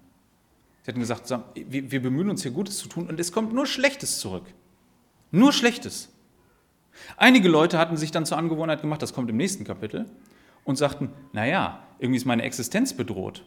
Sie 0.82 0.86
hätten 0.86 1.00
gesagt, 1.00 1.28
wir 1.56 2.00
bemühen 2.00 2.30
uns 2.30 2.44
hier 2.44 2.52
Gutes 2.52 2.78
zu 2.78 2.86
tun 2.86 3.08
und 3.08 3.18
es 3.18 3.32
kommt 3.32 3.52
nur 3.52 3.66
Schlechtes 3.66 4.20
zurück. 4.20 4.44
Nur 5.32 5.52
Schlechtes. 5.52 6.10
Einige 7.16 7.48
Leute 7.48 7.76
hatten 7.80 7.96
sich 7.96 8.12
dann 8.12 8.24
zur 8.24 8.38
Angewohnheit 8.38 8.82
gemacht, 8.82 9.02
das 9.02 9.14
kommt 9.14 9.30
im 9.30 9.36
nächsten 9.36 9.64
Kapitel, 9.64 10.08
und 10.62 10.76
sagten, 10.76 11.10
naja, 11.32 11.82
irgendwie 11.98 12.18
ist 12.18 12.24
meine 12.24 12.44
Existenz 12.44 12.92
bedroht. 12.92 13.44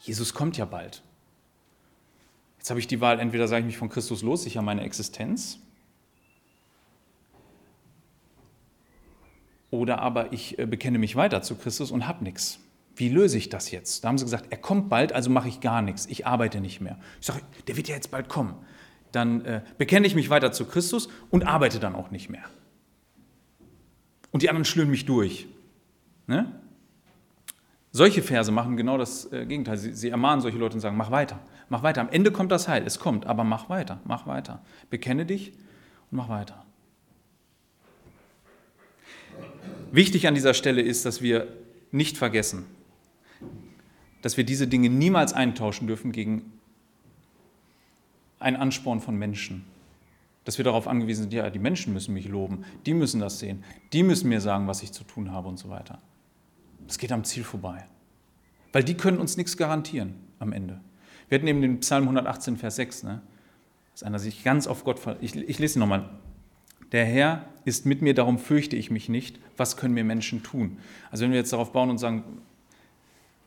Jesus 0.00 0.34
kommt 0.34 0.56
ja 0.56 0.64
bald. 0.64 1.04
Jetzt 2.68 2.72
habe 2.72 2.80
ich 2.80 2.86
die 2.86 3.00
Wahl, 3.00 3.18
entweder 3.18 3.48
sage 3.48 3.60
ich 3.60 3.66
mich 3.66 3.78
von 3.78 3.88
Christus 3.88 4.20
los, 4.20 4.42
sicher 4.42 4.60
meine 4.60 4.82
Existenz, 4.82 5.58
oder 9.70 10.00
aber 10.00 10.34
ich 10.34 10.58
äh, 10.58 10.66
bekenne 10.66 10.98
mich 10.98 11.16
weiter 11.16 11.40
zu 11.40 11.54
Christus 11.54 11.90
und 11.90 12.06
habe 12.06 12.22
nichts. 12.22 12.60
Wie 12.94 13.08
löse 13.08 13.38
ich 13.38 13.48
das 13.48 13.70
jetzt? 13.70 14.04
Da 14.04 14.08
haben 14.08 14.18
sie 14.18 14.26
gesagt, 14.26 14.48
er 14.50 14.58
kommt 14.58 14.90
bald, 14.90 15.14
also 15.14 15.30
mache 15.30 15.48
ich 15.48 15.62
gar 15.62 15.80
nichts, 15.80 16.04
ich 16.04 16.26
arbeite 16.26 16.60
nicht 16.60 16.82
mehr. 16.82 16.98
Ich 17.22 17.28
sage, 17.28 17.40
der 17.68 17.78
wird 17.78 17.88
ja 17.88 17.94
jetzt 17.94 18.10
bald 18.10 18.28
kommen. 18.28 18.54
Dann 19.12 19.46
äh, 19.46 19.62
bekenne 19.78 20.06
ich 20.06 20.14
mich 20.14 20.28
weiter 20.28 20.52
zu 20.52 20.66
Christus 20.66 21.08
und 21.30 21.46
arbeite 21.46 21.80
dann 21.80 21.94
auch 21.94 22.10
nicht 22.10 22.28
mehr. 22.28 22.44
Und 24.30 24.42
die 24.42 24.50
anderen 24.50 24.66
schlören 24.66 24.90
mich 24.90 25.06
durch. 25.06 25.46
Ne? 26.26 26.52
Solche 27.92 28.22
Verse 28.22 28.52
machen 28.52 28.76
genau 28.76 28.98
das 28.98 29.32
äh, 29.32 29.46
Gegenteil. 29.46 29.78
Sie, 29.78 29.94
sie, 29.94 30.10
ermahnen 30.10 30.42
solche 30.42 30.58
Leute 30.58 30.74
und 30.74 30.80
sagen, 30.80 30.98
mach 30.98 31.10
weiter, 31.10 31.40
mach 31.68 31.82
weiter. 31.82 32.00
Am 32.00 32.08
Ende 32.08 32.32
kommt 32.32 32.52
das 32.52 32.68
Heil, 32.68 32.84
es 32.86 32.98
kommt, 32.98 33.26
aber 33.26 33.44
mach 33.44 33.68
weiter, 33.68 34.00
mach 34.04 34.26
weiter. 34.26 34.62
Bekenne 34.90 35.26
dich 35.26 35.52
und 36.10 36.18
mach 36.18 36.28
weiter. 36.28 36.64
Wichtig 39.90 40.26
an 40.26 40.34
dieser 40.34 40.54
Stelle 40.54 40.82
ist, 40.82 41.04
dass 41.04 41.22
wir 41.22 41.48
nicht 41.90 42.18
vergessen, 42.18 42.66
dass 44.22 44.36
wir 44.36 44.44
diese 44.44 44.66
Dinge 44.66 44.90
niemals 44.90 45.32
eintauschen 45.32 45.86
dürfen 45.86 46.12
gegen 46.12 46.52
einen 48.38 48.56
Ansporn 48.56 49.00
von 49.00 49.16
Menschen. 49.16 49.64
Dass 50.44 50.58
wir 50.58 50.64
darauf 50.64 50.88
angewiesen 50.88 51.22
sind, 51.22 51.32
ja, 51.34 51.50
die 51.50 51.58
Menschen 51.58 51.92
müssen 51.92 52.14
mich 52.14 52.26
loben, 52.26 52.64
die 52.86 52.94
müssen 52.94 53.20
das 53.20 53.38
sehen, 53.38 53.64
die 53.92 54.02
müssen 54.02 54.28
mir 54.28 54.40
sagen, 54.40 54.66
was 54.66 54.82
ich 54.82 54.92
zu 54.92 55.04
tun 55.04 55.30
habe 55.30 55.48
und 55.48 55.58
so 55.58 55.68
weiter. 55.68 56.00
Das 56.86 56.98
geht 56.98 57.12
am 57.12 57.24
Ziel 57.24 57.44
vorbei. 57.44 57.84
Weil 58.72 58.82
die 58.82 58.94
können 58.94 59.18
uns 59.18 59.36
nichts 59.36 59.56
garantieren 59.56 60.14
am 60.38 60.52
Ende. 60.52 60.80
Wir 61.28 61.38
hatten 61.38 61.46
eben 61.46 61.60
den 61.60 61.80
Psalm 61.80 62.04
118, 62.04 62.56
Vers 62.56 62.76
6, 62.76 63.02
ne? 63.04 63.20
dass 63.92 64.02
einer 64.02 64.18
sich 64.18 64.44
ganz 64.44 64.66
auf 64.66 64.84
Gott 64.84 64.98
verlässt. 64.98 65.36
Ich, 65.36 65.48
ich 65.48 65.58
lese 65.58 65.78
ihn 65.78 65.80
nochmal. 65.80 66.08
Der 66.92 67.04
Herr 67.04 67.44
ist 67.64 67.84
mit 67.84 68.00
mir, 68.00 68.14
darum 68.14 68.38
fürchte 68.38 68.76
ich 68.76 68.90
mich 68.90 69.08
nicht. 69.08 69.38
Was 69.56 69.76
können 69.76 69.94
mir 69.94 70.04
Menschen 70.04 70.42
tun? 70.42 70.78
Also 71.10 71.24
wenn 71.24 71.32
wir 71.32 71.38
jetzt 71.38 71.52
darauf 71.52 71.72
bauen 71.72 71.90
und 71.90 71.98
sagen, 71.98 72.24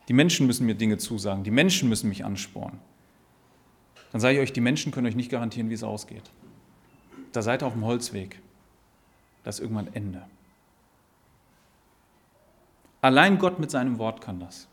die 0.07 0.13
Menschen 0.13 0.45
müssen 0.45 0.65
mir 0.65 0.75
Dinge 0.75 0.97
zusagen, 0.97 1.43
die 1.43 1.51
Menschen 1.51 1.89
müssen 1.89 2.09
mich 2.09 2.23
anspornen, 2.25 2.79
dann 4.11 4.21
sage 4.21 4.35
ich 4.35 4.41
euch, 4.41 4.53
die 4.53 4.61
Menschen 4.61 4.91
können 4.91 5.07
euch 5.07 5.15
nicht 5.15 5.31
garantieren, 5.31 5.69
wie 5.69 5.73
es 5.73 5.83
ausgeht. 5.83 6.29
Da 7.31 7.41
seid 7.41 7.63
ihr 7.63 7.67
auf 7.67 7.73
dem 7.73 7.85
Holzweg. 7.85 8.41
Das 9.43 9.55
ist 9.55 9.61
irgendwann 9.61 9.87
Ende. 9.93 10.21
Allein 13.01 13.39
Gott 13.39 13.59
mit 13.59 13.71
seinem 13.71 13.97
Wort 13.97 14.21
kann 14.21 14.39
das. 14.39 14.67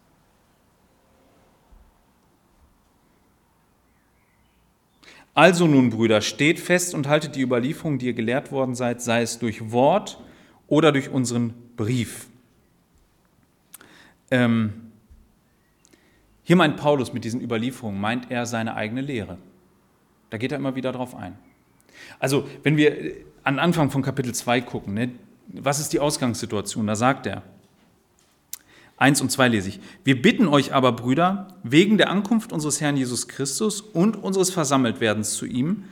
Also 5.39 5.68
nun, 5.68 5.91
Brüder, 5.91 6.20
steht 6.20 6.59
fest 6.59 6.97
und 6.97 7.07
haltet 7.07 7.36
die 7.36 7.43
Überlieferung, 7.43 7.99
die 7.99 8.07
ihr 8.07 8.12
gelehrt 8.12 8.51
worden 8.51 8.74
seid, 8.74 9.01
sei 9.01 9.22
es 9.22 9.39
durch 9.39 9.70
Wort 9.70 10.20
oder 10.66 10.91
durch 10.91 11.11
unseren 11.11 11.55
Brief. 11.76 12.26
Ähm, 14.32 14.91
hier 16.43 16.57
meint 16.57 16.76
Paulus 16.76 17.12
mit 17.12 17.22
diesen 17.22 17.41
Überlieferungen, 17.41 18.01
meint 18.01 18.32
er 18.32 18.47
seine 18.47 18.74
eigene 18.74 19.01
Lehre. 19.01 19.39
Da 20.30 20.39
geht 20.39 20.51
er 20.51 20.59
immer 20.59 20.74
wieder 20.74 20.91
drauf 20.91 21.14
ein. 21.14 21.39
Also, 22.18 22.49
wenn 22.64 22.76
wir 22.76 22.97
an 23.45 23.61
Anfang 23.61 23.93
von 23.93 24.03
Kapitel 24.03 24.34
2 24.34 24.62
gucken, 24.62 24.95
ne, 24.95 25.12
was 25.47 25.78
ist 25.78 25.93
die 25.93 26.01
Ausgangssituation? 26.01 26.84
Da 26.89 26.97
sagt 26.97 27.26
er, 27.26 27.45
1 28.99 29.20
und 29.20 29.30
2 29.30 29.49
lese 29.49 29.68
ich. 29.68 29.80
Wir 30.05 30.20
bitten 30.20 30.49
euch 30.49 30.74
aber, 30.74 30.92
Brüder, 30.92 31.49
wegen 31.62 31.99
der 31.99 32.11
Ankunft 32.11 32.53
unseres 32.53 32.80
Herrn 32.80 32.96
Jesus 32.96 33.28
Christus 33.28 33.80
und 33.80 34.16
unseres 34.16 34.51
Versammeltwerdens 34.51 35.34
zu 35.34 35.46
ihm 35.46 35.84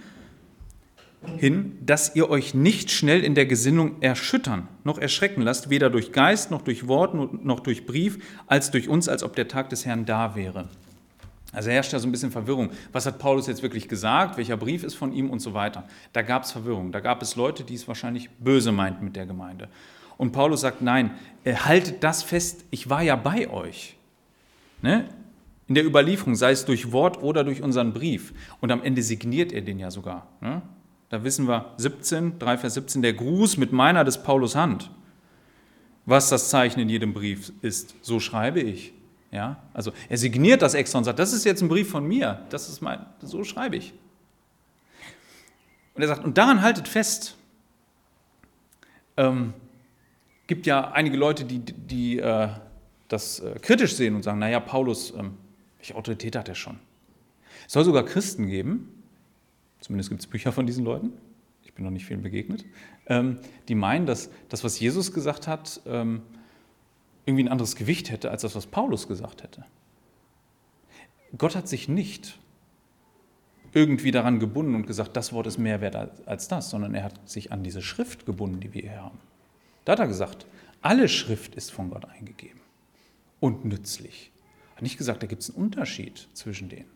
hin, 1.38 1.78
dass 1.84 2.14
ihr 2.14 2.30
euch 2.30 2.54
nicht 2.54 2.90
schnell 2.90 3.24
in 3.24 3.34
der 3.34 3.46
Gesinnung 3.46 4.00
erschüttern, 4.00 4.68
noch 4.84 4.98
erschrecken 4.98 5.42
lasst, 5.42 5.70
weder 5.70 5.90
durch 5.90 6.12
Geist, 6.12 6.50
noch 6.50 6.62
durch 6.62 6.86
Wort, 6.86 7.44
noch 7.44 7.60
durch 7.60 7.86
Brief, 7.86 8.18
als 8.46 8.70
durch 8.70 8.88
uns, 8.88 9.08
als 9.08 9.22
ob 9.22 9.34
der 9.34 9.48
Tag 9.48 9.70
des 9.70 9.86
Herrn 9.86 10.04
da 10.04 10.36
wäre. 10.36 10.68
Also 11.52 11.70
herrscht 11.70 11.92
da 11.92 11.98
so 11.98 12.06
ein 12.06 12.12
bisschen 12.12 12.30
Verwirrung. 12.30 12.70
Was 12.92 13.06
hat 13.06 13.18
Paulus 13.18 13.46
jetzt 13.46 13.62
wirklich 13.62 13.88
gesagt? 13.88 14.36
Welcher 14.36 14.56
Brief 14.56 14.84
ist 14.84 14.94
von 14.94 15.12
ihm 15.12 15.30
und 15.30 15.40
so 15.40 15.54
weiter? 15.54 15.88
Da 16.12 16.22
gab 16.22 16.42
es 16.42 16.52
Verwirrung. 16.52 16.92
Da 16.92 17.00
gab 17.00 17.22
es 17.22 17.34
Leute, 17.34 17.64
die 17.64 17.74
es 17.74 17.88
wahrscheinlich 17.88 18.28
böse 18.38 18.72
meinten 18.72 19.04
mit 19.04 19.16
der 19.16 19.26
Gemeinde. 19.26 19.68
Und 20.18 20.32
Paulus 20.32 20.62
sagt, 20.62 20.82
nein, 20.82 21.10
äh, 21.44 21.54
haltet 21.54 22.02
das 22.02 22.22
fest, 22.22 22.64
ich 22.70 22.88
war 22.90 23.02
ja 23.02 23.16
bei 23.16 23.48
euch. 23.48 23.96
Ne? 24.82 25.08
In 25.68 25.74
der 25.74 25.84
Überlieferung, 25.84 26.34
sei 26.34 26.52
es 26.52 26.64
durch 26.64 26.92
Wort 26.92 27.22
oder 27.22 27.44
durch 27.44 27.62
unseren 27.62 27.92
Brief. 27.92 28.32
Und 28.60 28.70
am 28.70 28.82
Ende 28.82 29.02
signiert 29.02 29.52
er 29.52 29.62
den 29.62 29.78
ja 29.78 29.90
sogar. 29.90 30.26
Ne? 30.40 30.62
Da 31.08 31.24
wissen 31.24 31.46
wir 31.48 31.72
17, 31.76 32.38
3 32.38 32.58
Vers 32.58 32.74
17, 32.74 33.02
der 33.02 33.14
Gruß 33.14 33.56
mit 33.56 33.72
meiner 33.72 34.04
des 34.04 34.22
Paulus 34.22 34.56
Hand. 34.56 34.90
Was 36.04 36.28
das 36.28 36.50
Zeichen 36.50 36.80
in 36.80 36.88
jedem 36.88 37.12
Brief 37.12 37.52
ist, 37.62 37.94
so 38.00 38.20
schreibe 38.20 38.60
ich. 38.60 38.92
Ja? 39.32 39.56
Also 39.74 39.92
er 40.08 40.18
signiert 40.18 40.62
das 40.62 40.74
extra 40.74 40.98
und 40.98 41.04
sagt, 41.04 41.18
das 41.18 41.32
ist 41.32 41.44
jetzt 41.44 41.62
ein 41.62 41.68
Brief 41.68 41.90
von 41.90 42.06
mir, 42.06 42.42
das 42.50 42.68
ist 42.68 42.80
mein, 42.80 43.04
so 43.20 43.44
schreibe 43.44 43.76
ich. 43.76 43.92
Und 45.94 46.02
er 46.02 46.08
sagt, 46.08 46.24
und 46.24 46.38
daran 46.38 46.62
haltet 46.62 46.88
fest. 46.88 47.36
Ähm, 49.16 49.54
gibt 50.46 50.66
ja 50.66 50.92
einige 50.92 51.16
Leute, 51.16 51.44
die, 51.44 51.60
die 51.60 52.18
äh, 52.18 52.48
das 53.08 53.40
äh, 53.40 53.58
kritisch 53.60 53.94
sehen 53.94 54.14
und 54.14 54.22
sagen, 54.22 54.38
naja, 54.38 54.60
Paulus, 54.60 55.12
ähm, 55.16 55.34
welche 55.78 55.94
Autorität 55.94 56.36
hat 56.36 56.48
er 56.48 56.54
schon? 56.54 56.78
Es 57.66 57.72
soll 57.72 57.84
sogar 57.84 58.04
Christen 58.04 58.46
geben, 58.46 59.02
zumindest 59.80 60.10
gibt 60.10 60.20
es 60.20 60.26
Bücher 60.26 60.52
von 60.52 60.66
diesen 60.66 60.84
Leuten, 60.84 61.12
ich 61.64 61.74
bin 61.74 61.84
noch 61.84 61.90
nicht 61.90 62.06
vielen 62.06 62.22
begegnet, 62.22 62.64
ähm, 63.06 63.38
die 63.68 63.74
meinen, 63.74 64.06
dass 64.06 64.30
das, 64.48 64.64
was 64.64 64.78
Jesus 64.78 65.12
gesagt 65.12 65.46
hat, 65.46 65.80
ähm, 65.86 66.22
irgendwie 67.24 67.44
ein 67.44 67.48
anderes 67.48 67.74
Gewicht 67.74 68.10
hätte 68.10 68.30
als 68.30 68.42
das, 68.42 68.54
was 68.54 68.66
Paulus 68.66 69.08
gesagt 69.08 69.42
hätte. 69.42 69.64
Gott 71.36 71.56
hat 71.56 71.68
sich 71.68 71.88
nicht 71.88 72.38
irgendwie 73.72 74.12
daran 74.12 74.38
gebunden 74.38 74.74
und 74.74 74.86
gesagt, 74.86 75.16
das 75.16 75.32
Wort 75.32 75.46
ist 75.46 75.58
mehr 75.58 75.80
wert 75.80 75.96
als 76.26 76.48
das, 76.48 76.70
sondern 76.70 76.94
er 76.94 77.02
hat 77.02 77.28
sich 77.28 77.52
an 77.52 77.62
diese 77.62 77.82
Schrift 77.82 78.24
gebunden, 78.24 78.60
die 78.60 78.72
wir 78.72 78.82
hier 78.82 79.02
haben. 79.02 79.18
Da 79.86 79.92
hat 79.92 80.00
er 80.00 80.08
gesagt, 80.08 80.46
alle 80.82 81.08
Schrift 81.08 81.54
ist 81.54 81.70
von 81.70 81.90
Gott 81.90 82.04
eingegeben 82.04 82.60
und 83.40 83.64
nützlich. 83.64 84.32
Hat 84.74 84.82
nicht 84.82 84.98
gesagt, 84.98 85.22
da 85.22 85.26
gibt 85.26 85.42
es 85.42 85.48
einen 85.48 85.64
Unterschied 85.64 86.28
zwischen 86.34 86.68
denen. 86.68 86.90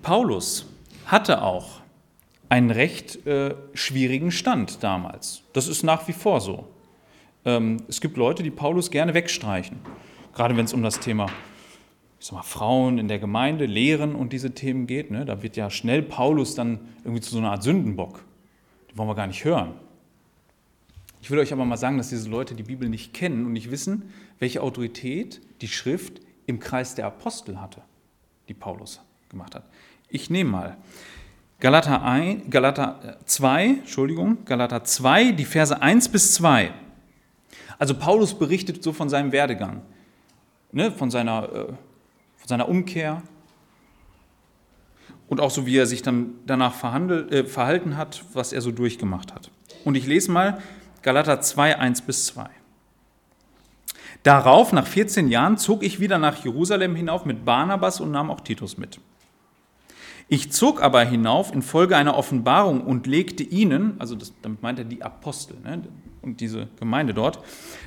Paulus 0.00 0.66
hatte 1.06 1.42
auch 1.42 1.82
einen 2.48 2.70
recht 2.70 3.26
äh, 3.26 3.56
schwierigen 3.74 4.30
Stand 4.30 4.82
damals. 4.82 5.42
Das 5.52 5.66
ist 5.66 5.82
nach 5.82 6.06
wie 6.06 6.12
vor 6.12 6.40
so. 6.40 6.68
Ähm, 7.44 7.78
es 7.88 8.00
gibt 8.00 8.16
Leute, 8.16 8.44
die 8.44 8.50
Paulus 8.50 8.92
gerne 8.92 9.12
wegstreichen, 9.12 9.80
gerade 10.34 10.56
wenn 10.56 10.66
es 10.66 10.72
um 10.72 10.82
das 10.82 11.00
Thema 11.00 11.26
ich 12.20 12.26
sag 12.26 12.36
mal, 12.36 12.42
Frauen 12.42 12.98
in 12.98 13.08
der 13.08 13.18
Gemeinde, 13.18 13.66
Lehren 13.66 14.14
und 14.14 14.32
diese 14.32 14.52
Themen 14.52 14.86
geht, 14.86 15.10
ne, 15.10 15.24
da 15.24 15.42
wird 15.42 15.56
ja 15.56 15.68
schnell 15.68 16.02
Paulus 16.02 16.54
dann 16.54 16.78
irgendwie 17.02 17.20
zu 17.20 17.32
so 17.32 17.38
einer 17.38 17.50
Art 17.50 17.64
Sündenbock. 17.64 18.24
Die 18.94 18.98
wollen 18.98 19.08
wir 19.08 19.16
gar 19.16 19.26
nicht 19.26 19.44
hören. 19.44 19.74
Ich 21.20 21.28
will 21.28 21.40
euch 21.40 21.52
aber 21.52 21.64
mal 21.64 21.76
sagen, 21.76 21.98
dass 21.98 22.10
diese 22.10 22.30
Leute 22.30 22.54
die 22.54 22.62
Bibel 22.62 22.88
nicht 22.88 23.12
kennen 23.12 23.44
und 23.44 23.52
nicht 23.52 23.72
wissen, 23.72 24.12
welche 24.38 24.62
Autorität 24.62 25.40
die 25.62 25.66
Schrift 25.68 26.20
im 26.46 26.60
Kreis 26.60 26.94
der 26.94 27.06
Apostel 27.06 27.60
hatte, 27.60 27.82
die 28.48 28.54
Paulus 28.54 29.00
gemacht 29.30 29.56
hat. 29.56 29.64
Ich 30.08 30.30
nehme 30.30 30.50
mal 30.50 30.76
Galater, 31.58 32.02
1, 32.04 32.50
Galater 32.50 33.18
2, 33.24 33.64
Entschuldigung, 33.66 34.44
Galater 34.44 34.84
2, 34.84 35.32
die 35.32 35.44
Verse 35.44 35.80
1 35.80 36.10
bis 36.10 36.34
2. 36.34 36.72
Also 37.78 37.94
Paulus 37.94 38.38
berichtet 38.38 38.82
so 38.82 38.92
von 38.92 39.08
seinem 39.08 39.32
Werdegang, 39.32 39.82
ne, 40.70 40.92
von 40.92 41.10
seiner 41.10 41.52
äh, 41.52 41.66
von 42.44 42.48
seiner 42.48 42.68
Umkehr 42.68 43.22
und 45.28 45.40
auch 45.40 45.50
so, 45.50 45.66
wie 45.66 45.76
er 45.76 45.86
sich 45.86 46.02
dann 46.02 46.34
danach 46.46 46.74
äh, 46.82 47.44
verhalten 47.44 47.96
hat, 47.96 48.24
was 48.32 48.52
er 48.52 48.60
so 48.60 48.70
durchgemacht 48.70 49.34
hat. 49.34 49.50
Und 49.84 49.96
ich 49.96 50.06
lese 50.06 50.30
mal 50.30 50.58
Galater 51.02 51.40
2, 51.40 51.78
1 51.78 52.02
bis 52.02 52.26
2. 52.26 52.48
Darauf, 54.22 54.72
nach 54.72 54.86
14 54.86 55.28
Jahren, 55.28 55.58
zog 55.58 55.82
ich 55.82 56.00
wieder 56.00 56.18
nach 56.18 56.42
Jerusalem 56.42 56.96
hinauf 56.96 57.26
mit 57.26 57.44
Barnabas 57.44 58.00
und 58.00 58.10
nahm 58.10 58.30
auch 58.30 58.40
Titus 58.40 58.78
mit. 58.78 58.98
Ich 60.28 60.50
zog 60.50 60.82
aber 60.82 61.04
hinauf 61.04 61.52
infolge 61.52 61.96
einer 61.96 62.16
Offenbarung 62.16 62.80
und 62.80 63.06
legte 63.06 63.42
ihnen, 63.42 63.96
also 63.98 64.14
das, 64.14 64.32
damit 64.40 64.62
meint 64.62 64.78
er 64.78 64.86
die 64.86 65.02
Apostel 65.02 65.58
ne, 65.62 65.82
und 66.22 66.40
diese 66.40 66.68
Gemeinde 66.80 67.12
dort, 67.12 67.40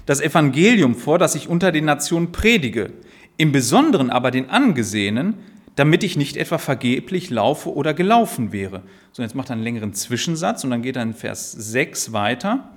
das 0.06 0.22
Evangelium 0.22 0.94
vor, 0.94 1.18
das 1.18 1.34
ich 1.34 1.50
unter 1.50 1.72
den 1.72 1.86
Nationen 1.86 2.32
predige, 2.32 2.94
im 3.38 3.52
Besonderen 3.52 4.12
aber 4.12 4.30
den 4.30 4.52
Angesehenen, 4.52 5.36
damit 5.78 6.04
ich 6.04 6.18
nicht 6.18 6.38
etwa 6.38 6.58
vergeblich 6.58 7.30
laufe 7.30 7.74
oder 7.74 7.94
gelaufen 7.94 8.52
wäre. 8.52 8.82
So, 9.12 9.22
jetzt 9.22 9.36
macht 9.36 9.50
er 9.50 9.54
einen 9.54 9.64
längeren 9.64 9.94
Zwischensatz 9.94 10.64
und 10.64 10.72
dann 10.72 10.82
geht 10.82 10.96
er 10.96 11.04
in 11.04 11.14
Vers 11.14 11.52
6 11.52 12.14
weiter. 12.14 12.72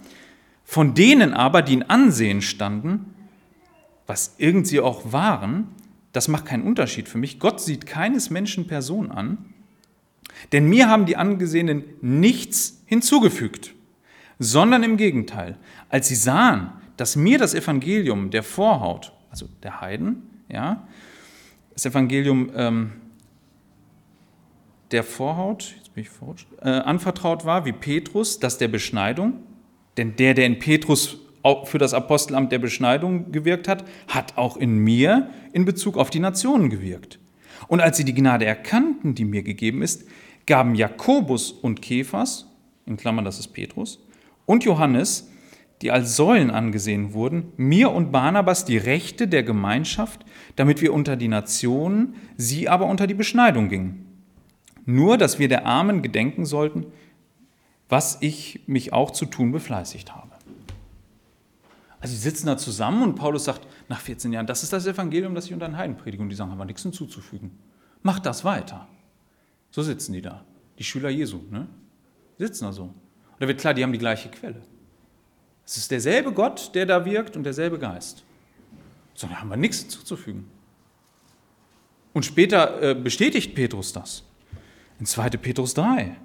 Von 0.64 0.94
denen 0.94 1.32
aber, 1.32 1.62
die 1.62 1.72
in 1.72 1.82
Ansehen 1.82 2.42
standen, 2.42 3.14
was 4.06 4.34
irgend 4.36 4.66
sie 4.66 4.80
auch 4.80 5.12
waren, 5.12 5.68
das 6.12 6.28
macht 6.28 6.44
keinen 6.44 6.62
Unterschied 6.64 7.08
für 7.08 7.16
mich. 7.16 7.38
Gott 7.38 7.60
sieht 7.60 7.86
keines 7.86 8.28
Menschen 8.28 8.66
Person 8.66 9.10
an, 9.10 9.46
denn 10.52 10.68
mir 10.68 10.90
haben 10.90 11.06
die 11.06 11.16
Angesehenen 11.16 11.84
nichts 12.02 12.82
hinzugefügt, 12.84 13.72
sondern 14.38 14.82
im 14.82 14.98
Gegenteil, 14.98 15.56
als 15.88 16.08
sie 16.08 16.16
sahen, 16.16 16.70
dass 16.98 17.16
mir 17.16 17.38
das 17.38 17.54
Evangelium 17.54 18.30
der 18.30 18.42
Vorhaut, 18.42 19.14
also 19.30 19.48
der 19.62 19.80
Heiden, 19.80 20.44
ja? 20.50 20.86
Das 21.80 21.92
Evangelium 21.92 22.50
ähm, 22.54 22.92
der 24.90 25.02
Vorhaut, 25.02 25.76
jetzt 25.78 25.94
bin 25.94 26.04
ich 26.04 26.10
äh, 26.60 26.68
anvertraut 26.68 27.46
war, 27.46 27.64
wie 27.64 27.72
Petrus, 27.72 28.38
das 28.38 28.58
der 28.58 28.68
Beschneidung. 28.68 29.38
Denn 29.96 30.14
der, 30.14 30.34
der 30.34 30.44
in 30.44 30.58
Petrus 30.58 31.20
für 31.64 31.78
das 31.78 31.94
Apostelamt 31.94 32.52
der 32.52 32.58
Beschneidung 32.58 33.32
gewirkt 33.32 33.66
hat, 33.66 33.86
hat 34.08 34.36
auch 34.36 34.58
in 34.58 34.76
mir 34.76 35.30
in 35.54 35.64
Bezug 35.64 35.96
auf 35.96 36.10
die 36.10 36.20
Nationen 36.20 36.68
gewirkt. 36.68 37.18
Und 37.66 37.80
als 37.80 37.96
sie 37.96 38.04
die 38.04 38.12
Gnade 38.12 38.44
erkannten, 38.44 39.14
die 39.14 39.24
mir 39.24 39.42
gegeben 39.42 39.80
ist, 39.80 40.04
gaben 40.44 40.74
Jakobus 40.74 41.50
und 41.50 41.80
Kephas, 41.80 42.46
in 42.84 42.98
Klammern 42.98 43.24
das 43.24 43.38
ist 43.38 43.54
Petrus, 43.54 44.06
und 44.44 44.64
Johannes 44.64 45.29
die 45.82 45.90
als 45.90 46.16
Säulen 46.16 46.50
angesehen 46.50 47.14
wurden, 47.14 47.52
mir 47.56 47.90
und 47.90 48.12
Barnabas 48.12 48.64
die 48.64 48.76
Rechte 48.76 49.28
der 49.28 49.42
Gemeinschaft, 49.42 50.24
damit 50.56 50.82
wir 50.82 50.92
unter 50.92 51.16
die 51.16 51.28
Nationen, 51.28 52.16
sie 52.36 52.68
aber 52.68 52.86
unter 52.86 53.06
die 53.06 53.14
Beschneidung 53.14 53.68
gingen. 53.68 54.06
Nur, 54.84 55.16
dass 55.16 55.38
wir 55.38 55.48
der 55.48 55.66
Armen 55.66 56.02
gedenken 56.02 56.44
sollten, 56.44 56.86
was 57.88 58.18
ich 58.20 58.62
mich 58.66 58.92
auch 58.92 59.10
zu 59.10 59.26
tun 59.26 59.52
befleißigt 59.52 60.14
habe. 60.14 60.30
Also 62.00 62.14
sie 62.14 62.20
sitzen 62.20 62.46
da 62.46 62.56
zusammen 62.56 63.02
und 63.02 63.14
Paulus 63.14 63.44
sagt, 63.44 63.66
nach 63.88 64.00
14 64.00 64.32
Jahren, 64.32 64.46
das 64.46 64.62
ist 64.62 64.72
das 64.72 64.86
Evangelium, 64.86 65.34
das 65.34 65.46
ich 65.46 65.52
unter 65.52 65.68
den 65.68 65.76
Heiden 65.76 65.96
predige. 65.96 66.22
Und 66.22 66.30
die 66.30 66.36
sagen, 66.36 66.50
haben 66.50 66.58
wir 66.58 66.64
nichts 66.64 66.82
hinzuzufügen. 66.82 67.50
Macht 68.02 68.24
das 68.24 68.44
weiter. 68.44 68.88
So 69.70 69.82
sitzen 69.82 70.14
die 70.14 70.22
da. 70.22 70.44
Die 70.78 70.84
Schüler 70.84 71.10
Jesu, 71.10 71.40
ne? 71.50 71.68
Sitzen 72.38 72.64
da 72.64 72.72
so. 72.72 72.84
Und 72.84 72.94
da 73.38 73.46
wird 73.46 73.60
klar, 73.60 73.74
die 73.74 73.82
haben 73.82 73.92
die 73.92 73.98
gleiche 73.98 74.30
Quelle. 74.30 74.62
Es 75.70 75.76
ist 75.76 75.92
derselbe 75.92 76.32
Gott, 76.32 76.74
der 76.74 76.84
da 76.84 77.04
wirkt 77.04 77.36
und 77.36 77.44
derselbe 77.44 77.78
Geist. 77.78 78.24
So, 79.14 79.28
da 79.28 79.36
haben 79.36 79.50
wir 79.50 79.56
nichts 79.56 79.78
hinzuzufügen. 79.78 80.50
Und 82.12 82.26
später 82.26 82.82
äh, 82.82 82.94
bestätigt 82.96 83.54
Petrus 83.54 83.92
das. 83.92 84.24
In 84.98 85.06
2. 85.06 85.30
Petrus 85.30 85.72
3. 85.74 86.16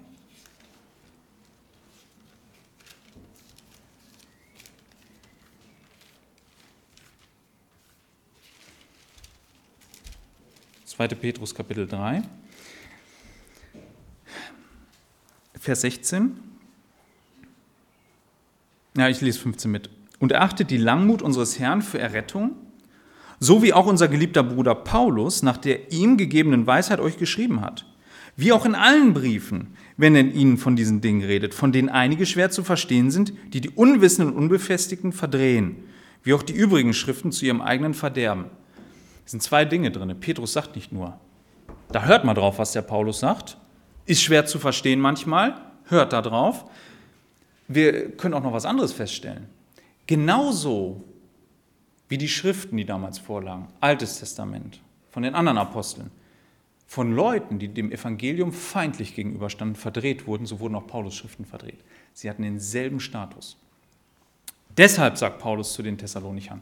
Zweite 10.85 11.15
Petrus 11.15 11.53
Kapitel 11.53 11.85
3, 11.85 12.23
Vers 15.59 15.81
16. 15.81 16.54
Ja, 18.97 19.09
ich 19.09 19.21
lese 19.21 19.39
15 19.39 19.69
mit. 19.69 19.89
Und 20.19 20.31
erachtet 20.31 20.71
die 20.71 20.77
Langmut 20.77 21.21
unseres 21.21 21.59
Herrn 21.59 21.81
für 21.81 21.99
Errettung, 21.99 22.51
so 23.39 23.61
wie 23.61 23.73
auch 23.73 23.85
unser 23.85 24.07
geliebter 24.07 24.43
Bruder 24.43 24.73
Paulus 24.73 25.43
nach 25.43 25.57
der 25.57 25.91
ihm 25.91 26.15
gegebenen 26.15 26.65
Weisheit 26.65 26.99
euch 26.99 27.17
geschrieben 27.17 27.61
hat. 27.61 27.85
Wie 28.37 28.53
auch 28.53 28.65
in 28.65 28.75
allen 28.75 29.13
Briefen, 29.13 29.75
wenn 29.97 30.15
er 30.15 30.21
in 30.21 30.33
ihnen 30.33 30.57
von 30.57 30.75
diesen 30.75 31.01
Dingen 31.01 31.23
redet, 31.23 31.53
von 31.53 31.71
denen 31.71 31.89
einige 31.89 32.25
schwer 32.25 32.51
zu 32.51 32.63
verstehen 32.63 33.11
sind, 33.11 33.33
die 33.53 33.61
die 33.61 33.69
Unwissenden 33.69 34.33
und 34.33 34.43
Unbefestigten 34.43 35.11
verdrehen, 35.11 35.77
wie 36.23 36.33
auch 36.33 36.43
die 36.43 36.53
übrigen 36.53 36.93
Schriften 36.93 37.31
zu 37.31 37.45
ihrem 37.45 37.61
eigenen 37.61 37.93
Verderben. 37.93 38.45
Es 39.25 39.31
sind 39.31 39.43
zwei 39.43 39.65
Dinge 39.65 39.91
drin. 39.91 40.15
Petrus 40.19 40.53
sagt 40.53 40.75
nicht 40.75 40.91
nur, 40.91 41.19
da 41.91 42.03
hört 42.05 42.25
mal 42.25 42.33
drauf, 42.33 42.59
was 42.59 42.73
der 42.73 42.81
Paulus 42.81 43.19
sagt, 43.19 43.57
ist 44.05 44.21
schwer 44.21 44.45
zu 44.45 44.59
verstehen 44.59 44.99
manchmal, 44.99 45.55
hört 45.85 46.13
da 46.13 46.21
drauf, 46.21 46.65
wir 47.67 48.11
können 48.11 48.33
auch 48.33 48.43
noch 48.43 48.53
was 48.53 48.65
anderes 48.65 48.93
feststellen. 48.93 49.47
Genauso 50.07 51.03
wie 52.07 52.17
die 52.17 52.27
Schriften, 52.27 52.77
die 52.77 52.85
damals 52.85 53.17
vorlagen, 53.17 53.67
Altes 53.81 54.19
Testament, 54.19 54.81
von 55.09 55.23
den 55.23 55.33
anderen 55.33 55.57
Aposteln, 55.57 56.11
von 56.87 57.15
Leuten, 57.15 57.57
die 57.57 57.67
dem 57.67 57.91
Evangelium 57.91 58.51
feindlich 58.51 59.15
gegenüberstanden, 59.15 59.75
verdreht 59.75 60.27
wurden, 60.27 60.45
so 60.45 60.59
wurden 60.59 60.75
auch 60.75 60.85
Paulus 60.85 61.15
Schriften 61.15 61.45
verdreht. 61.45 61.79
Sie 62.13 62.29
hatten 62.29 62.43
denselben 62.43 62.99
Status. 62.99 63.57
Deshalb 64.77 65.17
sagt 65.17 65.39
Paulus 65.39 65.73
zu 65.73 65.81
den 65.81 65.97
Thessalonichern, 65.97 66.61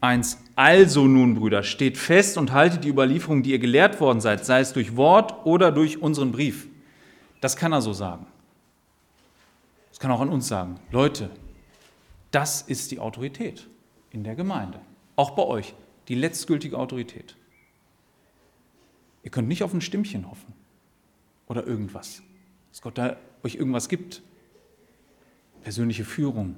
eins, 0.00 0.42
also 0.56 1.06
nun, 1.06 1.36
Brüder, 1.36 1.62
steht 1.62 1.96
fest 1.96 2.38
und 2.38 2.52
haltet 2.52 2.82
die 2.82 2.88
Überlieferung, 2.88 3.44
die 3.44 3.52
ihr 3.52 3.58
gelehrt 3.60 4.00
worden 4.00 4.20
seid, 4.20 4.44
sei 4.44 4.60
es 4.60 4.72
durch 4.72 4.96
Wort 4.96 5.46
oder 5.46 5.70
durch 5.70 6.02
unseren 6.02 6.32
Brief. 6.32 6.66
Das 7.40 7.56
kann 7.56 7.72
er 7.72 7.82
so 7.82 7.92
sagen 7.92 8.26
kann 10.00 10.10
auch 10.10 10.20
an 10.20 10.30
uns 10.30 10.48
sagen, 10.48 10.80
Leute, 10.90 11.30
das 12.30 12.62
ist 12.62 12.90
die 12.90 12.98
Autorität 12.98 13.68
in 14.10 14.24
der 14.24 14.34
Gemeinde. 14.34 14.80
Auch 15.14 15.32
bei 15.32 15.42
euch, 15.42 15.74
die 16.08 16.14
letztgültige 16.14 16.78
Autorität. 16.78 17.36
Ihr 19.22 19.30
könnt 19.30 19.46
nicht 19.46 19.62
auf 19.62 19.74
ein 19.74 19.82
Stimmchen 19.82 20.28
hoffen 20.28 20.54
oder 21.46 21.66
irgendwas, 21.66 22.22
dass 22.70 22.80
Gott 22.80 22.96
da 22.96 23.16
euch 23.44 23.56
irgendwas 23.56 23.88
gibt, 23.90 24.22
persönliche 25.60 26.06
Führung, 26.06 26.56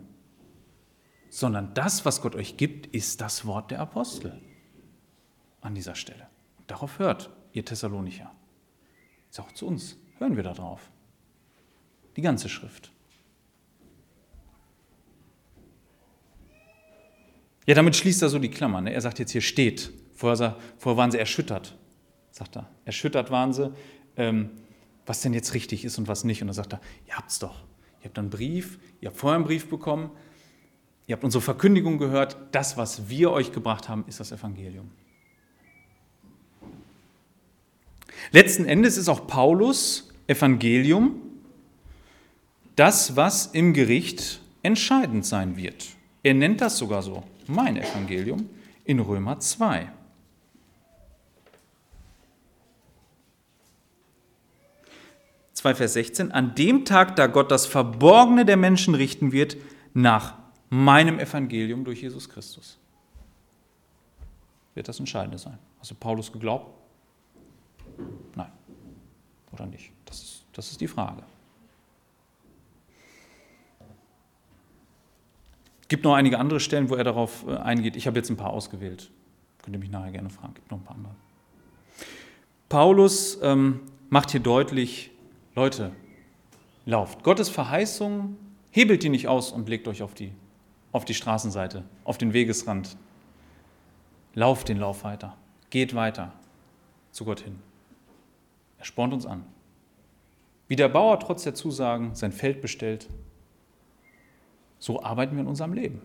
sondern 1.29 1.75
das, 1.75 2.05
was 2.05 2.23
Gott 2.23 2.37
euch 2.37 2.57
gibt, 2.57 2.87
ist 2.95 3.21
das 3.21 3.45
Wort 3.45 3.73
der 3.73 3.81
Apostel 3.81 4.41
an 5.61 5.75
dieser 5.75 5.97
Stelle. 5.97 6.29
darauf 6.69 7.01
hört 7.01 7.31
ihr 7.53 7.65
Thessalonicher. 7.65 8.33
Ist 9.31 9.41
auch 9.41 9.53
zu 9.53 9.67
uns. 9.67 9.97
Hören 10.19 10.37
wir 10.37 10.43
darauf. 10.43 10.91
Die 12.17 12.23
ganze 12.23 12.49
Schrift. 12.49 12.92
Ja, 17.67 17.75
damit 17.75 17.97
schließt 17.97 18.23
er 18.23 18.29
so 18.29 18.39
die 18.39 18.51
Klammer. 18.51 18.81
Ne? 18.81 18.93
Er 18.93 19.01
sagt 19.01 19.19
jetzt 19.19 19.33
hier 19.33 19.41
steht. 19.41 19.93
Vorher, 20.15 20.57
vorher 20.79 20.97
waren 20.97 21.11
sie 21.11 21.19
erschüttert, 21.19 21.77
sagt 22.31 22.57
er. 22.57 22.69
Erschüttert 22.85 23.31
waren 23.31 23.53
sie, 23.53 23.73
ähm, 24.17 24.51
was 25.07 25.21
denn 25.21 25.35
jetzt 25.35 25.55
richtig 25.55 25.85
ist 25.85 25.99
und 25.99 26.09
was 26.09 26.25
nicht. 26.25 26.43
Und 26.43 26.49
dann 26.49 26.55
sagt 26.55 26.75
er, 26.75 26.81
ihr 27.07 27.17
habt's 27.17 27.39
doch. 27.39 27.65
Ihr 28.01 28.07
habt 28.07 28.19
einen 28.19 28.31
Brief, 28.31 28.79
ihr 29.01 29.09
habt 29.09 29.19
vorher 29.19 29.37
einen 29.37 29.45
Brief 29.45 29.69
bekommen, 29.69 30.11
ihr 31.07 31.15
habt 31.15 31.25
unsere 31.25 31.43
Verkündigung 31.43 31.99
gehört. 31.99 32.37
Das, 32.53 32.77
was 32.77 33.09
wir 33.09 33.31
euch 33.31 33.53
gebracht 33.53 33.89
haben, 33.89 34.05
ist 34.07 34.21
das 34.21 34.33
Evangelium. 34.33 34.91
Letzten 38.31 38.65
Endes 38.65 38.97
ist 38.97 39.09
auch 39.09 39.27
Paulus 39.27 40.13
Evangelium 40.27 41.21
das, 42.77 43.17
was 43.17 43.47
im 43.47 43.73
Gericht 43.73 44.41
entscheidend 44.63 45.27
sein 45.27 45.57
wird. 45.57 45.89
Er 46.23 46.35
nennt 46.35 46.61
das 46.61 46.79
sogar 46.79 47.03
so 47.03 47.25
mein 47.49 47.77
Evangelium, 47.77 48.49
in 48.85 49.01
Römer 49.01 49.39
2. 49.39 49.91
Vers 55.55 55.93
16, 55.93 56.33
an 56.33 56.57
dem 56.57 56.85
Tag, 56.85 57.15
da 57.15 57.29
Gott 57.29 57.53
das 57.53 57.67
Verborgene 57.67 58.45
der 58.45 58.57
Menschen 58.57 58.97
richten 58.97 59.31
wird, 59.31 59.57
nach 59.95 60.35
meinem 60.71 61.21
Evangelium 61.21 61.85
durch 61.85 62.03
Jesus 62.03 62.29
Christus. 62.29 62.79
Wird 64.75 64.89
das 64.89 64.99
Entscheidende 64.99 65.39
sein? 65.39 65.59
Hast 65.79 65.93
du 65.93 65.95
Paulus 65.95 66.33
geglaubt? 66.33 66.75
Nein. 68.35 68.51
Oder 69.53 69.67
nicht? 69.67 69.93
Das 70.05 70.21
ist, 70.21 70.45
das 70.53 70.71
ist 70.71 70.81
die 70.81 70.89
Frage. 70.89 71.23
Gibt 75.93 76.05
noch 76.05 76.15
einige 76.15 76.39
andere 76.39 76.59
Stellen, 76.59 76.89
wo 76.89 76.95
er 76.95 77.05
darauf 77.05 77.47
äh, 77.47 77.55
eingeht. 77.55 77.97
Ich 77.97 78.07
habe 78.07 78.19
jetzt 78.19 78.31
ein 78.31 78.39
paar 78.39 78.49
ausgewählt. 78.49 79.11
Könnt 79.63 79.77
ihr 79.77 79.79
mich 79.79 79.91
nachher 79.91 80.11
gerne 80.11 80.31
fragen. 80.31 80.55
Gibt 80.55 80.71
noch 80.71 80.79
ein 80.79 80.85
paar 80.85 80.97
andere. 80.97 81.15
Paulus 82.71 83.39
ähm, 83.43 83.81
macht 84.09 84.31
hier 84.31 84.41
deutlich, 84.41 85.11
Leute, 85.55 85.93
lauft. 86.87 87.23
Gottes 87.23 87.51
Verheißung 87.51 88.39
hebelt 88.71 89.03
die 89.03 89.11
nicht 89.11 89.29
aus 89.29 89.53
und 89.53 89.69
legt 89.69 89.87
euch 89.87 90.03
auf 90.03 90.15
die, 90.15 90.33
auf 90.93 91.05
die 91.05 91.13
Straßenseite, 91.13 91.85
auf 92.05 92.17
den 92.17 92.33
Wegesrand. 92.33 92.97
Lauft 94.33 94.71
den 94.71 94.79
Lauf 94.79 95.05
weiter. 95.05 95.37
Geht 95.69 95.95
weiter 95.95 96.33
zu 97.11 97.27
Gott 97.27 97.41
hin. 97.41 97.59
Er 98.79 98.87
spornt 98.87 99.13
uns 99.13 99.27
an. 99.27 99.45
Wie 100.69 100.77
der 100.77 100.89
Bauer 100.89 101.21
trotz 101.21 101.43
der 101.43 101.55
Zusagen 101.55 102.15
sein 102.15 102.33
Feld 102.33 102.63
bestellt, 102.63 103.11
so 104.83 105.01
arbeiten 105.01 105.37
wir 105.37 105.43
in 105.43 105.47
unserem 105.47 105.75
Leben. 105.75 106.03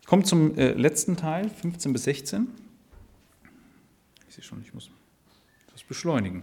Ich 0.00 0.06
komme 0.06 0.22
zum 0.22 0.56
äh, 0.56 0.72
letzten 0.72 1.16
Teil, 1.16 1.50
15 1.50 1.92
bis 1.92 2.04
16. 2.04 2.48
Ich 4.28 4.34
sehe 4.34 4.44
schon, 4.44 4.62
ich 4.62 4.72
muss 4.72 4.88
das 5.72 5.82
beschleunigen. 5.82 6.42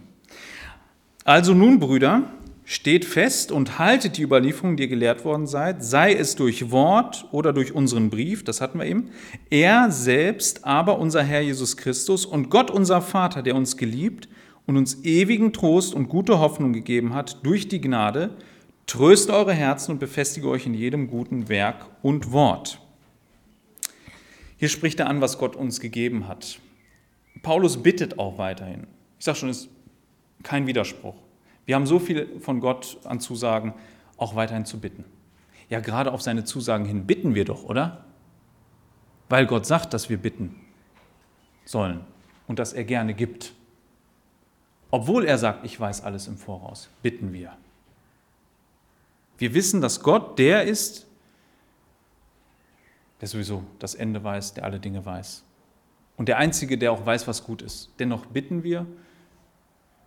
Also 1.24 1.54
nun, 1.54 1.80
Brüder, 1.80 2.30
steht 2.64 3.04
fest 3.04 3.50
und 3.50 3.80
haltet 3.80 4.16
die 4.16 4.22
Überlieferung, 4.22 4.76
die 4.76 4.84
ihr 4.84 4.88
gelehrt 4.88 5.24
worden 5.24 5.48
seid, 5.48 5.84
sei 5.84 6.14
es 6.14 6.36
durch 6.36 6.70
Wort 6.70 7.26
oder 7.32 7.52
durch 7.52 7.72
unseren 7.72 8.10
Brief, 8.10 8.44
das 8.44 8.60
hatten 8.60 8.78
wir 8.78 8.86
eben. 8.86 9.10
Er 9.50 9.90
selbst, 9.90 10.64
aber 10.64 11.00
unser 11.00 11.24
Herr 11.24 11.40
Jesus 11.40 11.76
Christus 11.76 12.24
und 12.24 12.48
Gott 12.48 12.70
unser 12.70 13.02
Vater, 13.02 13.42
der 13.42 13.56
uns 13.56 13.76
geliebt 13.76 14.28
und 14.66 14.76
uns 14.76 15.04
ewigen 15.04 15.52
Trost 15.52 15.94
und 15.94 16.08
gute 16.08 16.38
Hoffnung 16.38 16.72
gegeben 16.72 17.14
hat 17.14 17.44
durch 17.44 17.68
die 17.68 17.80
Gnade, 17.80 18.36
tröste 18.86 19.32
eure 19.32 19.52
Herzen 19.54 19.92
und 19.92 19.98
befestige 19.98 20.48
euch 20.48 20.66
in 20.66 20.74
jedem 20.74 21.08
guten 21.08 21.48
Werk 21.48 21.86
und 22.02 22.32
Wort. 22.32 22.80
Hier 24.56 24.68
spricht 24.68 25.00
er 25.00 25.08
an, 25.08 25.20
was 25.20 25.38
Gott 25.38 25.56
uns 25.56 25.80
gegeben 25.80 26.28
hat. 26.28 26.60
Paulus 27.42 27.82
bittet 27.82 28.18
auch 28.18 28.38
weiterhin. 28.38 28.86
Ich 29.18 29.24
sage 29.24 29.38
schon, 29.38 29.48
es 29.48 29.62
ist 29.62 29.70
kein 30.42 30.66
Widerspruch. 30.66 31.16
Wir 31.64 31.74
haben 31.74 31.86
so 31.86 31.98
viel 31.98 32.40
von 32.40 32.60
Gott 32.60 32.98
an 33.04 33.20
Zusagen, 33.20 33.74
auch 34.16 34.36
weiterhin 34.36 34.64
zu 34.64 34.78
bitten. 34.78 35.04
Ja, 35.68 35.80
gerade 35.80 36.12
auf 36.12 36.22
seine 36.22 36.44
Zusagen 36.44 36.84
hin 36.84 37.06
bitten 37.06 37.34
wir 37.34 37.44
doch, 37.44 37.64
oder? 37.64 38.04
Weil 39.28 39.46
Gott 39.46 39.66
sagt, 39.66 39.94
dass 39.94 40.10
wir 40.10 40.18
bitten 40.18 40.54
sollen 41.64 42.00
und 42.46 42.58
dass 42.58 42.72
er 42.72 42.84
gerne 42.84 43.14
gibt. 43.14 43.54
Obwohl 44.92 45.24
er 45.24 45.38
sagt, 45.38 45.64
ich 45.64 45.80
weiß 45.80 46.02
alles 46.02 46.28
im 46.28 46.36
Voraus, 46.36 46.90
bitten 47.02 47.32
wir. 47.32 47.56
Wir 49.38 49.54
wissen, 49.54 49.80
dass 49.80 50.02
Gott 50.02 50.38
der 50.38 50.64
ist, 50.64 51.06
der 53.20 53.28
sowieso 53.28 53.64
das 53.78 53.94
Ende 53.94 54.22
weiß, 54.22 54.52
der 54.52 54.64
alle 54.64 54.78
Dinge 54.78 55.04
weiß. 55.04 55.44
Und 56.18 56.28
der 56.28 56.36
Einzige, 56.36 56.76
der 56.76 56.92
auch 56.92 57.06
weiß, 57.06 57.26
was 57.26 57.42
gut 57.42 57.62
ist. 57.62 57.90
Dennoch 57.98 58.26
bitten 58.26 58.64
wir 58.64 58.86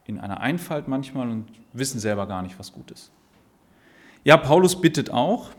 in 0.06 0.20
einer 0.20 0.40
Einfalt 0.40 0.88
manchmal 0.88 1.32
und 1.32 1.48
wissen 1.74 2.00
selber 2.00 2.28
gar 2.28 2.44
nicht, 2.44 2.60
was 2.60 2.72
gut 2.72 2.92
ist. 2.92 3.12
Ja, 4.24 4.38
Paulus 4.38 4.80
bittet 4.80 5.10
auch. 5.10 5.50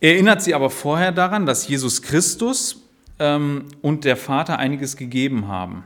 Er 0.00 0.14
erinnert 0.14 0.42
sie 0.42 0.52
aber 0.52 0.68
vorher 0.68 1.12
daran, 1.12 1.46
dass 1.46 1.68
Jesus 1.68 2.02
Christus 2.02 2.88
ähm, 3.20 3.68
und 3.82 4.04
der 4.04 4.16
Vater 4.16 4.58
einiges 4.58 4.96
gegeben 4.96 5.46
haben. 5.46 5.84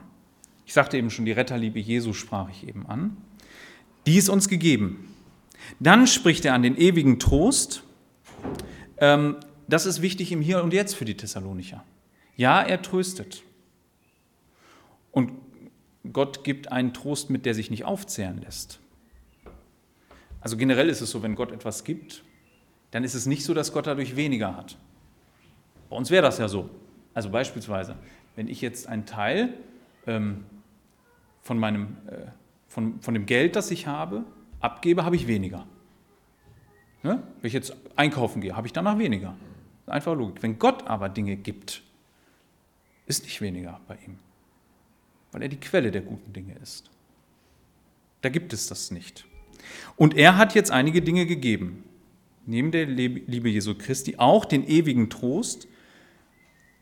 Ich 0.65 0.73
sagte 0.73 0.97
eben 0.97 1.09
schon, 1.09 1.25
die 1.25 1.31
Retterliebe 1.31 1.79
Jesu 1.79 2.13
sprach 2.13 2.49
ich 2.49 2.67
eben 2.67 2.85
an. 2.87 3.17
Die 4.05 4.17
ist 4.17 4.29
uns 4.29 4.47
gegeben. 4.49 5.13
Dann 5.79 6.07
spricht 6.07 6.45
er 6.45 6.53
an 6.53 6.63
den 6.63 6.77
ewigen 6.77 7.19
Trost, 7.19 7.83
ähm, 8.97 9.37
das 9.67 9.85
ist 9.85 10.01
wichtig 10.01 10.31
im 10.31 10.41
Hier 10.41 10.63
und 10.63 10.73
Jetzt 10.73 10.95
für 10.95 11.05
die 11.05 11.17
Thessalonicher. 11.17 11.83
Ja, 12.35 12.61
er 12.61 12.81
tröstet. 12.81 13.43
Und 15.11 15.31
Gott 16.13 16.43
gibt 16.43 16.71
einen 16.71 16.93
Trost 16.93 17.29
mit, 17.29 17.45
der 17.45 17.55
sich 17.55 17.71
nicht 17.71 17.85
aufzehren 17.85 18.41
lässt. 18.41 18.79
Also 20.39 20.57
generell 20.57 20.89
ist 20.89 21.01
es 21.01 21.09
so, 21.09 21.23
wenn 21.23 21.33
Gott 21.33 21.51
etwas 21.51 21.83
gibt, 21.83 22.23
dann 22.91 23.03
ist 23.03 23.15
es 23.15 23.25
nicht 23.25 23.43
so, 23.43 23.53
dass 23.53 23.73
Gott 23.73 23.87
dadurch 23.87 24.15
weniger 24.15 24.55
hat. 24.55 24.77
Bei 25.89 25.95
uns 25.95 26.11
wäre 26.11 26.21
das 26.21 26.37
ja 26.37 26.47
so. 26.47 26.69
Also 27.13 27.29
beispielsweise, 27.29 27.95
wenn 28.35 28.47
ich 28.47 28.61
jetzt 28.61 28.87
einen 28.87 29.05
Teil 29.05 29.53
ähm, 30.05 30.45
von, 31.45 31.59
meinem, 31.59 31.97
äh, 32.07 32.31
von, 32.67 32.99
von 33.01 33.13
dem 33.13 33.27
Geld, 33.27 33.55
das 33.55 33.69
ich 33.69 33.85
habe, 33.85 34.25
abgebe, 34.61 35.05
habe 35.05 35.15
ich 35.15 35.27
weniger. 35.27 35.67
Ne? 37.03 37.21
Wenn 37.39 37.47
ich 37.47 37.53
jetzt 37.53 37.77
einkaufen 37.95 38.41
gehe, 38.41 38.57
habe 38.57 38.65
ich 38.65 38.73
danach 38.73 38.97
weniger. 38.97 39.37
Einfach 39.85 40.15
Logik. 40.15 40.41
Wenn 40.41 40.57
Gott 40.57 40.87
aber 40.87 41.07
Dinge 41.07 41.35
gibt, 41.35 41.83
ist 43.05 43.25
nicht 43.25 43.41
weniger 43.41 43.79
bei 43.87 43.95
ihm, 44.07 44.17
weil 45.31 45.43
er 45.43 45.47
die 45.47 45.59
Quelle 45.59 45.91
der 45.91 46.01
guten 46.01 46.33
Dinge 46.33 46.55
ist. 46.63 46.89
Da 48.21 48.29
gibt 48.29 48.51
es 48.51 48.65
das 48.65 48.89
nicht. 48.89 49.27
Und 49.97 50.17
er 50.17 50.37
hat 50.37 50.55
jetzt 50.55 50.71
einige 50.71 51.03
Dinge 51.03 51.27
gegeben, 51.27 51.83
neben 52.47 52.71
der 52.71 52.87
Liebe 52.87 53.49
Jesu 53.49 53.75
Christi 53.75 54.15
auch 54.17 54.45
den 54.45 54.67
ewigen 54.67 55.11
Trost. 55.11 55.67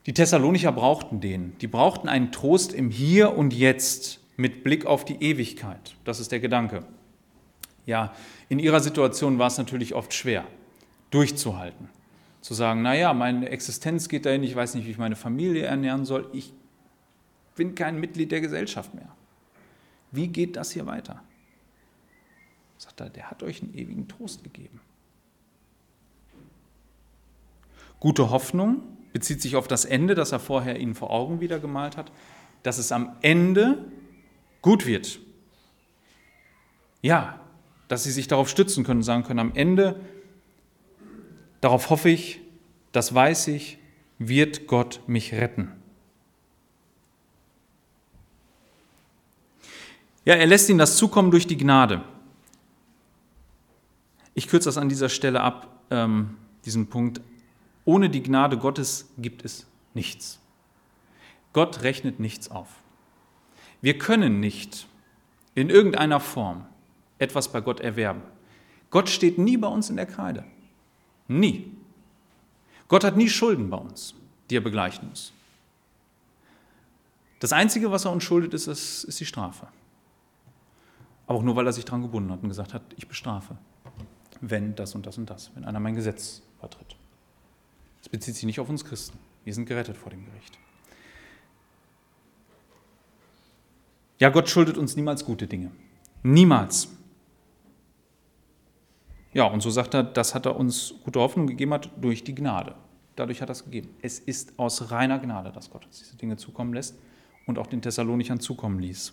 Die 0.06 0.14
Thessalonicher 0.14 0.72
brauchten 0.72 1.20
den. 1.20 1.58
Die 1.58 1.68
brauchten 1.68 2.08
einen 2.08 2.32
Trost 2.32 2.72
im 2.72 2.92
Hier 2.92 3.38
und 3.38 3.54
Jetzt 3.54 4.23
mit 4.36 4.64
Blick 4.64 4.86
auf 4.86 5.06
die 5.06 5.22
Ewigkeit. 5.22 5.96
Das 6.04 6.20
ist 6.20 6.32
der 6.32 6.40
Gedanke. 6.40 6.86
Ja, 7.86 8.14
in 8.50 8.60
ihrer 8.60 8.80
Situation 8.80 9.40
war 9.40 9.48
es 9.48 9.58
natürlich 9.58 9.94
oft 9.94 10.14
schwer, 10.14 10.46
durchzuhalten 11.12 11.90
zu 12.44 12.54
sagen, 12.54 12.82
naja, 12.82 13.14
meine 13.14 13.50
Existenz 13.50 14.10
geht 14.10 14.26
dahin, 14.26 14.44
ich 14.44 14.54
weiß 14.54 14.76
nicht, 14.76 14.86
wie 14.86 14.92
ich 14.92 14.98
meine 14.98 15.16
Familie 15.16 15.64
ernähren 15.64 16.04
soll, 16.04 16.30
ich 16.34 16.54
bin 17.56 17.74
kein 17.74 18.00
Mitglied 18.00 18.34
der 18.34 18.42
Gesellschaft 18.42 18.94
mehr. 18.94 19.08
Wie 20.12 20.28
geht 20.28 20.58
das 20.58 20.72
hier 20.72 20.86
weiter? 20.86 21.24
Sagt 22.78 23.00
er, 23.00 23.10
der 23.10 23.32
hat 23.32 23.44
euch 23.44 23.64
einen 23.64 23.74
ewigen 23.74 24.10
Trost 24.10 24.44
gegeben. 24.44 24.82
Gute 28.02 28.30
Hoffnung 28.30 28.84
bezieht 29.14 29.42
sich 29.42 29.56
auf 29.56 29.70
das 29.70 29.86
Ende, 29.86 30.14
das 30.14 30.34
er 30.34 30.42
vorher 30.42 30.78
ihnen 30.78 30.96
vor 30.96 31.12
Augen 31.12 31.40
wieder 31.40 31.60
gemalt 31.60 31.96
hat, 31.96 32.12
dass 32.62 32.78
es 32.78 32.92
am 32.92 33.16
Ende 33.22 33.86
gut 34.64 34.88
wird. 34.88 35.20
Ja, 37.04 37.40
dass 37.88 38.04
sie 38.04 38.12
sich 38.12 38.28
darauf 38.28 38.50
stützen 38.50 38.84
können 38.84 39.04
sagen 39.04 39.24
können, 39.24 39.40
am 39.40 39.54
Ende 39.54 40.00
Darauf 41.64 41.90
hoffe 41.90 42.10
ich, 42.10 42.42
das 42.92 43.16
weiß 43.16 43.48
ich, 43.48 43.78
wird 44.20 44.68
Gott 44.68 45.00
mich 45.08 45.32
retten. 45.32 45.72
Ja, 50.26 50.34
er 50.34 50.46
lässt 50.46 50.68
ihnen 50.68 50.80
das 50.80 50.98
zukommen 50.98 51.32
durch 51.32 51.48
die 51.48 51.56
Gnade. 51.56 52.04
Ich 54.34 54.50
kürze 54.50 54.68
das 54.68 54.78
an 54.78 54.90
dieser 54.90 55.08
Stelle 55.08 55.40
ab, 55.40 55.86
ähm, 55.90 56.36
diesen 56.66 56.88
Punkt. 56.88 57.22
Ohne 57.86 58.10
die 58.10 58.24
Gnade 58.24 58.58
Gottes 58.58 59.10
gibt 59.18 59.46
es 59.46 59.66
nichts. 59.94 60.42
Gott 61.54 61.84
rechnet 61.84 62.20
nichts 62.20 62.52
auf. 62.52 62.68
Wir 63.84 63.98
können 63.98 64.40
nicht 64.40 64.88
in 65.56 65.70
irgendeiner 65.70 66.22
Form 66.22 66.66
etwas 67.20 67.52
bei 67.52 67.60
Gott 67.60 67.82
erwerben. 67.82 68.22
Gott 68.90 69.10
steht 69.10 69.38
nie 69.38 69.58
bei 69.58 69.68
uns 69.68 69.90
in 69.90 69.98
der 69.98 70.06
Kreide. 70.06 70.46
Nie. 71.28 71.70
Gott 72.88 73.04
hat 73.04 73.18
nie 73.18 73.28
Schulden 73.28 73.70
bei 73.70 73.76
uns, 73.76 74.16
die 74.50 74.56
er 74.56 74.62
begleichen 74.62 75.10
muss. 75.10 75.34
Das 77.42 77.52
Einzige, 77.52 77.92
was 77.92 78.06
er 78.06 78.14
uns 78.14 78.24
schuldet, 78.24 78.54
ist, 78.54 78.68
ist 78.68 79.20
die 79.20 79.26
Strafe. 79.26 79.68
Aber 81.28 81.40
auch 81.40 81.44
nur, 81.44 81.58
weil 81.58 81.68
er 81.68 81.74
sich 81.74 81.84
daran 81.84 82.04
gebunden 82.04 82.32
hat 82.32 82.42
und 82.42 82.48
gesagt 82.48 82.74
hat, 82.74 82.84
ich 82.96 83.10
bestrafe, 83.10 83.58
wenn 84.40 84.76
das 84.76 84.96
und 84.96 85.06
das 85.06 85.18
und 85.18 85.30
das, 85.30 85.52
wenn 85.56 85.66
einer 85.66 85.82
mein 85.82 85.96
Gesetz 85.96 86.42
vertritt. 86.58 86.96
Das 88.00 88.08
bezieht 88.08 88.36
sich 88.36 88.46
nicht 88.46 88.62
auf 88.62 88.70
uns 88.70 88.86
Christen. 88.86 89.20
Wir 89.44 89.54
sind 89.54 89.66
gerettet 89.66 89.98
vor 89.98 90.10
dem 90.10 90.24
Gericht. 90.24 90.58
Ja, 94.24 94.30
Gott 94.30 94.48
schuldet 94.48 94.78
uns 94.78 94.96
niemals 94.96 95.26
gute 95.26 95.48
Dinge. 95.48 95.70
Niemals. 96.24 96.88
Ja, 99.34 99.44
und 99.48 99.60
so 99.60 99.70
sagt 99.70 99.94
er, 99.96 100.02
das 100.02 100.34
hat 100.34 100.46
er 100.46 100.56
uns 100.56 100.94
gute 101.04 101.20
Hoffnung 101.20 101.46
gegeben 101.46 101.74
hat 101.74 101.90
durch 102.00 102.24
die 102.24 102.34
Gnade. 102.34 102.74
dadurch 103.18 103.42
hat 103.42 103.50
er 103.50 103.52
es 103.52 103.66
gegeben. 103.66 103.90
Es 104.02 104.20
ist 104.20 104.58
aus 104.58 104.92
reiner 104.92 105.20
Gnade, 105.20 105.52
dass 105.52 105.70
Gott 105.70 105.86
uns 105.86 106.00
diese 106.00 106.16
Dinge 106.16 106.38
zukommen 106.38 106.74
lässt 106.74 106.96
und 107.48 107.60
auch 107.60 107.68
den 107.68 107.82
Thessalonichern 107.82 108.40
zukommen 108.40 108.80
ließ. 108.80 109.12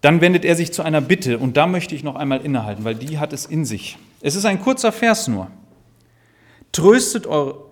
Dann 0.00 0.22
wendet 0.22 0.46
er 0.46 0.56
sich 0.56 0.72
zu 0.72 0.82
einer 0.82 1.02
Bitte 1.02 1.36
und 1.36 1.58
da 1.58 1.66
möchte 1.66 1.94
ich 1.94 2.02
noch 2.02 2.14
einmal 2.14 2.40
innehalten, 2.40 2.84
weil 2.84 2.94
die 2.94 3.18
hat 3.18 3.34
es 3.34 3.44
in 3.44 3.66
sich. 3.66 3.98
Es 4.22 4.36
ist 4.36 4.46
ein 4.46 4.58
kurzer 4.58 4.90
Vers 4.90 5.28
nur. 5.28 5.50
Tröstet 6.72 7.26
eure, 7.26 7.62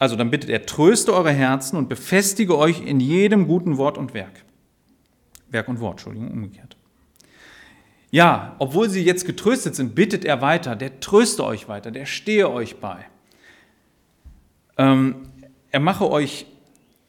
also 0.00 0.16
dann 0.16 0.32
bittet 0.32 0.50
er, 0.50 0.66
tröste 0.66 1.14
eure 1.14 1.30
Herzen 1.30 1.76
und 1.76 1.88
befestige 1.88 2.58
euch 2.58 2.84
in 2.84 2.98
jedem 2.98 3.46
guten 3.46 3.76
Wort 3.76 3.98
und 3.98 4.14
Werk. 4.14 4.43
Werk 5.54 5.68
und 5.68 5.80
Wort, 5.80 5.94
Entschuldigung, 5.94 6.30
umgekehrt. 6.30 6.76
Ja, 8.10 8.54
obwohl 8.58 8.90
sie 8.90 9.02
jetzt 9.02 9.24
getröstet 9.24 9.74
sind, 9.74 9.94
bittet 9.94 10.24
er 10.24 10.40
weiter, 10.40 10.76
der 10.76 11.00
tröste 11.00 11.44
euch 11.44 11.66
weiter, 11.68 11.90
der 11.90 12.04
stehe 12.06 12.50
euch 12.50 12.76
bei. 12.76 13.06
Ähm, 14.76 15.28
er 15.70 15.80
mache 15.80 16.08
euch 16.08 16.46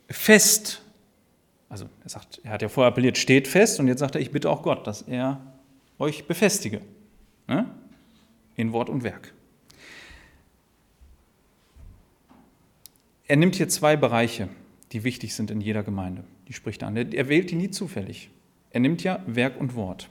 fest, 0.10 0.82
also 1.70 1.86
er 2.04 2.10
sagt, 2.10 2.42
er 2.44 2.52
hat 2.52 2.62
ja 2.62 2.70
vorher 2.70 2.92
appelliert, 2.92 3.18
steht 3.18 3.48
fest 3.48 3.80
und 3.80 3.88
jetzt 3.88 4.00
sagt 4.00 4.16
er, 4.16 4.22
ich 4.22 4.32
bitte 4.32 4.50
auch 4.50 4.64
Gott, 4.64 4.88
dass 4.88 5.04
er 5.04 5.42
euch 6.00 6.26
befestige. 6.26 6.82
Ne? 7.48 7.70
In 8.56 8.72
Wort 8.74 8.90
und 8.90 9.04
Werk. 9.04 9.34
Er 13.28 13.36
nimmt 13.38 13.56
hier 13.56 13.70
zwei 13.70 13.96
Bereiche, 13.96 14.50
die 14.92 15.04
wichtig 15.04 15.36
sind 15.36 15.52
in 15.52 15.62
jeder 15.62 15.84
Gemeinde. 15.84 16.24
Die 16.48 16.54
spricht 16.54 16.84
er 16.84 16.90
an. 16.90 16.96
Er 16.96 17.28
wählt 17.28 17.50
die 17.52 17.56
nie 17.56 17.72
zufällig. 17.72 18.30
Er 18.76 18.82
nimmt 18.82 19.04
ja 19.04 19.22
Werk 19.26 19.58
und 19.58 19.74
Wort. 19.76 20.10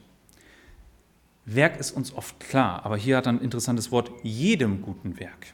Werk 1.45 1.77
ist 1.77 1.91
uns 1.91 2.11
oft 2.11 2.39
klar, 2.39 2.83
aber 2.83 2.97
hier 2.97 3.17
hat 3.17 3.27
er 3.27 3.33
ein 3.33 3.39
interessantes 3.41 3.91
Wort, 3.91 4.09
jedem 4.23 4.81
guten 4.81 5.19
Werk. 5.19 5.53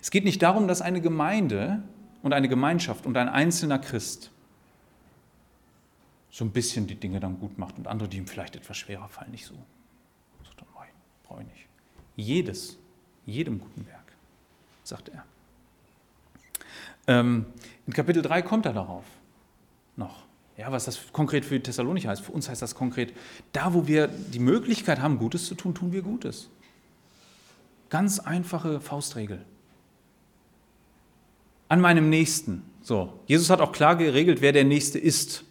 Es 0.00 0.10
geht 0.10 0.24
nicht 0.24 0.42
darum, 0.42 0.66
dass 0.66 0.82
eine 0.82 1.00
Gemeinde 1.00 1.84
und 2.20 2.32
eine 2.32 2.48
Gemeinschaft 2.48 3.06
und 3.06 3.16
ein 3.16 3.28
einzelner 3.28 3.78
Christ 3.78 4.32
so 6.32 6.44
ein 6.44 6.50
bisschen 6.50 6.88
die 6.88 6.96
Dinge 6.96 7.20
dann 7.20 7.38
gut 7.38 7.56
macht 7.58 7.78
und 7.78 7.86
andere, 7.86 8.08
die 8.08 8.16
ihm 8.16 8.26
vielleicht 8.26 8.56
etwas 8.56 8.76
schwerer 8.76 9.08
fallen, 9.08 9.30
nicht 9.30 9.46
so. 9.46 9.54
Er, 9.54 10.66
nein, 10.74 10.88
brauche 11.22 11.42
ich 11.42 11.46
nicht. 11.46 11.66
Jedes, 12.16 12.76
jedem 13.24 13.60
guten 13.60 13.86
Werk, 13.86 14.12
sagt 14.82 15.10
er. 15.10 15.24
Ähm, 17.06 17.46
in 17.86 17.92
Kapitel 17.92 18.20
3 18.20 18.42
kommt 18.42 18.66
er 18.66 18.72
darauf 18.72 19.04
noch. 19.94 20.21
Ja, 20.56 20.70
was 20.70 20.84
das 20.84 21.12
konkret 21.12 21.44
für 21.44 21.62
Thessalonicher 21.62 22.10
heißt. 22.10 22.22
Für 22.22 22.32
uns 22.32 22.48
heißt 22.48 22.60
das 22.60 22.74
konkret, 22.74 23.14
da 23.52 23.72
wo 23.74 23.86
wir 23.86 24.08
die 24.08 24.38
Möglichkeit 24.38 25.00
haben, 25.00 25.18
Gutes 25.18 25.46
zu 25.46 25.54
tun, 25.54 25.74
tun 25.74 25.92
wir 25.92 26.02
Gutes. 26.02 26.50
Ganz 27.88 28.18
einfache 28.20 28.80
Faustregel. 28.80 29.44
An 31.68 31.80
meinem 31.80 32.10
Nächsten. 32.10 32.62
So, 32.82 33.20
Jesus 33.26 33.48
hat 33.48 33.60
auch 33.60 33.72
klar 33.72 33.96
geregelt, 33.96 34.40
wer 34.40 34.52
der 34.52 34.64
Nächste 34.64 34.98
ist. 34.98 35.44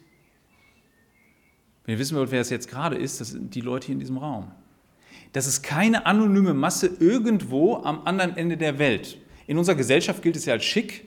Wenn 1.85 1.93
ihr 1.93 1.99
wissen 1.99 2.15
wollt, 2.15 2.31
wer 2.31 2.41
es 2.41 2.49
jetzt 2.49 2.69
gerade 2.69 2.95
ist, 2.95 3.21
das 3.21 3.29
sind 3.29 3.55
die 3.55 3.61
Leute 3.61 3.87
hier 3.87 3.93
in 3.93 3.99
diesem 3.99 4.17
Raum. 4.17 4.51
Das 5.33 5.47
ist 5.47 5.63
keine 5.63 6.05
anonyme 6.05 6.53
Masse 6.53 6.87
irgendwo 6.87 7.77
am 7.77 8.05
anderen 8.05 8.37
Ende 8.37 8.57
der 8.57 8.77
Welt. 8.79 9.17
In 9.47 9.57
unserer 9.57 9.75
Gesellschaft 9.75 10.21
gilt 10.21 10.35
es 10.35 10.45
ja 10.45 10.53
als 10.53 10.65
schick, 10.65 11.05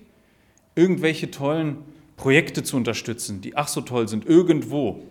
irgendwelche 0.74 1.30
tollen 1.30 1.78
Projekte 2.16 2.62
zu 2.62 2.76
unterstützen, 2.76 3.40
die 3.40 3.56
ach 3.56 3.68
so 3.68 3.80
toll 3.80 4.08
sind, 4.08 4.26
irgendwo. 4.26 5.02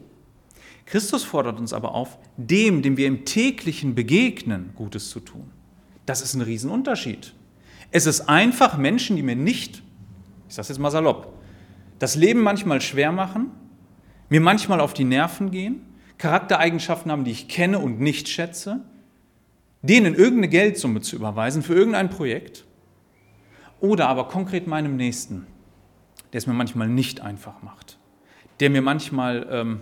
Christus 0.85 1.23
fordert 1.23 1.59
uns 1.59 1.73
aber 1.73 1.93
auf, 1.95 2.17
dem, 2.37 2.81
dem 2.81 2.97
wir 2.97 3.07
im 3.07 3.25
täglichen 3.25 3.95
begegnen, 3.95 4.71
Gutes 4.75 5.09
zu 5.09 5.19
tun. 5.19 5.49
Das 6.05 6.21
ist 6.21 6.33
ein 6.33 6.41
Riesenunterschied. 6.41 7.33
Es 7.91 8.05
ist 8.05 8.21
einfach, 8.27 8.77
Menschen, 8.77 9.15
die 9.15 9.23
mir 9.23 9.35
nicht, 9.35 9.83
ich 10.49 10.55
sage 10.55 10.67
jetzt 10.67 10.79
mal 10.79 10.91
salopp, 10.91 11.33
das 11.99 12.15
Leben 12.15 12.41
manchmal 12.41 12.81
schwer 12.81 13.11
machen, 13.11 13.51
mir 14.29 14.41
manchmal 14.41 14.81
auf 14.81 14.93
die 14.93 15.03
Nerven 15.03 15.51
gehen, 15.51 15.81
Charaktereigenschaften 16.17 17.11
haben, 17.11 17.23
die 17.23 17.31
ich 17.31 17.47
kenne 17.47 17.79
und 17.79 17.99
nicht 17.99 18.27
schätze, 18.27 18.81
denen 19.81 20.15
irgendeine 20.15 20.47
Geldsumme 20.47 21.01
zu 21.01 21.15
überweisen 21.15 21.61
für 21.61 21.75
irgendein 21.75 22.09
Projekt 22.09 22.65
oder 23.79 24.07
aber 24.07 24.27
konkret 24.27 24.65
meinem 24.65 24.95
Nächsten 24.95 25.45
der 26.33 26.39
es 26.39 26.47
mir 26.47 26.53
manchmal 26.53 26.89
nicht 26.89 27.21
einfach 27.21 27.61
macht, 27.61 27.99
der 28.59 28.71
mir 28.71 28.81
manchmal 28.81 29.47
ähm, 29.49 29.81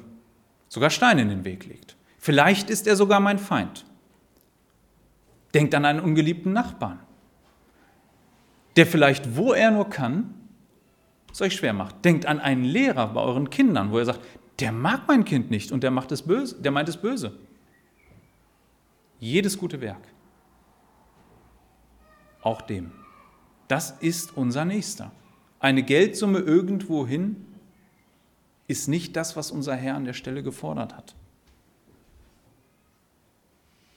sogar 0.67 0.89
Steine 0.89 1.21
in 1.21 1.29
den 1.29 1.45
Weg 1.45 1.65
legt. 1.65 1.95
Vielleicht 2.17 2.69
ist 2.69 2.87
er 2.87 2.95
sogar 2.95 3.19
mein 3.19 3.39
Feind. 3.39 3.85
Denkt 5.53 5.73
an 5.73 5.85
einen 5.85 6.01
ungeliebten 6.01 6.53
Nachbarn, 6.53 6.99
der 8.75 8.85
vielleicht, 8.85 9.35
wo 9.35 9.53
er 9.53 9.71
nur 9.71 9.89
kann, 9.89 10.33
es 11.31 11.41
euch 11.41 11.55
schwer 11.55 11.73
macht. 11.73 12.03
Denkt 12.03 12.25
an 12.25 12.39
einen 12.39 12.63
Lehrer 12.63 13.07
bei 13.07 13.21
euren 13.21 13.49
Kindern, 13.49 13.91
wo 13.91 13.97
er 13.97 14.05
sagt, 14.05 14.21
der 14.59 14.71
mag 14.71 15.07
mein 15.07 15.25
Kind 15.25 15.49
nicht 15.49 15.71
und 15.71 15.83
der 15.83 15.91
macht 15.91 16.11
es 16.11 16.21
böse, 16.21 16.61
der 16.61 16.71
meint 16.71 16.89
es 16.89 16.97
böse. 16.97 17.37
Jedes 19.19 19.57
gute 19.57 19.79
Werk. 19.81 20.07
Auch 22.41 22.61
dem. 22.61 22.91
Das 23.67 23.91
ist 23.91 24.35
unser 24.35 24.65
Nächster. 24.65 25.11
Eine 25.61 25.83
Geldsumme 25.83 26.39
irgendwo 26.39 27.05
hin 27.05 27.45
ist 28.67 28.87
nicht 28.87 29.15
das, 29.15 29.35
was 29.35 29.51
unser 29.51 29.75
Herr 29.75 29.95
an 29.95 30.05
der 30.05 30.13
Stelle 30.13 30.41
gefordert 30.41 30.97
hat. 30.97 31.13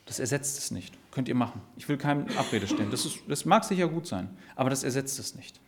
Das 0.05 0.19
ersetzt 0.19 0.59
es 0.59 0.71
nicht. 0.71 0.95
Könnt 1.11 1.27
ihr 1.27 1.35
machen. 1.35 1.63
Ich 1.77 1.89
will 1.89 1.97
keinem 1.97 2.27
Abrede 2.37 2.67
stellen. 2.67 2.91
Das, 2.91 3.07
ist, 3.07 3.21
das 3.29 3.47
mag 3.47 3.65
sicher 3.65 3.89
gut 3.89 4.07
sein, 4.07 4.29
aber 4.57 4.69
das 4.69 4.85
ersetzt 4.85 5.19
es 5.19 5.35
nicht. 5.37 5.59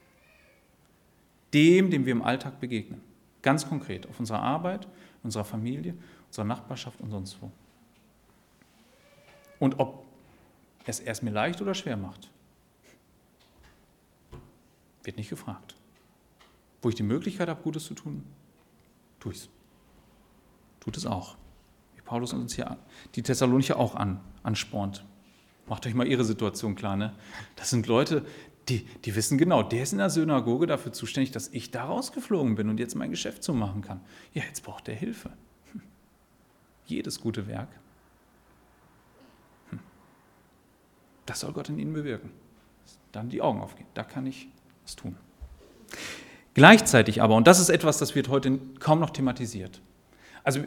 Dem, 1.54 1.90
dem 1.90 2.04
wir 2.04 2.12
im 2.12 2.22
Alltag 2.22 2.60
begegnen. 2.60 3.00
Ganz 3.40 3.66
konkret. 3.66 4.06
Auf 4.06 4.20
unserer 4.20 4.42
Arbeit, 4.42 4.86
unserer 5.22 5.46
Familie, 5.46 5.94
unserer 6.26 6.44
Nachbarschaft 6.44 7.00
und 7.00 7.10
sonst 7.10 7.40
wo. 7.40 7.50
Und 9.60 9.80
ob 9.80 10.04
es 10.84 11.00
erst 11.00 11.22
mir 11.22 11.30
leicht 11.30 11.62
oder 11.62 11.72
schwer 11.72 11.96
macht, 11.96 12.30
wird 15.02 15.16
nicht 15.16 15.30
gefragt 15.30 15.74
wo 16.86 16.88
ich 16.88 16.94
die 16.94 17.02
Möglichkeit 17.02 17.48
habe, 17.48 17.60
Gutes 17.62 17.84
zu 17.84 17.94
tun, 17.94 18.22
tue 19.18 19.32
ich 19.32 19.38
es. 19.38 19.48
Tut 20.78 20.96
es 20.96 21.04
auch. 21.04 21.36
Wie 21.96 22.00
Paulus 22.00 22.32
uns 22.32 22.54
hier 22.54 22.78
die 23.16 23.24
Thessalonicher 23.24 23.76
auch 23.76 23.96
an, 23.96 24.20
anspornt. 24.44 25.04
Macht 25.66 25.84
euch 25.88 25.94
mal 25.94 26.06
ihre 26.06 26.24
Situation 26.24 26.76
klar. 26.76 26.96
Ne? 26.96 27.12
Das 27.56 27.70
sind 27.70 27.88
Leute, 27.88 28.24
die, 28.68 28.86
die 29.04 29.16
wissen 29.16 29.36
genau, 29.36 29.64
der 29.64 29.82
ist 29.82 29.90
in 29.90 29.98
der 29.98 30.10
Synagoge 30.10 30.68
dafür 30.68 30.92
zuständig, 30.92 31.32
dass 31.32 31.48
ich 31.48 31.72
da 31.72 31.86
rausgeflogen 31.86 32.54
bin 32.54 32.68
und 32.68 32.78
jetzt 32.78 32.94
mein 32.94 33.10
Geschäft 33.10 33.42
so 33.42 33.52
machen 33.52 33.82
kann. 33.82 34.00
Ja, 34.32 34.44
jetzt 34.44 34.62
braucht 34.62 34.86
er 34.86 34.94
Hilfe. 34.94 35.32
Hm. 35.72 35.82
Jedes 36.84 37.20
gute 37.20 37.48
Werk. 37.48 37.70
Hm. 39.70 39.80
Das 41.26 41.40
soll 41.40 41.52
Gott 41.52 41.68
in 41.68 41.80
ihnen 41.80 41.94
bewirken. 41.94 42.30
Dann 43.10 43.28
die 43.28 43.42
Augen 43.42 43.60
aufgehen. 43.60 43.88
Da 43.94 44.04
kann 44.04 44.24
ich 44.24 44.46
was 44.84 44.94
tun. 44.94 45.16
Gleichzeitig 46.56 47.20
aber, 47.20 47.36
und 47.36 47.46
das 47.46 47.60
ist 47.60 47.68
etwas, 47.68 47.98
das 47.98 48.14
wird 48.14 48.30
heute 48.30 48.58
kaum 48.80 48.98
noch 48.98 49.10
thematisiert, 49.10 49.82
also 50.42 50.60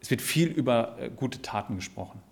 es 0.00 0.10
wird 0.10 0.22
viel 0.22 0.48
über 0.48 0.96
äh, 0.98 1.10
gute 1.14 1.42
Taten 1.42 1.76
gesprochen 1.76 2.22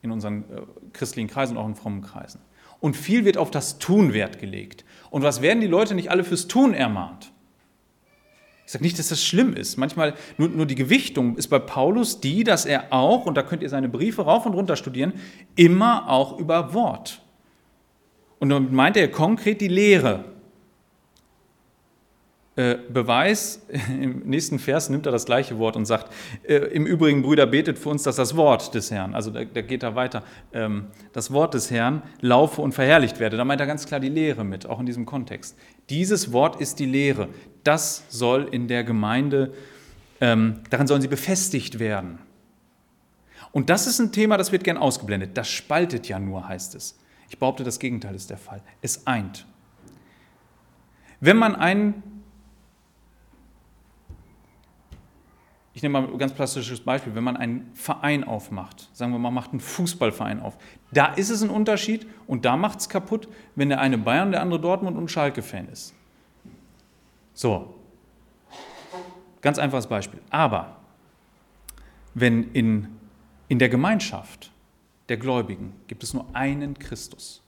in 0.00 0.10
unseren 0.10 0.44
äh, 0.44 0.62
christlichen 0.94 1.28
Kreisen 1.28 1.58
und 1.58 1.62
auch 1.62 1.68
in 1.68 1.74
frommen 1.74 2.00
Kreisen. 2.00 2.40
Und 2.80 2.96
viel 2.96 3.26
wird 3.26 3.36
auf 3.36 3.50
das 3.50 3.78
Tun 3.78 4.14
Wert 4.14 4.38
gelegt. 4.38 4.86
Und 5.10 5.22
was 5.22 5.42
werden 5.42 5.60
die 5.60 5.66
Leute 5.66 5.94
nicht 5.94 6.10
alle 6.10 6.24
fürs 6.24 6.48
Tun 6.48 6.72
ermahnt? 6.72 7.30
Ich 8.64 8.72
sage 8.72 8.84
nicht, 8.84 8.98
dass 8.98 9.08
das 9.08 9.22
schlimm 9.22 9.52
ist. 9.52 9.76
Manchmal, 9.76 10.14
nur, 10.38 10.48
nur 10.48 10.64
die 10.64 10.76
Gewichtung 10.76 11.36
ist 11.36 11.48
bei 11.48 11.58
Paulus 11.58 12.20
die, 12.20 12.42
dass 12.42 12.64
er 12.64 12.90
auch, 12.90 13.26
und 13.26 13.34
da 13.34 13.42
könnt 13.42 13.62
ihr 13.62 13.68
seine 13.68 13.90
Briefe 13.90 14.22
rauf 14.22 14.46
und 14.46 14.54
runter 14.54 14.76
studieren, 14.76 15.12
immer 15.56 16.08
auch 16.08 16.38
über 16.38 16.72
Wort. 16.72 17.20
Und 18.38 18.48
damit 18.48 18.72
meint 18.72 18.96
er 18.96 19.10
konkret 19.10 19.60
die 19.60 19.68
Lehre. 19.68 20.37
Äh, 22.58 22.76
Beweis, 22.92 23.64
im 23.88 24.28
nächsten 24.28 24.58
Vers 24.58 24.90
nimmt 24.90 25.06
er 25.06 25.12
das 25.12 25.26
gleiche 25.26 25.60
Wort 25.60 25.76
und 25.76 25.86
sagt, 25.86 26.12
äh, 26.42 26.56
im 26.56 26.86
Übrigen, 26.86 27.22
Brüder, 27.22 27.46
betet 27.46 27.78
für 27.78 27.88
uns, 27.88 28.02
dass 28.02 28.16
das 28.16 28.34
Wort 28.34 28.74
des 28.74 28.90
Herrn, 28.90 29.14
also 29.14 29.30
da, 29.30 29.44
da 29.44 29.60
geht 29.60 29.84
er 29.84 29.94
weiter, 29.94 30.24
ähm, 30.52 30.88
das 31.12 31.32
Wort 31.32 31.54
des 31.54 31.70
Herrn 31.70 32.02
laufe 32.20 32.60
und 32.60 32.72
verherrlicht 32.72 33.20
werde. 33.20 33.36
Da 33.36 33.44
meint 33.44 33.60
er 33.60 33.68
ganz 33.68 33.86
klar 33.86 34.00
die 34.00 34.08
Lehre 34.08 34.42
mit, 34.42 34.66
auch 34.66 34.80
in 34.80 34.86
diesem 34.86 35.06
Kontext. 35.06 35.56
Dieses 35.88 36.32
Wort 36.32 36.60
ist 36.60 36.80
die 36.80 36.86
Lehre. 36.86 37.28
Das 37.62 38.02
soll 38.08 38.48
in 38.50 38.66
der 38.66 38.82
Gemeinde, 38.82 39.52
ähm, 40.20 40.58
darin 40.68 40.88
sollen 40.88 41.00
sie 41.00 41.06
befestigt 41.06 41.78
werden. 41.78 42.18
Und 43.52 43.70
das 43.70 43.86
ist 43.86 44.00
ein 44.00 44.10
Thema, 44.10 44.36
das 44.36 44.50
wird 44.50 44.64
gern 44.64 44.78
ausgeblendet. 44.78 45.36
Das 45.36 45.48
spaltet 45.48 46.08
ja 46.08 46.18
nur, 46.18 46.48
heißt 46.48 46.74
es. 46.74 46.98
Ich 47.28 47.38
behaupte, 47.38 47.62
das 47.62 47.78
Gegenteil 47.78 48.16
ist 48.16 48.30
der 48.30 48.36
Fall. 48.36 48.62
Es 48.82 49.06
eint. 49.06 49.46
Wenn 51.20 51.36
man 51.36 51.54
einen 51.54 52.17
ich 55.78 55.82
nehme 55.82 56.00
mal 56.00 56.08
ein 56.10 56.18
ganz 56.18 56.32
plastisches 56.32 56.80
Beispiel, 56.80 57.14
wenn 57.14 57.22
man 57.22 57.36
einen 57.36 57.70
Verein 57.72 58.24
aufmacht, 58.24 58.88
sagen 58.94 59.12
wir 59.12 59.20
mal, 59.20 59.30
macht 59.30 59.52
einen 59.52 59.60
Fußballverein 59.60 60.42
auf, 60.42 60.58
da 60.90 61.06
ist 61.14 61.30
es 61.30 61.40
ein 61.40 61.50
Unterschied 61.50 62.04
und 62.26 62.44
da 62.44 62.56
macht 62.56 62.80
es 62.80 62.88
kaputt, 62.88 63.28
wenn 63.54 63.68
der 63.68 63.80
eine 63.80 63.96
Bayern, 63.96 64.32
der 64.32 64.42
andere 64.42 64.60
Dortmund 64.60 64.96
und 64.96 65.08
Schalke-Fan 65.08 65.68
ist. 65.68 65.94
So, 67.32 67.76
ganz 69.40 69.60
einfaches 69.60 69.86
Beispiel. 69.86 70.18
Aber 70.30 70.78
wenn 72.12 72.50
in, 72.54 72.88
in 73.46 73.60
der 73.60 73.68
Gemeinschaft 73.68 74.50
der 75.08 75.16
Gläubigen 75.16 75.74
gibt 75.86 76.02
es 76.02 76.12
nur 76.12 76.26
einen 76.32 76.76
Christus. 76.80 77.40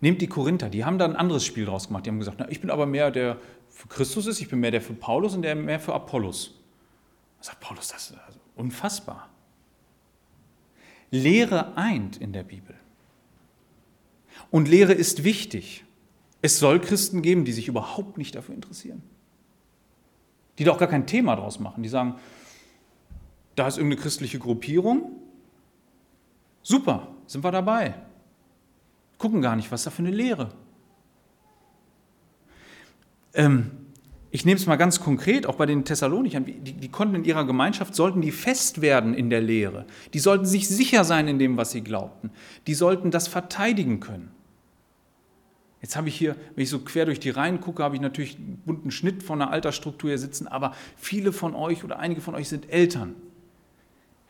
Nehmt 0.00 0.22
die 0.22 0.26
Korinther, 0.26 0.70
die 0.70 0.86
haben 0.86 0.96
da 0.96 1.04
ein 1.04 1.16
anderes 1.16 1.44
Spiel 1.44 1.66
draus 1.66 1.88
gemacht. 1.88 2.06
Die 2.06 2.10
haben 2.10 2.18
gesagt, 2.18 2.38
na, 2.40 2.48
ich 2.48 2.62
bin 2.62 2.70
aber 2.70 2.86
mehr 2.86 3.10
der 3.10 3.36
für 3.68 3.88
Christus 3.88 4.26
ist, 4.26 4.40
ich 4.40 4.48
bin 4.48 4.60
mehr 4.60 4.70
der 4.70 4.80
für 4.80 4.94
Paulus 4.94 5.34
und 5.34 5.42
der 5.42 5.54
mehr 5.54 5.80
für 5.80 5.92
Apollos. 5.92 6.59
Sagt 7.40 7.60
Paulus, 7.60 7.88
das 7.88 8.10
ist 8.10 8.18
also 8.26 8.38
unfassbar. 8.56 9.30
Lehre 11.10 11.76
eint 11.76 12.16
in 12.18 12.32
der 12.32 12.44
Bibel. 12.44 12.76
Und 14.50 14.68
Lehre 14.68 14.92
ist 14.92 15.24
wichtig. 15.24 15.84
Es 16.42 16.58
soll 16.58 16.80
Christen 16.80 17.22
geben, 17.22 17.44
die 17.44 17.52
sich 17.52 17.68
überhaupt 17.68 18.18
nicht 18.18 18.34
dafür 18.34 18.54
interessieren. 18.54 19.02
Die 20.58 20.64
da 20.64 20.72
auch 20.72 20.78
gar 20.78 20.88
kein 20.88 21.06
Thema 21.06 21.36
draus 21.36 21.58
machen. 21.58 21.82
Die 21.82 21.88
sagen, 21.88 22.16
da 23.56 23.66
ist 23.66 23.76
irgendeine 23.76 24.02
christliche 24.02 24.38
Gruppierung. 24.38 25.16
Super, 26.62 27.08
sind 27.26 27.42
wir 27.44 27.50
dabei. 27.50 27.94
Gucken 29.18 29.42
gar 29.42 29.56
nicht, 29.56 29.70
was 29.72 29.84
da 29.84 29.90
für 29.90 30.02
eine 30.02 30.10
Lehre. 30.10 30.50
Ähm, 33.34 33.79
ich 34.32 34.44
nehme 34.44 34.58
es 34.58 34.66
mal 34.66 34.76
ganz 34.76 35.00
konkret, 35.00 35.46
auch 35.46 35.56
bei 35.56 35.66
den 35.66 35.84
Thessalonichern, 35.84 36.44
die, 36.44 36.72
die, 36.72 36.88
konnten 36.88 37.16
in 37.16 37.24
ihrer 37.24 37.44
Gemeinschaft, 37.44 37.96
sollten 37.96 38.20
die 38.20 38.30
fest 38.30 38.80
werden 38.80 39.12
in 39.12 39.28
der 39.28 39.40
Lehre. 39.40 39.86
Die 40.14 40.20
sollten 40.20 40.46
sich 40.46 40.68
sicher 40.68 41.04
sein 41.04 41.26
in 41.26 41.38
dem, 41.40 41.56
was 41.56 41.72
sie 41.72 41.80
glaubten. 41.80 42.30
Die 42.68 42.74
sollten 42.74 43.10
das 43.10 43.26
verteidigen 43.26 43.98
können. 43.98 44.30
Jetzt 45.82 45.96
habe 45.96 46.08
ich 46.08 46.14
hier, 46.14 46.36
wenn 46.54 46.62
ich 46.62 46.70
so 46.70 46.78
quer 46.80 47.06
durch 47.06 47.18
die 47.18 47.30
Reihen 47.30 47.60
gucke, 47.60 47.82
habe 47.82 47.96
ich 47.96 48.00
natürlich 48.00 48.36
einen 48.36 48.62
bunten 48.64 48.90
Schnitt 48.92 49.22
von 49.22 49.42
einer 49.42 49.50
Altersstruktur 49.50 50.10
hier 50.10 50.18
sitzen, 50.18 50.46
aber 50.46 50.74
viele 50.96 51.32
von 51.32 51.56
euch 51.56 51.82
oder 51.82 51.98
einige 51.98 52.20
von 52.20 52.34
euch 52.36 52.48
sind 52.48 52.70
Eltern. 52.70 53.16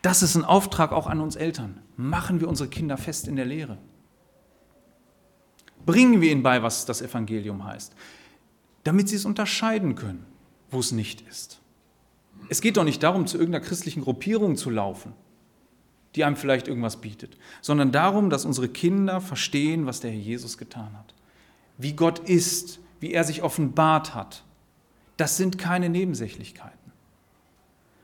Das 0.01 0.23
ist 0.23 0.35
ein 0.35 0.45
Auftrag 0.45 0.93
auch 0.93 1.09
an 1.09 1.21
uns 1.21 1.37
Eltern. 1.37 1.79
Machen 1.97 2.41
wir 2.41 2.49
unsere 2.49 2.71
Kinder 2.71 2.97
fest 2.97 3.29
in 3.29 3.37
der 3.37 3.45
Lehre. 3.45 3.77
Bringen 5.85 6.23
wir 6.23 6.31
ihnen 6.31 6.43
bei, 6.43 6.63
was 6.63 6.87
das 6.87 7.03
Evangelium 7.03 7.65
heißt 7.65 7.95
damit 8.85 9.09
sie 9.09 9.17
es 9.17 9.25
unterscheiden 9.25 9.95
können, 9.95 10.25
wo 10.71 10.79
es 10.79 10.93
nicht 10.93 11.21
ist. 11.29 11.61
Es 12.49 12.61
geht 12.61 12.77
doch 12.77 12.85
nicht 12.85 13.03
darum, 13.03 13.27
zu 13.27 13.39
irgendeiner 13.39 13.65
christlichen 13.65 14.03
Gruppierung 14.03 14.57
zu 14.57 14.71
laufen, 14.71 15.13
die 16.15 16.25
einem 16.25 16.37
vielleicht 16.37 16.69
irgendwas 16.69 17.01
bietet, 17.01 17.37
sondern 17.61 17.93
darum, 17.93 18.31
dass 18.31 18.45
unsere 18.45 18.69
Kinder 18.69 19.21
verstehen, 19.21 19.87
was 19.87 20.01
der 20.01 20.11
Herr 20.11 20.19
Jesus 20.19 20.59
getan 20.59 20.97
hat, 20.97 21.15
wie 21.79 21.93
Gott 21.93 22.19
ist, 22.19 22.81
wie 22.99 23.13
er 23.13 23.25
sich 23.25 23.43
offenbart 23.43 24.15
hat. 24.15 24.43
Das 25.17 25.37
sind 25.37 25.59
keine 25.59 25.89
Nebensächlichkeiten. 25.89 26.79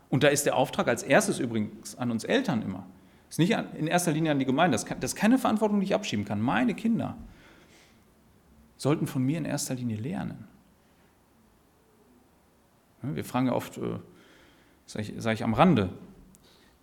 Und 0.09 0.23
da 0.23 0.29
ist 0.29 0.47
der 0.47 0.57
Auftrag 0.57 0.87
als 0.87 1.03
erstes 1.03 1.39
übrigens 1.39 1.97
an 1.97 2.11
uns 2.11 2.25
Eltern 2.25 2.63
immer. 2.63 2.87
Das 3.29 3.35
ist 3.35 3.39
nicht 3.39 3.57
in 3.77 3.89
erster 3.89 4.13
Linie 4.13 4.31
an 4.31 4.39
die 4.39 4.45
Gemeinde. 4.45 4.77
Das 4.77 5.13
ist 5.13 5.17
keine 5.17 5.39
Verantwortung, 5.39 5.81
die 5.81 5.87
ich 5.87 5.95
abschieben 5.95 6.25
kann. 6.25 6.41
Meine 6.41 6.75
Kinder 6.75 7.17
sollten 8.77 9.07
von 9.07 9.23
mir 9.23 9.39
in 9.39 9.45
erster 9.45 9.75
Linie 9.75 9.97
lernen. 9.97 10.47
Wir 13.15 13.25
fragen 13.25 13.47
ja 13.47 13.53
oft, 13.53 13.79
äh, 13.79 13.99
sage 14.87 15.03
ich, 15.05 15.13
sag 15.19 15.35
ich, 15.35 15.45
am 15.45 15.55
Rande, 15.55 15.91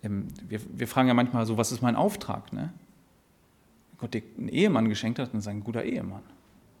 ähm, 0.02 0.28
wir, 0.48 0.60
wir, 0.72 0.86
fragen 0.86 1.08
ja 1.08 1.14
manchmal 1.14 1.46
so, 1.46 1.56
was 1.56 1.72
ist 1.72 1.82
mein 1.82 1.96
Auftrag? 1.96 2.52
Ne? 2.52 2.72
Wenn 3.90 3.98
Gott 3.98 4.14
dir 4.14 4.22
einen 4.38 4.48
Ehemann 4.48 4.88
geschenkt 4.88 5.18
hat, 5.18 5.32
dann 5.32 5.40
ist 5.40 5.48
ein 5.48 5.64
guter 5.64 5.82
Ehemann. 5.82 6.22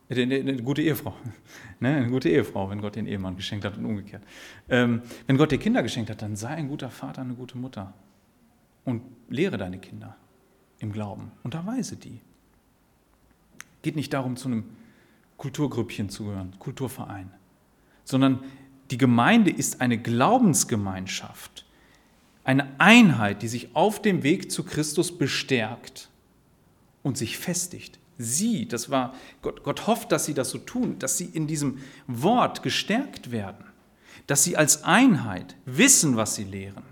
Äh, 0.08 0.22
eine, 0.22 0.36
eine 0.36 0.62
gute 0.62 0.82
Ehefrau. 0.82 1.14
Ne? 1.80 1.96
Eine 1.96 2.10
gute 2.10 2.28
Ehefrau, 2.28 2.70
wenn 2.70 2.80
Gott 2.80 2.96
den 2.96 3.06
Ehemann 3.06 3.36
geschenkt 3.36 3.64
hat 3.64 3.76
und 3.76 3.84
umgekehrt. 3.84 4.22
Ähm, 4.68 5.02
wenn 5.26 5.36
Gott 5.36 5.50
dir 5.50 5.58
Kinder 5.58 5.82
geschenkt 5.82 6.08
hat, 6.08 6.22
dann 6.22 6.36
sei 6.36 6.48
ein 6.50 6.68
guter 6.68 6.90
Vater, 6.90 7.22
eine 7.22 7.34
gute 7.34 7.58
Mutter. 7.58 7.92
Und 8.84 9.02
lehre 9.28 9.58
deine 9.58 9.78
Kinder 9.78 10.16
im 10.78 10.92
Glauben. 10.92 11.32
Unterweise 11.42 11.96
die. 11.96 12.20
Geht 13.82 13.96
nicht 13.96 14.12
darum, 14.12 14.36
zu 14.36 14.48
einem 14.48 14.64
Kulturgrüppchen 15.36 16.08
zu 16.08 16.24
gehören, 16.24 16.54
Kulturverein, 16.58 17.30
sondern 18.04 18.40
die 18.90 18.98
Gemeinde 18.98 19.50
ist 19.50 19.80
eine 19.80 19.98
Glaubensgemeinschaft, 19.98 21.64
eine 22.44 22.68
Einheit, 22.78 23.42
die 23.42 23.48
sich 23.48 23.74
auf 23.74 24.02
dem 24.02 24.22
Weg 24.22 24.50
zu 24.50 24.64
Christus 24.64 25.16
bestärkt 25.16 26.08
und 27.02 27.16
sich 27.16 27.38
festigt. 27.38 27.98
Sie, 28.18 28.68
das 28.68 28.90
war, 28.90 29.14
Gott, 29.42 29.64
Gott 29.64 29.86
hofft, 29.86 30.12
dass 30.12 30.24
sie 30.24 30.34
das 30.34 30.50
so 30.50 30.58
tun, 30.58 30.98
dass 30.98 31.18
sie 31.18 31.24
in 31.24 31.46
diesem 31.46 31.78
Wort 32.06 32.62
gestärkt 32.62 33.30
werden, 33.30 33.64
dass 34.26 34.44
sie 34.44 34.56
als 34.56 34.84
Einheit 34.84 35.56
wissen, 35.64 36.16
was 36.16 36.34
sie 36.36 36.44
lehren. 36.44 36.84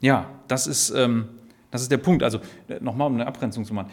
Ja, 0.00 0.28
das 0.46 0.66
ist, 0.66 0.90
ähm, 0.90 1.28
das 1.70 1.82
ist 1.82 1.90
der 1.90 1.98
Punkt. 1.98 2.22
Also 2.22 2.40
nochmal, 2.80 3.08
um 3.08 3.14
eine 3.14 3.26
Abgrenzung 3.26 3.64
zu 3.64 3.72
machen. 3.72 3.90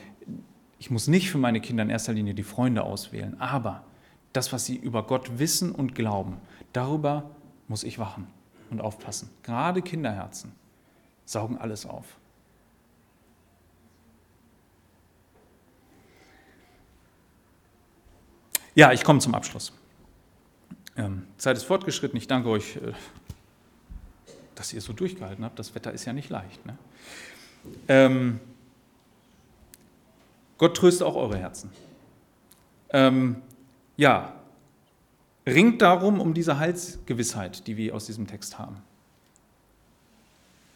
Ich 0.84 0.92
muss 0.92 1.08
nicht 1.08 1.32
für 1.32 1.38
meine 1.38 1.62
Kinder 1.62 1.82
in 1.84 1.90
erster 1.90 2.12
Linie 2.12 2.34
die 2.34 2.44
Freunde 2.44 2.84
auswählen, 2.84 3.40
aber 3.40 3.86
das, 4.34 4.52
was 4.52 4.66
sie 4.66 4.76
über 4.76 5.04
Gott 5.04 5.40
wissen 5.40 5.72
und 5.72 5.96
glauben, 5.96 6.42
darüber 6.74 7.32
muss 7.70 7.86
ich 7.86 8.00
wachen 8.00 8.28
und 8.70 8.82
aufpassen. 8.82 9.30
Gerade 9.44 9.82
Kinderherzen 9.82 10.52
saugen 11.24 11.58
alles 11.58 11.86
auf. 11.86 12.04
Ja, 18.76 18.92
ich 18.92 19.06
komme 19.06 19.20
zum 19.20 19.36
Abschluss. 19.36 19.72
Ähm, 20.98 21.28
Zeit 21.38 21.56
ist 21.56 21.64
fortgeschritten. 21.64 22.18
Ich 22.18 22.28
danke 22.28 22.50
euch, 22.50 22.76
äh, 22.76 22.92
dass 24.56 24.74
ihr 24.74 24.82
so 24.82 24.92
durchgehalten 24.92 25.46
habt. 25.46 25.58
Das 25.58 25.76
Wetter 25.76 25.94
ist 25.94 26.04
ja 26.04 26.12
nicht 26.12 26.30
leicht. 26.30 26.66
Ne? 26.66 26.78
Ähm, 27.88 28.42
Gott 30.58 30.78
tröste 30.78 31.06
auch 31.06 31.16
eure 31.16 31.38
Herzen. 31.38 31.70
Ähm, 32.90 33.42
ja, 33.98 34.34
ringt 35.46 35.82
darum 35.82 36.20
um 36.20 36.34
diese 36.34 36.60
Heilsgewissheit, 36.60 37.68
die 37.68 37.78
wir 37.78 37.96
aus 37.96 38.06
diesem 38.06 38.28
Text 38.28 38.60
haben. 38.60 38.78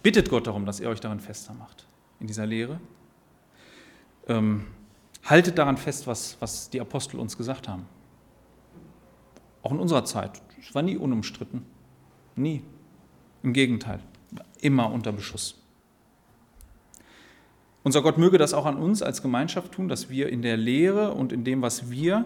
Bittet 0.03 0.30
Gott 0.30 0.47
darum, 0.47 0.65
dass 0.65 0.80
er 0.80 0.89
euch 0.89 0.99
daran 0.99 1.19
fester 1.19 1.53
macht, 1.53 1.86
in 2.19 2.28
dieser 2.28 2.45
Lehre. 2.45 2.80
Ähm, 4.28 4.67
haltet 5.23 5.57
daran 5.57 5.78
fest, 5.78 6.07
was, 6.07 6.38
was 6.39 6.69
die 6.69 6.82
Apostel 6.82 7.19
uns 7.19 7.38
gesagt 7.38 7.67
haben. 7.67 7.86
Auch 9.61 9.71
in 9.71 9.80
unserer 9.80 10.05
Zeit. 10.05 10.41
Es 10.59 10.73
war 10.73 10.82
nie 10.82 10.97
unumstritten. 10.97 11.65
Nie. 12.36 12.63
Im 13.43 13.53
Gegenteil. 13.53 13.99
Immer 14.61 14.91
unter 14.91 15.11
Beschuss. 15.11 15.61
Unser 17.88 18.01
Gott 18.01 18.17
möge 18.17 18.38
das 18.38 18.53
auch 18.53 18.65
an 18.65 18.75
uns 18.75 19.01
als 19.01 19.21
Gemeinschaft 19.21 19.71
tun, 19.71 19.88
dass 19.88 20.09
wir 20.09 20.27
in 20.27 20.41
der 20.41 20.57
Lehre 20.57 21.13
und 21.13 21.31
in 21.31 21.45
dem, 21.45 21.61
was 21.61 21.89
wir 21.89 22.25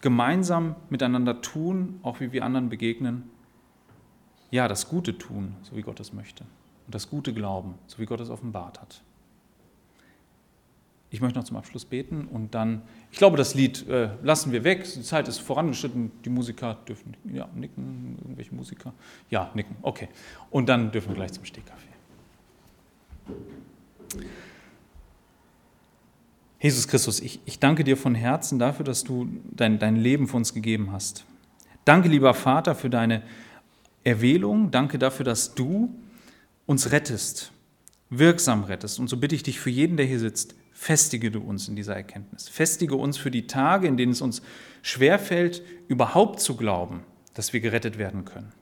gemeinsam 0.00 0.74
miteinander 0.88 1.42
tun, 1.42 2.00
auch 2.02 2.18
wie 2.18 2.32
wir 2.32 2.44
anderen 2.44 2.70
begegnen, 2.70 3.30
ja, 4.50 4.66
das 4.66 4.88
Gute 4.88 5.16
tun, 5.16 5.54
so 5.62 5.76
wie 5.76 5.82
Gott 5.82 6.00
es 6.00 6.12
möchte. 6.12 6.42
Und 6.86 6.92
das 6.96 7.08
Gute 7.08 7.32
glauben, 7.32 7.76
so 7.86 8.00
wie 8.00 8.04
Gott 8.04 8.18
es 8.18 8.30
offenbart 8.30 8.80
hat. 8.80 9.00
Ich 11.10 11.20
möchte 11.20 11.38
noch 11.38 11.46
zum 11.46 11.56
Abschluss 11.56 11.84
beten 11.84 12.26
und 12.26 12.56
dann, 12.56 12.82
ich 13.12 13.18
glaube, 13.18 13.36
das 13.36 13.54
Lied 13.54 13.88
äh, 13.88 14.08
lassen 14.24 14.50
wir 14.50 14.64
weg. 14.64 14.82
Die 14.82 15.02
Zeit 15.02 15.28
ist 15.28 15.38
vorangeschritten. 15.38 16.10
Die 16.24 16.30
Musiker 16.30 16.78
dürfen 16.88 17.16
ja, 17.32 17.48
nicken, 17.54 18.18
irgendwelche 18.22 18.52
Musiker. 18.56 18.92
Ja, 19.30 19.52
nicken, 19.54 19.76
okay. 19.82 20.08
Und 20.50 20.68
dann 20.68 20.90
dürfen 20.90 21.10
wir 21.10 21.14
gleich 21.14 21.32
zum 21.32 21.44
Stehkaffee. 21.44 21.86
Jesus 26.60 26.88
Christus, 26.88 27.20
ich, 27.20 27.40
ich 27.46 27.58
danke 27.58 27.84
dir 27.84 27.96
von 27.96 28.14
Herzen 28.14 28.58
dafür, 28.58 28.84
dass 28.84 29.02
du 29.02 29.28
dein, 29.50 29.78
dein 29.78 29.96
Leben 29.96 30.28
für 30.28 30.36
uns 30.36 30.52
gegeben 30.52 30.92
hast. 30.92 31.24
Danke, 31.86 32.08
lieber 32.08 32.34
Vater, 32.34 32.74
für 32.74 32.90
deine 32.90 33.22
Erwählung. 34.04 34.70
Danke 34.70 34.98
dafür, 34.98 35.24
dass 35.24 35.54
du 35.54 35.94
uns 36.66 36.92
rettest, 36.92 37.50
wirksam 38.10 38.64
rettest. 38.64 39.00
Und 39.00 39.08
so 39.08 39.16
bitte 39.16 39.34
ich 39.34 39.42
dich 39.42 39.58
für 39.58 39.70
jeden, 39.70 39.96
der 39.96 40.04
hier 40.04 40.18
sitzt, 40.18 40.54
festige 40.74 41.30
du 41.30 41.40
uns 41.40 41.66
in 41.66 41.76
dieser 41.76 41.96
Erkenntnis. 41.96 42.50
Festige 42.50 42.96
uns 42.96 43.16
für 43.16 43.30
die 43.30 43.46
Tage, 43.46 43.88
in 43.88 43.96
denen 43.96 44.12
es 44.12 44.20
uns 44.20 44.42
schwerfällt, 44.82 45.62
überhaupt 45.88 46.40
zu 46.40 46.56
glauben, 46.56 47.00
dass 47.32 47.54
wir 47.54 47.60
gerettet 47.60 47.96
werden 47.96 48.26
können. 48.26 48.52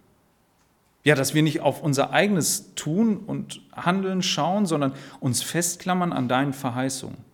Ja, 1.02 1.16
dass 1.16 1.34
wir 1.34 1.42
nicht 1.42 1.62
auf 1.62 1.82
unser 1.82 2.12
eigenes 2.12 2.74
Tun 2.76 3.16
und 3.16 3.60
Handeln 3.72 4.22
schauen, 4.22 4.66
sondern 4.66 4.92
uns 5.18 5.42
festklammern 5.42 6.12
an 6.12 6.28
deinen 6.28 6.52
Verheißungen 6.52 7.27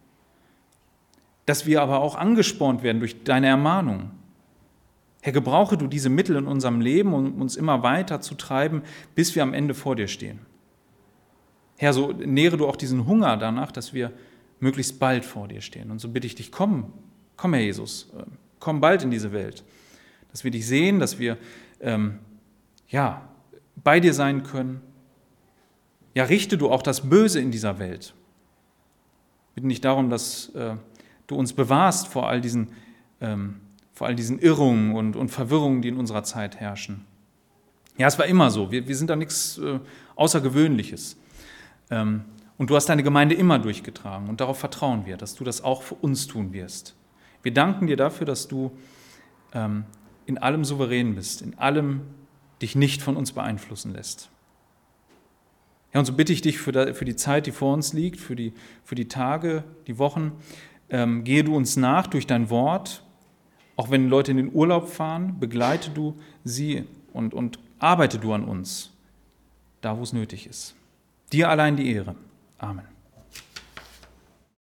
dass 1.46 1.66
wir 1.66 1.82
aber 1.82 2.00
auch 2.00 2.14
angespornt 2.14 2.82
werden 2.82 2.98
durch 3.00 3.24
deine 3.24 3.48
Ermahnung. 3.48 4.10
Herr, 5.20 5.32
gebrauche 5.32 5.76
du 5.76 5.86
diese 5.86 6.10
Mittel 6.10 6.36
in 6.36 6.46
unserem 6.46 6.80
Leben, 6.80 7.14
um 7.14 7.40
uns 7.40 7.56
immer 7.56 7.82
weiter 7.82 8.20
zu 8.20 8.34
treiben, 8.34 8.82
bis 9.14 9.34
wir 9.34 9.42
am 9.42 9.54
Ende 9.54 9.74
vor 9.74 9.96
dir 9.96 10.08
stehen. 10.08 10.40
Herr, 11.76 11.92
so 11.92 12.12
nähre 12.12 12.56
du 12.56 12.66
auch 12.66 12.76
diesen 12.76 13.06
Hunger 13.06 13.36
danach, 13.36 13.72
dass 13.72 13.94
wir 13.94 14.12
möglichst 14.60 14.98
bald 14.98 15.24
vor 15.24 15.48
dir 15.48 15.60
stehen. 15.60 15.90
Und 15.90 15.98
so 15.98 16.08
bitte 16.08 16.26
ich 16.26 16.34
dich, 16.34 16.52
komm, 16.52 16.92
komm, 17.36 17.54
Herr 17.54 17.62
Jesus, 17.62 18.10
äh, 18.16 18.24
komm 18.60 18.80
bald 18.80 19.02
in 19.02 19.10
diese 19.10 19.32
Welt, 19.32 19.64
dass 20.30 20.44
wir 20.44 20.50
dich 20.50 20.66
sehen, 20.66 21.00
dass 21.00 21.18
wir 21.18 21.38
ähm, 21.80 22.18
ja, 22.88 23.28
bei 23.82 24.00
dir 24.00 24.14
sein 24.14 24.42
können. 24.42 24.80
Ja, 26.14 26.24
richte 26.24 26.56
du 26.56 26.70
auch 26.70 26.82
das 26.82 27.08
Böse 27.08 27.40
in 27.40 27.50
dieser 27.50 27.78
Welt. 27.78 28.14
Wir 29.54 29.54
bitten 29.56 29.68
dich 29.68 29.80
darum, 29.80 30.10
dass 30.10 30.48
äh, 30.54 30.76
du 31.26 31.36
uns 31.36 31.52
bewahrst 31.52 32.08
vor 32.08 32.28
all 32.28 32.40
diesen 32.40 32.68
ähm, 33.20 33.60
vor 33.94 34.08
all 34.08 34.14
diesen 34.14 34.38
Irrungen 34.40 34.94
und, 34.94 35.16
und 35.16 35.30
Verwirrungen, 35.30 35.80
die 35.80 35.88
in 35.88 35.96
unserer 35.96 36.24
Zeit 36.24 36.56
herrschen. 36.56 37.04
Ja, 37.96 38.08
es 38.08 38.18
war 38.18 38.26
immer 38.26 38.50
so. 38.50 38.72
Wir, 38.72 38.88
wir 38.88 38.96
sind 38.96 39.08
da 39.08 39.16
nichts 39.16 39.56
äh, 39.58 39.78
Außergewöhnliches. 40.16 41.16
Ähm, 41.90 42.24
und 42.58 42.70
du 42.70 42.76
hast 42.76 42.88
deine 42.88 43.04
Gemeinde 43.04 43.36
immer 43.36 43.60
durchgetragen. 43.60 44.28
Und 44.28 44.40
darauf 44.40 44.58
vertrauen 44.58 45.06
wir, 45.06 45.16
dass 45.16 45.36
du 45.36 45.44
das 45.44 45.62
auch 45.62 45.82
für 45.82 45.94
uns 45.94 46.26
tun 46.26 46.52
wirst. 46.52 46.96
Wir 47.42 47.54
danken 47.54 47.86
dir 47.86 47.96
dafür, 47.96 48.26
dass 48.26 48.48
du 48.48 48.72
ähm, 49.52 49.84
in 50.26 50.38
allem 50.38 50.64
souverän 50.64 51.14
bist, 51.14 51.42
in 51.42 51.56
allem 51.58 52.02
dich 52.62 52.74
nicht 52.74 53.00
von 53.00 53.16
uns 53.16 53.32
beeinflussen 53.32 53.92
lässt. 53.92 54.28
Ja, 55.92 56.00
und 56.00 56.06
so 56.06 56.14
bitte 56.14 56.32
ich 56.32 56.42
dich 56.42 56.58
für, 56.58 56.72
die 56.72 57.16
Zeit, 57.16 57.46
die 57.46 57.52
vor 57.52 57.72
uns 57.72 57.92
liegt, 57.92 58.18
für 58.18 58.34
die, 58.34 58.52
für 58.82 58.96
die 58.96 59.06
Tage, 59.06 59.62
die 59.86 59.98
Wochen, 59.98 60.32
ähm, 60.94 61.24
gehe 61.24 61.42
du 61.42 61.56
uns 61.56 61.76
nach 61.76 62.06
durch 62.06 62.24
dein 62.24 62.50
Wort, 62.50 63.02
auch 63.74 63.90
wenn 63.90 64.08
Leute 64.08 64.30
in 64.30 64.36
den 64.36 64.54
Urlaub 64.54 64.88
fahren, 64.88 65.40
begleite 65.40 65.90
du 65.90 66.14
sie 66.44 66.84
und, 67.12 67.34
und 67.34 67.58
arbeite 67.80 68.20
du 68.20 68.32
an 68.32 68.44
uns, 68.44 68.92
da 69.80 69.98
wo 69.98 70.02
es 70.04 70.12
nötig 70.12 70.46
ist. 70.46 70.76
Dir 71.32 71.50
allein 71.50 71.76
die 71.76 71.90
Ehre. 71.92 72.14
Amen. 72.58 72.93